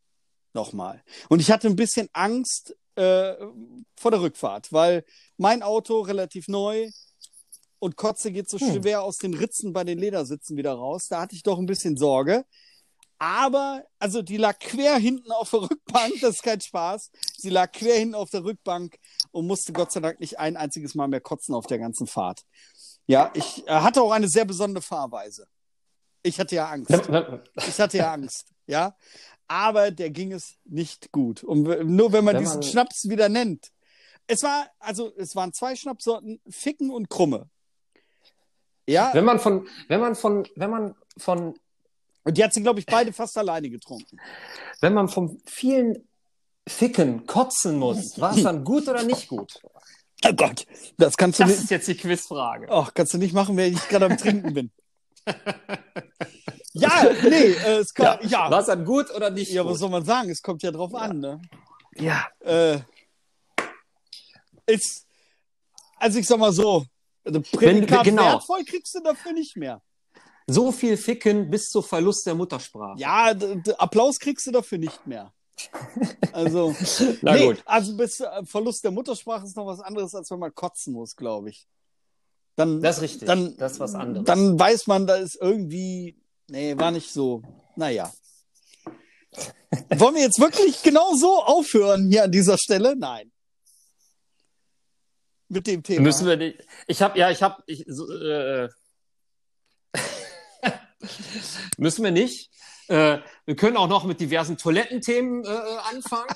Nochmal. 0.54 1.04
Und 1.30 1.42
ich 1.42 1.52
hatte 1.52 1.68
ein 1.68 1.76
bisschen 1.76 2.08
Angst 2.14 2.76
äh, 2.96 3.34
vor 3.98 4.12
der 4.12 4.22
Rückfahrt, 4.22 4.72
weil 4.72 5.04
mein 5.38 5.64
Auto 5.64 6.02
relativ 6.02 6.48
neu 6.48 6.90
und 7.80 7.98
Kotze 7.98 8.32
geht 8.32 8.50
so 8.50 8.58
Hm. 8.60 8.82
schwer 8.82 9.04
aus 9.04 9.18
den 9.18 9.34
Ritzen 9.34 9.74
bei 9.74 9.84
den 9.84 9.98
Ledersitzen 9.98 10.56
wieder 10.56 10.74
raus. 10.74 11.08
Da 11.10 11.22
hatte 11.22 11.36
ich 11.36 11.44
doch 11.44 11.58
ein 11.60 11.66
bisschen 11.66 11.98
Sorge. 11.98 12.46
Aber, 13.24 13.86
also 14.00 14.22
die 14.22 14.36
lag 14.36 14.60
quer 14.60 14.98
hinten 14.98 15.32
auf 15.32 15.52
der 15.52 15.62
Rückbank, 15.62 16.14
das 16.20 16.36
ist 16.36 16.44
kein 16.44 16.60
Spaß. 16.60 17.10
Sie 17.38 17.50
lag 17.50 17.72
quer 17.72 17.96
hinten 17.96 18.16
auf 18.16 18.30
der 18.30 18.44
Rückbank 18.44 18.98
und 19.32 19.48
musste 19.48 19.72
Gott 19.72 19.94
sei 19.94 20.02
Dank 20.02 20.20
nicht 20.20 20.40
ein 20.40 20.58
einziges 20.58 20.94
Mal 20.94 21.08
mehr 21.08 21.22
kotzen 21.22 21.56
auf 21.56 21.66
der 21.66 21.80
ganzen 21.80 22.06
Fahrt. 22.06 22.42
Ja, 23.08 23.32
ich 23.34 23.66
äh, 23.66 23.72
hatte 23.72 24.02
auch 24.02 24.12
eine 24.12 24.28
sehr 24.28 24.44
besondere 24.44 24.82
Fahrweise. 24.82 25.48
Ich 26.22 26.38
hatte 26.38 26.56
ja 26.56 26.68
Angst. 26.68 26.92
Ich 27.66 27.80
hatte 27.80 27.98
ja 27.98 28.12
Angst, 28.12 28.50
ja. 28.68 28.94
Aber 29.48 29.92
der 29.92 30.10
ging 30.10 30.34
es 30.34 30.58
nicht 30.66 31.14
gut. 31.14 31.46
Und 31.46 31.64
nur 31.64 32.12
wenn 32.12 32.26
man 32.26 32.36
Wenn 32.36 32.44
diesen 32.44 32.62
Schnaps 32.62 33.08
wieder 33.08 33.30
nennt. 33.30 33.72
Es 34.28 34.44
war, 34.44 34.68
also 34.80 35.14
es 35.16 35.34
waren 35.34 35.54
zwei 35.54 35.78
Schnapssorten, 35.78 36.42
Ficken 36.50 36.90
und 36.90 37.10
Krumme. 37.10 37.50
Ja, 38.86 39.14
Wenn 39.14 39.24
man 39.24 39.40
von, 39.40 39.66
wenn 39.88 40.02
man 40.02 40.14
von, 40.14 40.46
wenn 40.58 40.70
man 40.70 40.96
von, 41.16 41.58
und 42.24 42.38
die 42.38 42.44
hat 42.44 42.54
sie, 42.54 42.62
glaube 42.62 42.80
ich, 42.80 42.86
beide 42.86 43.12
fast 43.14 43.38
alleine 43.38 43.70
getrunken. 43.70 44.20
wenn 44.82 44.94
man 44.94 45.08
von 45.10 45.42
vielen 45.46 46.08
Ficken 46.68 47.26
kotzen 47.28 47.78
muss, 47.78 48.20
war 48.20 48.36
es 48.36 48.44
dann 48.44 48.64
gut 48.64 48.88
oder 48.88 49.04
nicht 49.04 49.28
gut? 49.28 49.62
Oh 50.26 50.32
Gott, 50.34 50.66
das 50.98 51.18
kannst 51.18 51.40
du 51.40 51.44
Das 51.44 51.52
nicht. 51.52 51.64
ist 51.66 51.70
jetzt 51.72 51.88
die 51.90 51.96
Quizfrage. 51.98 52.68
Ach, 52.72 52.94
kannst 52.94 53.14
du 53.14 53.18
nicht 53.18 53.34
machen, 53.34 53.58
wenn 53.58 53.74
ich 53.74 53.88
gerade 53.90 54.06
am 54.06 54.18
Trinken 54.18 54.54
bin. 54.54 54.72
ja, 56.74 57.04
nee, 57.24 57.52
äh, 57.52 57.78
es 57.80 57.94
kann, 57.94 58.20
ja. 58.28 58.50
War 58.50 58.62
es 58.62 58.68
dann 58.68 58.86
gut 58.86 59.10
oder 59.14 59.30
nicht 59.30 59.52
Ja, 59.52 59.64
was 59.66 59.72
gut? 59.74 59.80
soll 59.80 59.90
man 59.90 60.06
sagen? 60.06 60.30
Es 60.30 60.42
kommt 60.42 60.64
ja 60.64 60.72
drauf 60.72 60.94
an, 60.96 61.20
ne? 61.20 61.42
Ja. 61.96 62.26
Äh, 62.40 62.80
ist, 64.66 65.06
also 65.98 66.20
ich 66.20 66.28
sag 66.28 66.40
mal 66.40 66.54
so, 66.54 66.86
also 67.26 67.40
Wenn- 67.42 67.60
Prädikat 67.60 68.06
genau. 68.06 68.24
wertvoll 68.24 68.64
kriegst 68.64 68.96
du 68.96 69.02
dafür 69.02 69.34
nicht 69.34 69.56
mehr. 69.58 69.82
So 70.48 70.72
viel 70.72 70.98
Ficken 70.98 71.50
bis 71.50 71.70
zu 71.70 71.82
Verlust 71.82 72.26
der 72.26 72.36
Muttersprache. 72.36 73.00
Ja, 73.00 73.34
Applaus 73.78 74.20
kriegst 74.20 74.46
du 74.48 74.52
dafür 74.52 74.78
nicht 74.78 75.06
mehr. 75.08 75.34
Also, 76.34 76.76
Na 77.22 77.34
nee, 77.34 77.46
gut. 77.48 77.62
also 77.66 77.96
bis 77.96 78.20
äh, 78.20 78.44
Verlust 78.46 78.84
der 78.84 78.90
Muttersprache 78.92 79.46
ist 79.46 79.56
noch 79.56 79.68
was 79.68 79.80
anderes, 79.80 80.16
als 80.16 80.32
wenn 80.32 80.40
man 80.40 80.54
kotzen 80.54 80.94
muss, 80.94 81.16
glaube 81.16 81.50
ich. 81.50 81.68
Dann, 82.56 82.82
Das 82.82 82.98
ist 82.98 83.04
richtig. 83.04 83.28
Dann, 83.28 83.56
das 83.58 83.74
ist 83.74 83.80
was 83.80 83.94
anderes. 83.94 84.26
Dann 84.26 84.60
weiß 84.60 84.88
man, 84.88 85.06
da 85.06 85.16
ist 85.16 85.38
irgendwie, 85.40 86.18
nee, 86.48 86.76
war 86.78 86.90
nicht 86.92 87.12
so. 87.12 87.44
Naja. 87.76 88.12
Wollen 89.96 90.16
wir 90.16 90.24
jetzt 90.24 90.40
wirklich 90.40 90.82
genau 90.82 91.14
so 91.16 91.44
aufhören 91.44 92.10
hier 92.10 92.24
an 92.24 92.32
dieser 92.32 92.58
Stelle? 92.58 92.96
Nein. 92.96 93.32
Mit 95.50 95.68
dem 95.68 95.84
Thema. 95.84 96.02
Müssen 96.02 96.26
wir 96.26 96.38
nicht. 96.38 96.66
Ich 96.88 97.02
habe, 97.02 97.18
ja, 97.18 97.30
ich 97.30 97.44
habe, 97.44 97.62
ich, 97.68 97.86
so, 97.88 98.12
äh, 98.12 98.70
müssen 101.78 102.04
wir 102.04 102.12
nicht. 102.12 102.50
Äh, 102.88 103.20
wir 103.46 103.56
können 103.56 103.78
auch 103.78 103.88
noch 103.88 104.04
mit 104.04 104.20
diversen 104.20 104.58
Toilettenthemen 104.58 105.46
äh, 105.46 105.48
anfangen. 105.90 106.36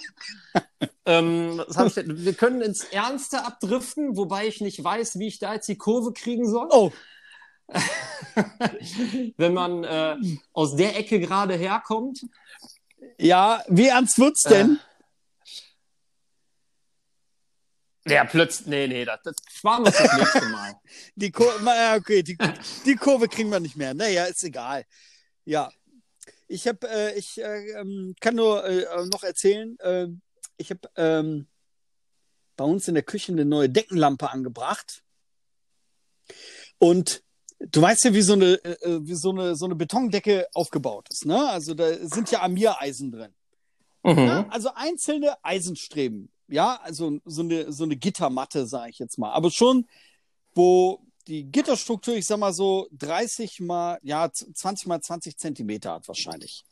ähm, 1.06 1.62
ich? 1.68 1.96
Wir 1.96 2.34
können 2.34 2.62
ins 2.62 2.84
Ernste 2.86 3.46
abdriften, 3.46 4.16
wobei 4.16 4.48
ich 4.48 4.62
nicht 4.62 4.82
weiß, 4.84 5.20
wie 5.20 5.28
ich 5.28 5.40
da 5.40 5.54
jetzt 5.54 5.68
die 5.68 5.78
Kurve 5.78 6.14
kriegen 6.14 6.50
soll. 6.50 6.68
Oh, 6.72 6.92
Wenn 9.38 9.54
man 9.54 9.84
äh, 9.84 10.16
aus 10.54 10.76
der 10.76 10.98
Ecke 10.98 11.20
gerade 11.20 11.56
herkommt. 11.56 12.26
ja, 13.18 13.62
wie 13.68 13.88
ernst 13.88 14.20
wird's 14.20 14.44
denn? 14.44 14.80
Ja, 18.08 18.24
plötzlich. 18.26 18.68
Nee, 18.68 18.88
nee, 18.88 19.06
das, 19.06 19.20
das 19.24 19.36
sparen 19.52 19.84
wir 19.86 19.92
das 19.92 20.18
nächste 20.18 20.50
Mal. 20.50 20.76
Die 21.16 21.32
Kurve, 21.32 21.66
ja, 21.66 21.96
okay, 21.96 22.24
die, 22.24 22.38
die 22.86 22.96
Kurve 22.96 23.28
kriegen 23.28 23.50
wir 23.50 23.60
nicht 23.60 23.76
mehr. 23.76 23.94
Naja, 23.94 24.26
ist 24.26 24.44
egal. 24.44 24.86
Ja. 25.46 25.72
Ich 26.48 26.68
habe, 26.68 26.88
äh, 26.90 27.18
ich 27.18 27.38
äh, 27.42 27.72
ähm, 27.80 28.16
kann 28.22 28.36
nur 28.36 28.64
äh, 28.66 29.06
noch 29.12 29.24
erzählen, 29.24 29.78
äh, 29.80 30.08
ich 30.58 30.70
habe 30.70 30.82
ähm, 30.96 31.48
bei 32.56 32.64
uns 32.64 32.88
in 32.88 32.94
der 32.94 33.04
Küche 33.04 33.32
eine 33.34 33.46
neue 33.46 33.70
Deckenlampe 33.70 34.30
angebracht. 34.32 35.04
Und 36.80 37.24
du 37.60 37.82
weißt 37.82 38.06
ja, 38.06 38.14
wie 38.14 38.22
so 38.22 38.34
eine, 38.34 38.54
äh, 38.64 39.00
wie 39.02 39.16
so 39.16 39.32
eine, 39.32 39.56
so 39.56 39.66
eine 39.66 39.76
Betondecke 39.76 40.48
aufgebaut 40.54 41.08
ist, 41.12 41.26
ne? 41.26 41.50
Also 41.50 41.74
da 41.74 41.94
sind 42.08 42.32
ja 42.32 42.42
Amireisen 42.42 43.12
drin. 43.12 43.34
Ja, 44.06 44.14
Mhm. 44.14 44.52
also 44.52 44.70
einzelne 44.74 45.36
Eisenstreben. 45.44 46.32
Ja, 46.48 46.80
also 46.82 47.20
so 47.26 47.42
eine, 47.42 47.72
so 47.72 47.84
eine 47.84 47.98
Gittermatte, 47.98 48.66
sage 48.66 48.92
ich 48.92 49.00
jetzt 49.00 49.18
mal. 49.18 49.32
Aber 49.34 49.52
schon, 49.52 49.88
wo 50.56 51.02
die 51.28 51.44
Gitterstruktur, 51.52 52.16
ich 52.16 52.26
sag 52.26 52.40
mal 52.40 52.54
so 52.54 52.88
30 52.94 53.60
mal, 53.60 54.00
ja, 54.02 54.32
20 54.32 54.88
mal 54.88 55.02
20 55.02 55.38
Zentimeter 55.38 55.94
hat 55.94 56.08
wahrscheinlich. 56.08 56.64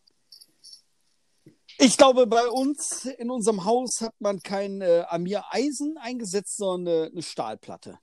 Ich 1.77 1.97
glaube, 1.97 2.25
bei 2.25 2.47
uns 2.47 3.03
in 3.05 3.29
unserem 3.29 3.65
Haus 3.65 3.99
hat 3.99 4.15
man 4.19 4.41
kein 4.41 4.81
äh, 4.81 5.03
Amir-Eisen 5.09 5.97
eingesetzt, 5.97 6.55
sondern 6.55 6.95
eine, 6.95 7.11
eine 7.11 7.21
Stahlplatte. 7.21 7.99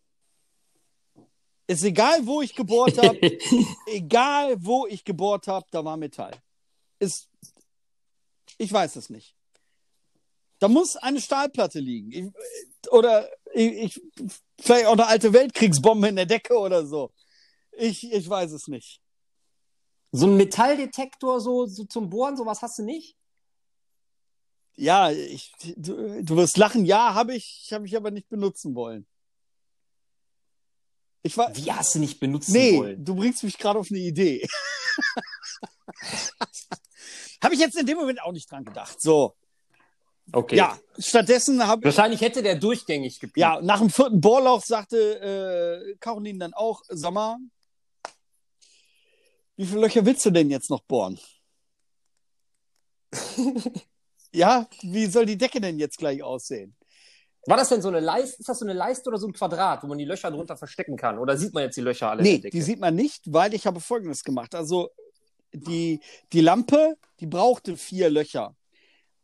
Ist 1.67 1.85
egal, 1.85 2.27
wo 2.27 2.43
ich 2.43 2.55
gebohrt 2.55 2.99
habe, 2.99 3.19
egal, 3.87 4.57
wo 4.63 4.87
ich 4.87 5.05
gebohrt 5.05 5.47
habe, 5.47 5.65
da 5.71 5.83
war 5.85 5.97
Metall. 5.97 6.33
Ist, 6.99 7.31
ich 8.59 8.71
weiß 8.71 8.97
es 8.97 9.09
nicht. 9.09 9.35
Da 10.63 10.69
muss 10.69 10.97
eine 10.97 11.21
Stahlplatte 11.21 11.81
liegen. 11.81 12.13
Ich, 12.13 12.93
oder 12.93 13.29
ich, 13.53 13.73
ich, 13.73 14.03
vielleicht 14.61 14.87
auch 14.87 14.93
eine 14.93 15.09
alte 15.09 15.33
Weltkriegsbombe 15.33 16.07
in 16.07 16.15
der 16.15 16.27
Decke 16.27 16.57
oder 16.57 16.87
so. 16.87 17.13
Ich, 17.73 18.13
ich 18.13 18.29
weiß 18.29 18.53
es 18.53 18.69
nicht. 18.69 19.01
So 20.13 20.29
ein 20.29 20.37
Metalldetektor 20.37 21.41
so, 21.41 21.67
so 21.67 21.83
zum 21.83 22.11
Bohren, 22.11 22.37
sowas 22.37 22.63
hast 22.63 22.79
du 22.79 22.85
nicht? 22.85 23.17
Ja, 24.77 25.11
ich, 25.11 25.53
du, 25.75 26.23
du 26.23 26.37
wirst 26.37 26.57
lachen. 26.57 26.85
Ja, 26.85 27.13
habe 27.13 27.35
ich, 27.35 27.71
habe 27.73 27.85
ich 27.85 27.97
aber 27.97 28.13
nicht 28.13 28.29
benutzen 28.29 28.77
wollen. 28.77 29.05
Ich 31.25 31.37
war, 31.37 31.57
Wie 31.57 31.73
hast 31.73 31.97
du 31.97 31.99
nicht 31.99 32.21
benutzen 32.21 32.53
nee, 32.53 32.79
wollen? 32.79 33.05
du 33.05 33.17
bringst 33.17 33.43
mich 33.43 33.59
gerade 33.59 33.81
auf 33.81 33.91
eine 33.91 33.99
Idee. 33.99 34.47
habe 37.43 37.55
ich 37.55 37.59
jetzt 37.59 37.77
in 37.77 37.87
dem 37.87 37.99
Moment 37.99 38.23
auch 38.23 38.31
nicht 38.31 38.49
dran 38.49 38.65
gedacht. 38.65 39.01
So, 39.01 39.35
Okay. 40.31 40.57
ja, 40.57 40.79
stattdessen 40.99 41.67
habe 41.67 41.81
ich, 41.81 41.85
Wahrscheinlich 41.87 42.21
hätte 42.21 42.43
der 42.43 42.55
durchgängig 42.55 43.19
gepiept. 43.19 43.39
ja, 43.39 43.61
nach 43.61 43.81
dem 43.81 43.91
vierten 43.91 44.21
Bohrloch 44.21 44.63
sagte 44.63 45.87
äh, 45.91 45.97
Caroline 45.99 46.39
dann 46.39 46.55
auch, 46.55 46.83
sag 46.89 47.13
mal, 47.13 47.39
wie 49.57 49.67
viele 49.67 49.81
Löcher 49.81 50.05
willst 50.07 50.25
du 50.25 50.31
denn 50.31 50.51
jetzt 50.51 50.71
noch 50.71 50.83
bohren? 50.83 51.19
ja, 54.33 54.67
wie 54.81 55.07
soll 55.07 55.27
die 55.27 55.37
Decke 55.37 55.61
denn 55.61 55.79
jetzt 55.79 55.99
gleich 55.99 56.23
aussehen? 56.23 56.75
War 57.47 57.57
das 57.57 57.71
denn 57.71 57.83
so 57.83 57.89
eine 57.89 58.01
Leiste? 58.01 58.39
Ist 58.39 58.49
das 58.49 58.61
so 58.61 58.65
eine 58.65 58.73
Leiste 58.73 59.09
oder 59.09 59.19
so 59.19 59.27
ein 59.27 59.33
Quadrat, 59.33 59.83
wo 59.83 59.89
man 59.89 59.99
die 59.99 60.05
Löcher 60.05 60.31
drunter 60.31 60.57
verstecken 60.57 60.97
kann? 60.97 61.19
Oder 61.19 61.37
sieht 61.37 61.53
man 61.53 61.65
jetzt 61.65 61.77
die 61.77 61.81
Löcher 61.81 62.09
alle 62.09 62.23
Nee, 62.23 62.39
die 62.39 62.63
sieht 62.63 62.79
man 62.79 62.95
nicht, 62.95 63.33
weil 63.33 63.53
ich 63.53 63.67
habe 63.67 63.81
Folgendes 63.81 64.23
gemacht. 64.23 64.55
Also 64.55 64.91
die, 65.53 66.01
die 66.33 66.41
Lampe, 66.41 66.97
die 67.21 67.27
brauchte 67.27 67.77
vier 67.77 68.11
Löcher. 68.11 68.55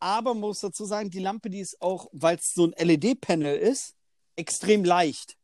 Aber 0.00 0.34
man 0.34 0.40
muss 0.40 0.60
dazu 0.60 0.84
sagen, 0.84 1.10
die 1.10 1.18
Lampe, 1.18 1.50
die 1.50 1.60
ist 1.60 1.80
auch, 1.80 2.08
weil 2.12 2.36
es 2.36 2.54
so 2.54 2.66
ein 2.66 2.74
LED-Panel 2.78 3.56
ist, 3.56 3.94
extrem 4.36 4.84
leicht. 4.84 5.36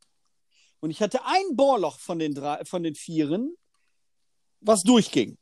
Und 0.79 0.91
ich 0.91 1.01
hatte 1.01 1.25
ein 1.25 1.55
Bohrloch 1.55 1.99
von 1.99 2.19
den 2.19 2.33
drei, 2.33 2.63
von 2.65 2.83
den 2.83 2.95
vieren, 2.95 3.55
was 4.61 4.83
durchging. 4.83 5.37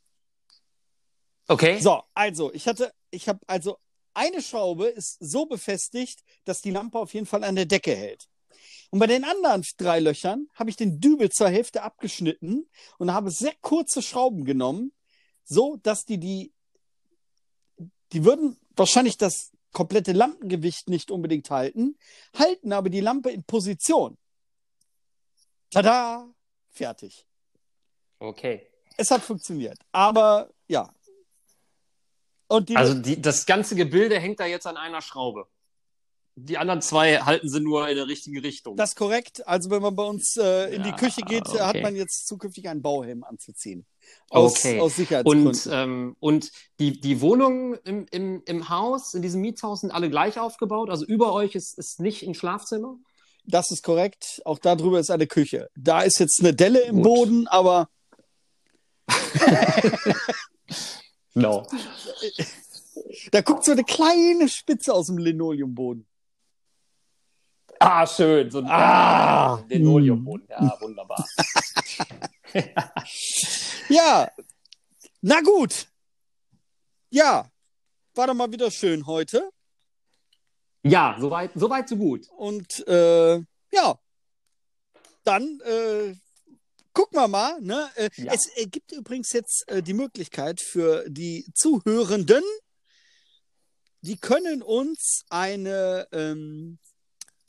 Okay. 1.48 1.80
So, 1.80 2.02
also, 2.14 2.54
ich 2.54 2.68
hatte, 2.68 2.94
ich 3.12 3.28
habe, 3.28 3.40
also 3.48 3.78
eine 4.14 4.42
Schraube 4.42 4.88
ist 4.88 5.18
so 5.20 5.46
befestigt, 5.46 6.24
dass 6.46 6.62
die 6.62 6.72
Lampe 6.72 7.00
auf 7.00 7.14
jeden 7.14 7.26
Fall 7.26 7.44
an 7.44 7.56
der 7.56 7.66
Decke 7.66 7.96
hält. 7.96 8.30
Und 8.92 9.00
bei 9.00 9.08
den 9.08 9.24
anderen 9.24 9.66
drei 9.78 10.00
Löchern 10.00 10.48
habe 10.54 10.70
ich 10.70 10.76
den 10.76 11.00
Dübel 11.00 11.32
zur 11.32 11.50
Hälfte 11.50 11.82
abgeschnitten 11.82 12.70
und 13.00 13.12
habe 13.12 13.32
sehr 13.32 13.54
kurze 13.62 14.02
Schrauben 14.02 14.46
genommen, 14.46 14.94
so 15.44 15.78
dass 15.82 16.06
die 16.06 16.20
die, 16.20 16.54
die 18.12 18.24
würden 18.24 18.58
wahrscheinlich 18.76 19.18
das 19.18 19.52
komplette 19.72 20.12
Lampengewicht 20.12 20.90
nicht 20.90 21.12
unbedingt 21.12 21.50
halten, 21.50 21.98
halten 22.38 22.72
aber 22.74 22.90
die 22.90 23.02
Lampe 23.02 23.32
in 23.32 23.44
Position. 23.44 24.18
Tada! 25.72 26.28
Fertig. 26.72 27.26
Okay. 28.20 28.68
Es 28.98 29.12
hat 29.12 29.22
funktioniert. 29.22 29.78
Aber 29.92 30.50
ja. 30.68 30.94
Die, 32.68 32.76
Also 32.76 32.94
die, 32.94 33.20
das 33.20 33.46
ganze 33.48 33.76
Gebilde 33.76 34.20
hängt 34.20 34.40
da 34.40 34.46
jetzt 34.46 34.68
an 34.68 34.78
einer 34.78 35.02
Schraube. 35.02 35.48
Die 36.36 36.58
anderen 36.58 36.82
zwei 36.82 37.18
halten 37.20 37.50
sie 37.50 37.60
nur 37.60 37.88
in 37.90 37.96
der 37.96 38.08
richtige 38.08 38.44
Richtung. 38.44 38.76
Das 38.76 38.92
ist 38.92 38.96
korrekt. 38.96 39.46
Also 39.48 39.70
wenn 39.72 39.82
man 39.82 39.96
bei 39.96 40.04
uns 40.04 40.36
äh, 40.38 40.76
in 40.76 40.84
die 40.84 40.90
Ja, 40.90 40.96
Küche 40.96 41.22
geht, 41.22 41.48
okay. 41.48 41.62
hat 41.62 41.82
man 41.82 41.96
jetzt 41.96 42.28
zukünftig 42.28 42.70
einen 42.70 42.82
Bauhelm 42.82 43.24
anzuziehen. 43.24 43.86
Aus, 44.30 44.54
Okay. 44.66 44.80
aus 44.80 44.96
Sicherheitsgründen. 44.96 45.48
und 45.48 45.68
ähm, 45.72 46.16
und 46.20 46.52
die, 46.80 47.00
die 47.00 47.22
Wohnungen 47.22 47.76
im, 47.84 48.06
im, 48.12 48.42
im 48.46 48.70
Haus, 48.70 49.14
in 49.14 49.22
diesem 49.22 49.42
Mietshaus, 49.42 49.82
sind 49.82 49.92
alle 49.92 50.10
gleich 50.10 50.40
aufgebaut. 50.40 50.90
Also 50.90 51.06
über 51.06 51.34
euch 51.34 51.54
ist, 51.56 51.78
ist 51.78 52.00
nicht 52.00 52.24
ein 52.24 52.34
Schlafzimmer. 52.34 52.96
das 53.46 53.70
ist 53.72 53.84
korrekt. 53.84 54.42
Auch 54.46 54.58
darüber 54.60 55.00
ist 55.00 55.12
eine 55.12 55.28
Küche. 55.28 55.70
Da 55.76 56.02
ist 56.02 56.20
jetzt 56.20 56.40
eine 56.40 56.54
Delle 56.56 56.80
im 56.82 56.96
Gut. 56.98 57.04
Boden, 57.04 57.48
aber 57.48 57.90
No. 61.36 61.68
da 63.32 63.42
guckt 63.42 63.66
so 63.66 63.72
eine 63.72 63.84
kleine 63.84 64.48
Spitze 64.50 64.94
aus 64.94 65.08
dem 65.08 65.18
Linoleumboden. 65.18 66.08
Ah, 67.80 68.06
schön. 68.08 68.50
So 68.50 68.60
ein 68.60 68.68
Ah. 68.68 69.62
Linoleumboden. 69.68 70.48
Ja, 70.50 70.78
wunderbar. 70.80 71.26
Ja, 73.90 74.32
na 75.22 75.42
gut. 75.42 75.88
Ja, 77.10 77.52
war 78.16 78.28
doch 78.28 78.34
mal 78.34 78.52
wieder 78.52 78.72
schön 78.72 79.06
heute. 79.06 79.50
Ja, 80.84 81.16
soweit, 81.20 81.52
soweit 81.56 81.88
so 81.90 81.96
gut. 81.96 82.28
Und 82.38 82.86
äh, 82.88 83.36
ja, 83.72 84.00
dann 85.24 85.60
äh, 85.62 86.16
gucken 86.94 87.18
wir 87.18 87.28
mal. 87.28 87.60
Ne? 87.62 87.90
Äh, 87.96 88.10
Ja. 88.16 88.34
Es 88.34 88.50
äh, 88.56 88.66
gibt 88.68 88.92
übrigens 88.92 89.32
jetzt 89.32 89.64
äh, 89.68 89.82
die 89.82 89.94
Möglichkeit 89.94 90.62
für 90.62 91.06
die 91.10 91.46
Zuhörenden, 91.56 92.44
die 94.02 94.18
können 94.18 94.62
uns 94.62 95.24
eine, 95.30 96.08
ähm, 96.12 96.80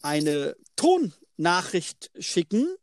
eine 0.02 0.56
Tonnachricht 0.76 2.10
schicken, 2.18 2.76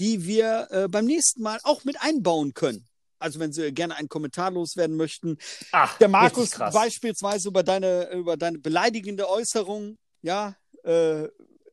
die 0.00 0.24
wir 0.26 0.66
äh, 0.70 0.88
beim 0.88 1.04
nächsten 1.04 1.42
Mal 1.42 1.60
auch 1.62 1.84
mit 1.84 2.00
einbauen 2.02 2.54
können. 2.54 2.86
Also 3.18 3.38
wenn 3.38 3.52
Sie 3.52 3.70
gerne 3.72 3.96
einen 3.96 4.08
Kommentar 4.08 4.50
loswerden 4.50 4.96
möchten, 4.96 5.36
Ach, 5.72 5.98
der 5.98 6.08
Markus 6.08 6.50
beispielsweise 6.50 7.48
über 7.48 7.62
deine, 7.62 8.10
über 8.12 8.36
deine 8.38 8.58
beleidigende 8.58 9.28
Äußerung, 9.28 9.98
ja, 10.22 10.56
äh, 10.84 11.28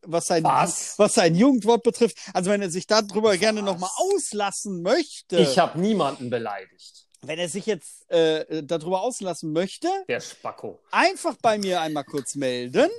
was 0.09 0.27
sein, 0.27 0.43
Was? 0.43 0.99
was 0.99 1.13
sein 1.15 1.35
Jugendwort 1.35 1.83
betrifft. 1.83 2.17
Also 2.33 2.49
wenn 2.51 2.61
er 2.61 2.69
sich 2.69 2.85
darüber 2.87 3.35
gerne 3.37 3.61
nochmal 3.61 3.89
auslassen 3.97 4.81
möchte, 4.81 5.37
Ich 5.37 5.57
habe 5.57 5.79
niemanden 5.79 6.29
beleidigt. 6.29 7.07
wenn 7.21 7.39
er 7.39 7.49
sich 7.49 7.65
jetzt 7.65 8.09
äh, 8.11 8.63
darüber 8.63 9.01
auslassen 9.01 9.51
möchte, 9.53 9.87
Der 10.07 10.19
Spacko. 10.21 10.79
einfach 10.91 11.35
bei 11.41 11.57
mir 11.57 11.81
einmal 11.81 12.03
kurz 12.05 12.35
melden 12.35 12.89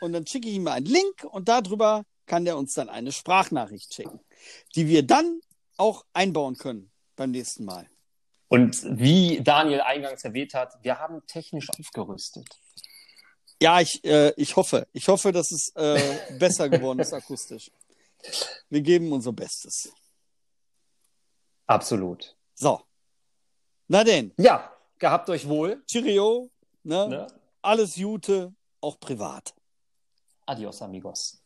und 0.00 0.12
dann 0.12 0.26
schicke 0.26 0.48
ich 0.48 0.54
ihm 0.56 0.66
einen 0.68 0.86
Link 0.86 1.24
und 1.24 1.48
darüber 1.48 2.04
kann 2.26 2.46
er 2.46 2.56
uns 2.58 2.74
dann 2.74 2.88
eine 2.88 3.12
Sprachnachricht 3.12 3.94
schicken, 3.94 4.18
die 4.74 4.86
wir 4.86 5.06
dann 5.06 5.40
auch 5.76 6.04
einbauen 6.12 6.56
können 6.56 6.90
beim 7.16 7.30
nächsten 7.30 7.64
Mal. 7.64 7.88
Und 8.48 8.82
wie 8.84 9.42
Daniel 9.42 9.80
eingangs 9.80 10.24
erwähnt 10.24 10.54
hat, 10.54 10.78
wir 10.82 10.98
haben 10.98 11.26
technisch 11.26 11.68
aufgerüstet. 11.70 12.46
Ja, 13.60 13.80
ich, 13.80 14.04
äh, 14.04 14.32
ich 14.36 14.54
hoffe. 14.56 14.86
Ich 14.92 15.08
hoffe, 15.08 15.32
dass 15.32 15.50
es 15.50 15.74
äh, 15.74 16.18
besser 16.38 16.68
geworden 16.68 17.00
ist 17.00 17.12
akustisch. 17.12 17.70
Wir 18.68 18.82
geben 18.82 19.12
unser 19.12 19.32
Bestes. 19.32 19.92
Absolut. 21.66 22.36
So. 22.54 22.80
Na 23.88 24.04
denn, 24.04 24.32
Ja, 24.38 24.72
gehabt 24.98 25.30
euch 25.30 25.48
wohl. 25.48 25.82
Cheerio, 25.86 26.50
ne? 26.82 27.08
Ne? 27.08 27.26
alles 27.62 27.94
Gute, 27.94 28.54
auch 28.80 28.98
privat. 28.98 29.54
Adios, 30.46 30.82
amigos. 30.82 31.40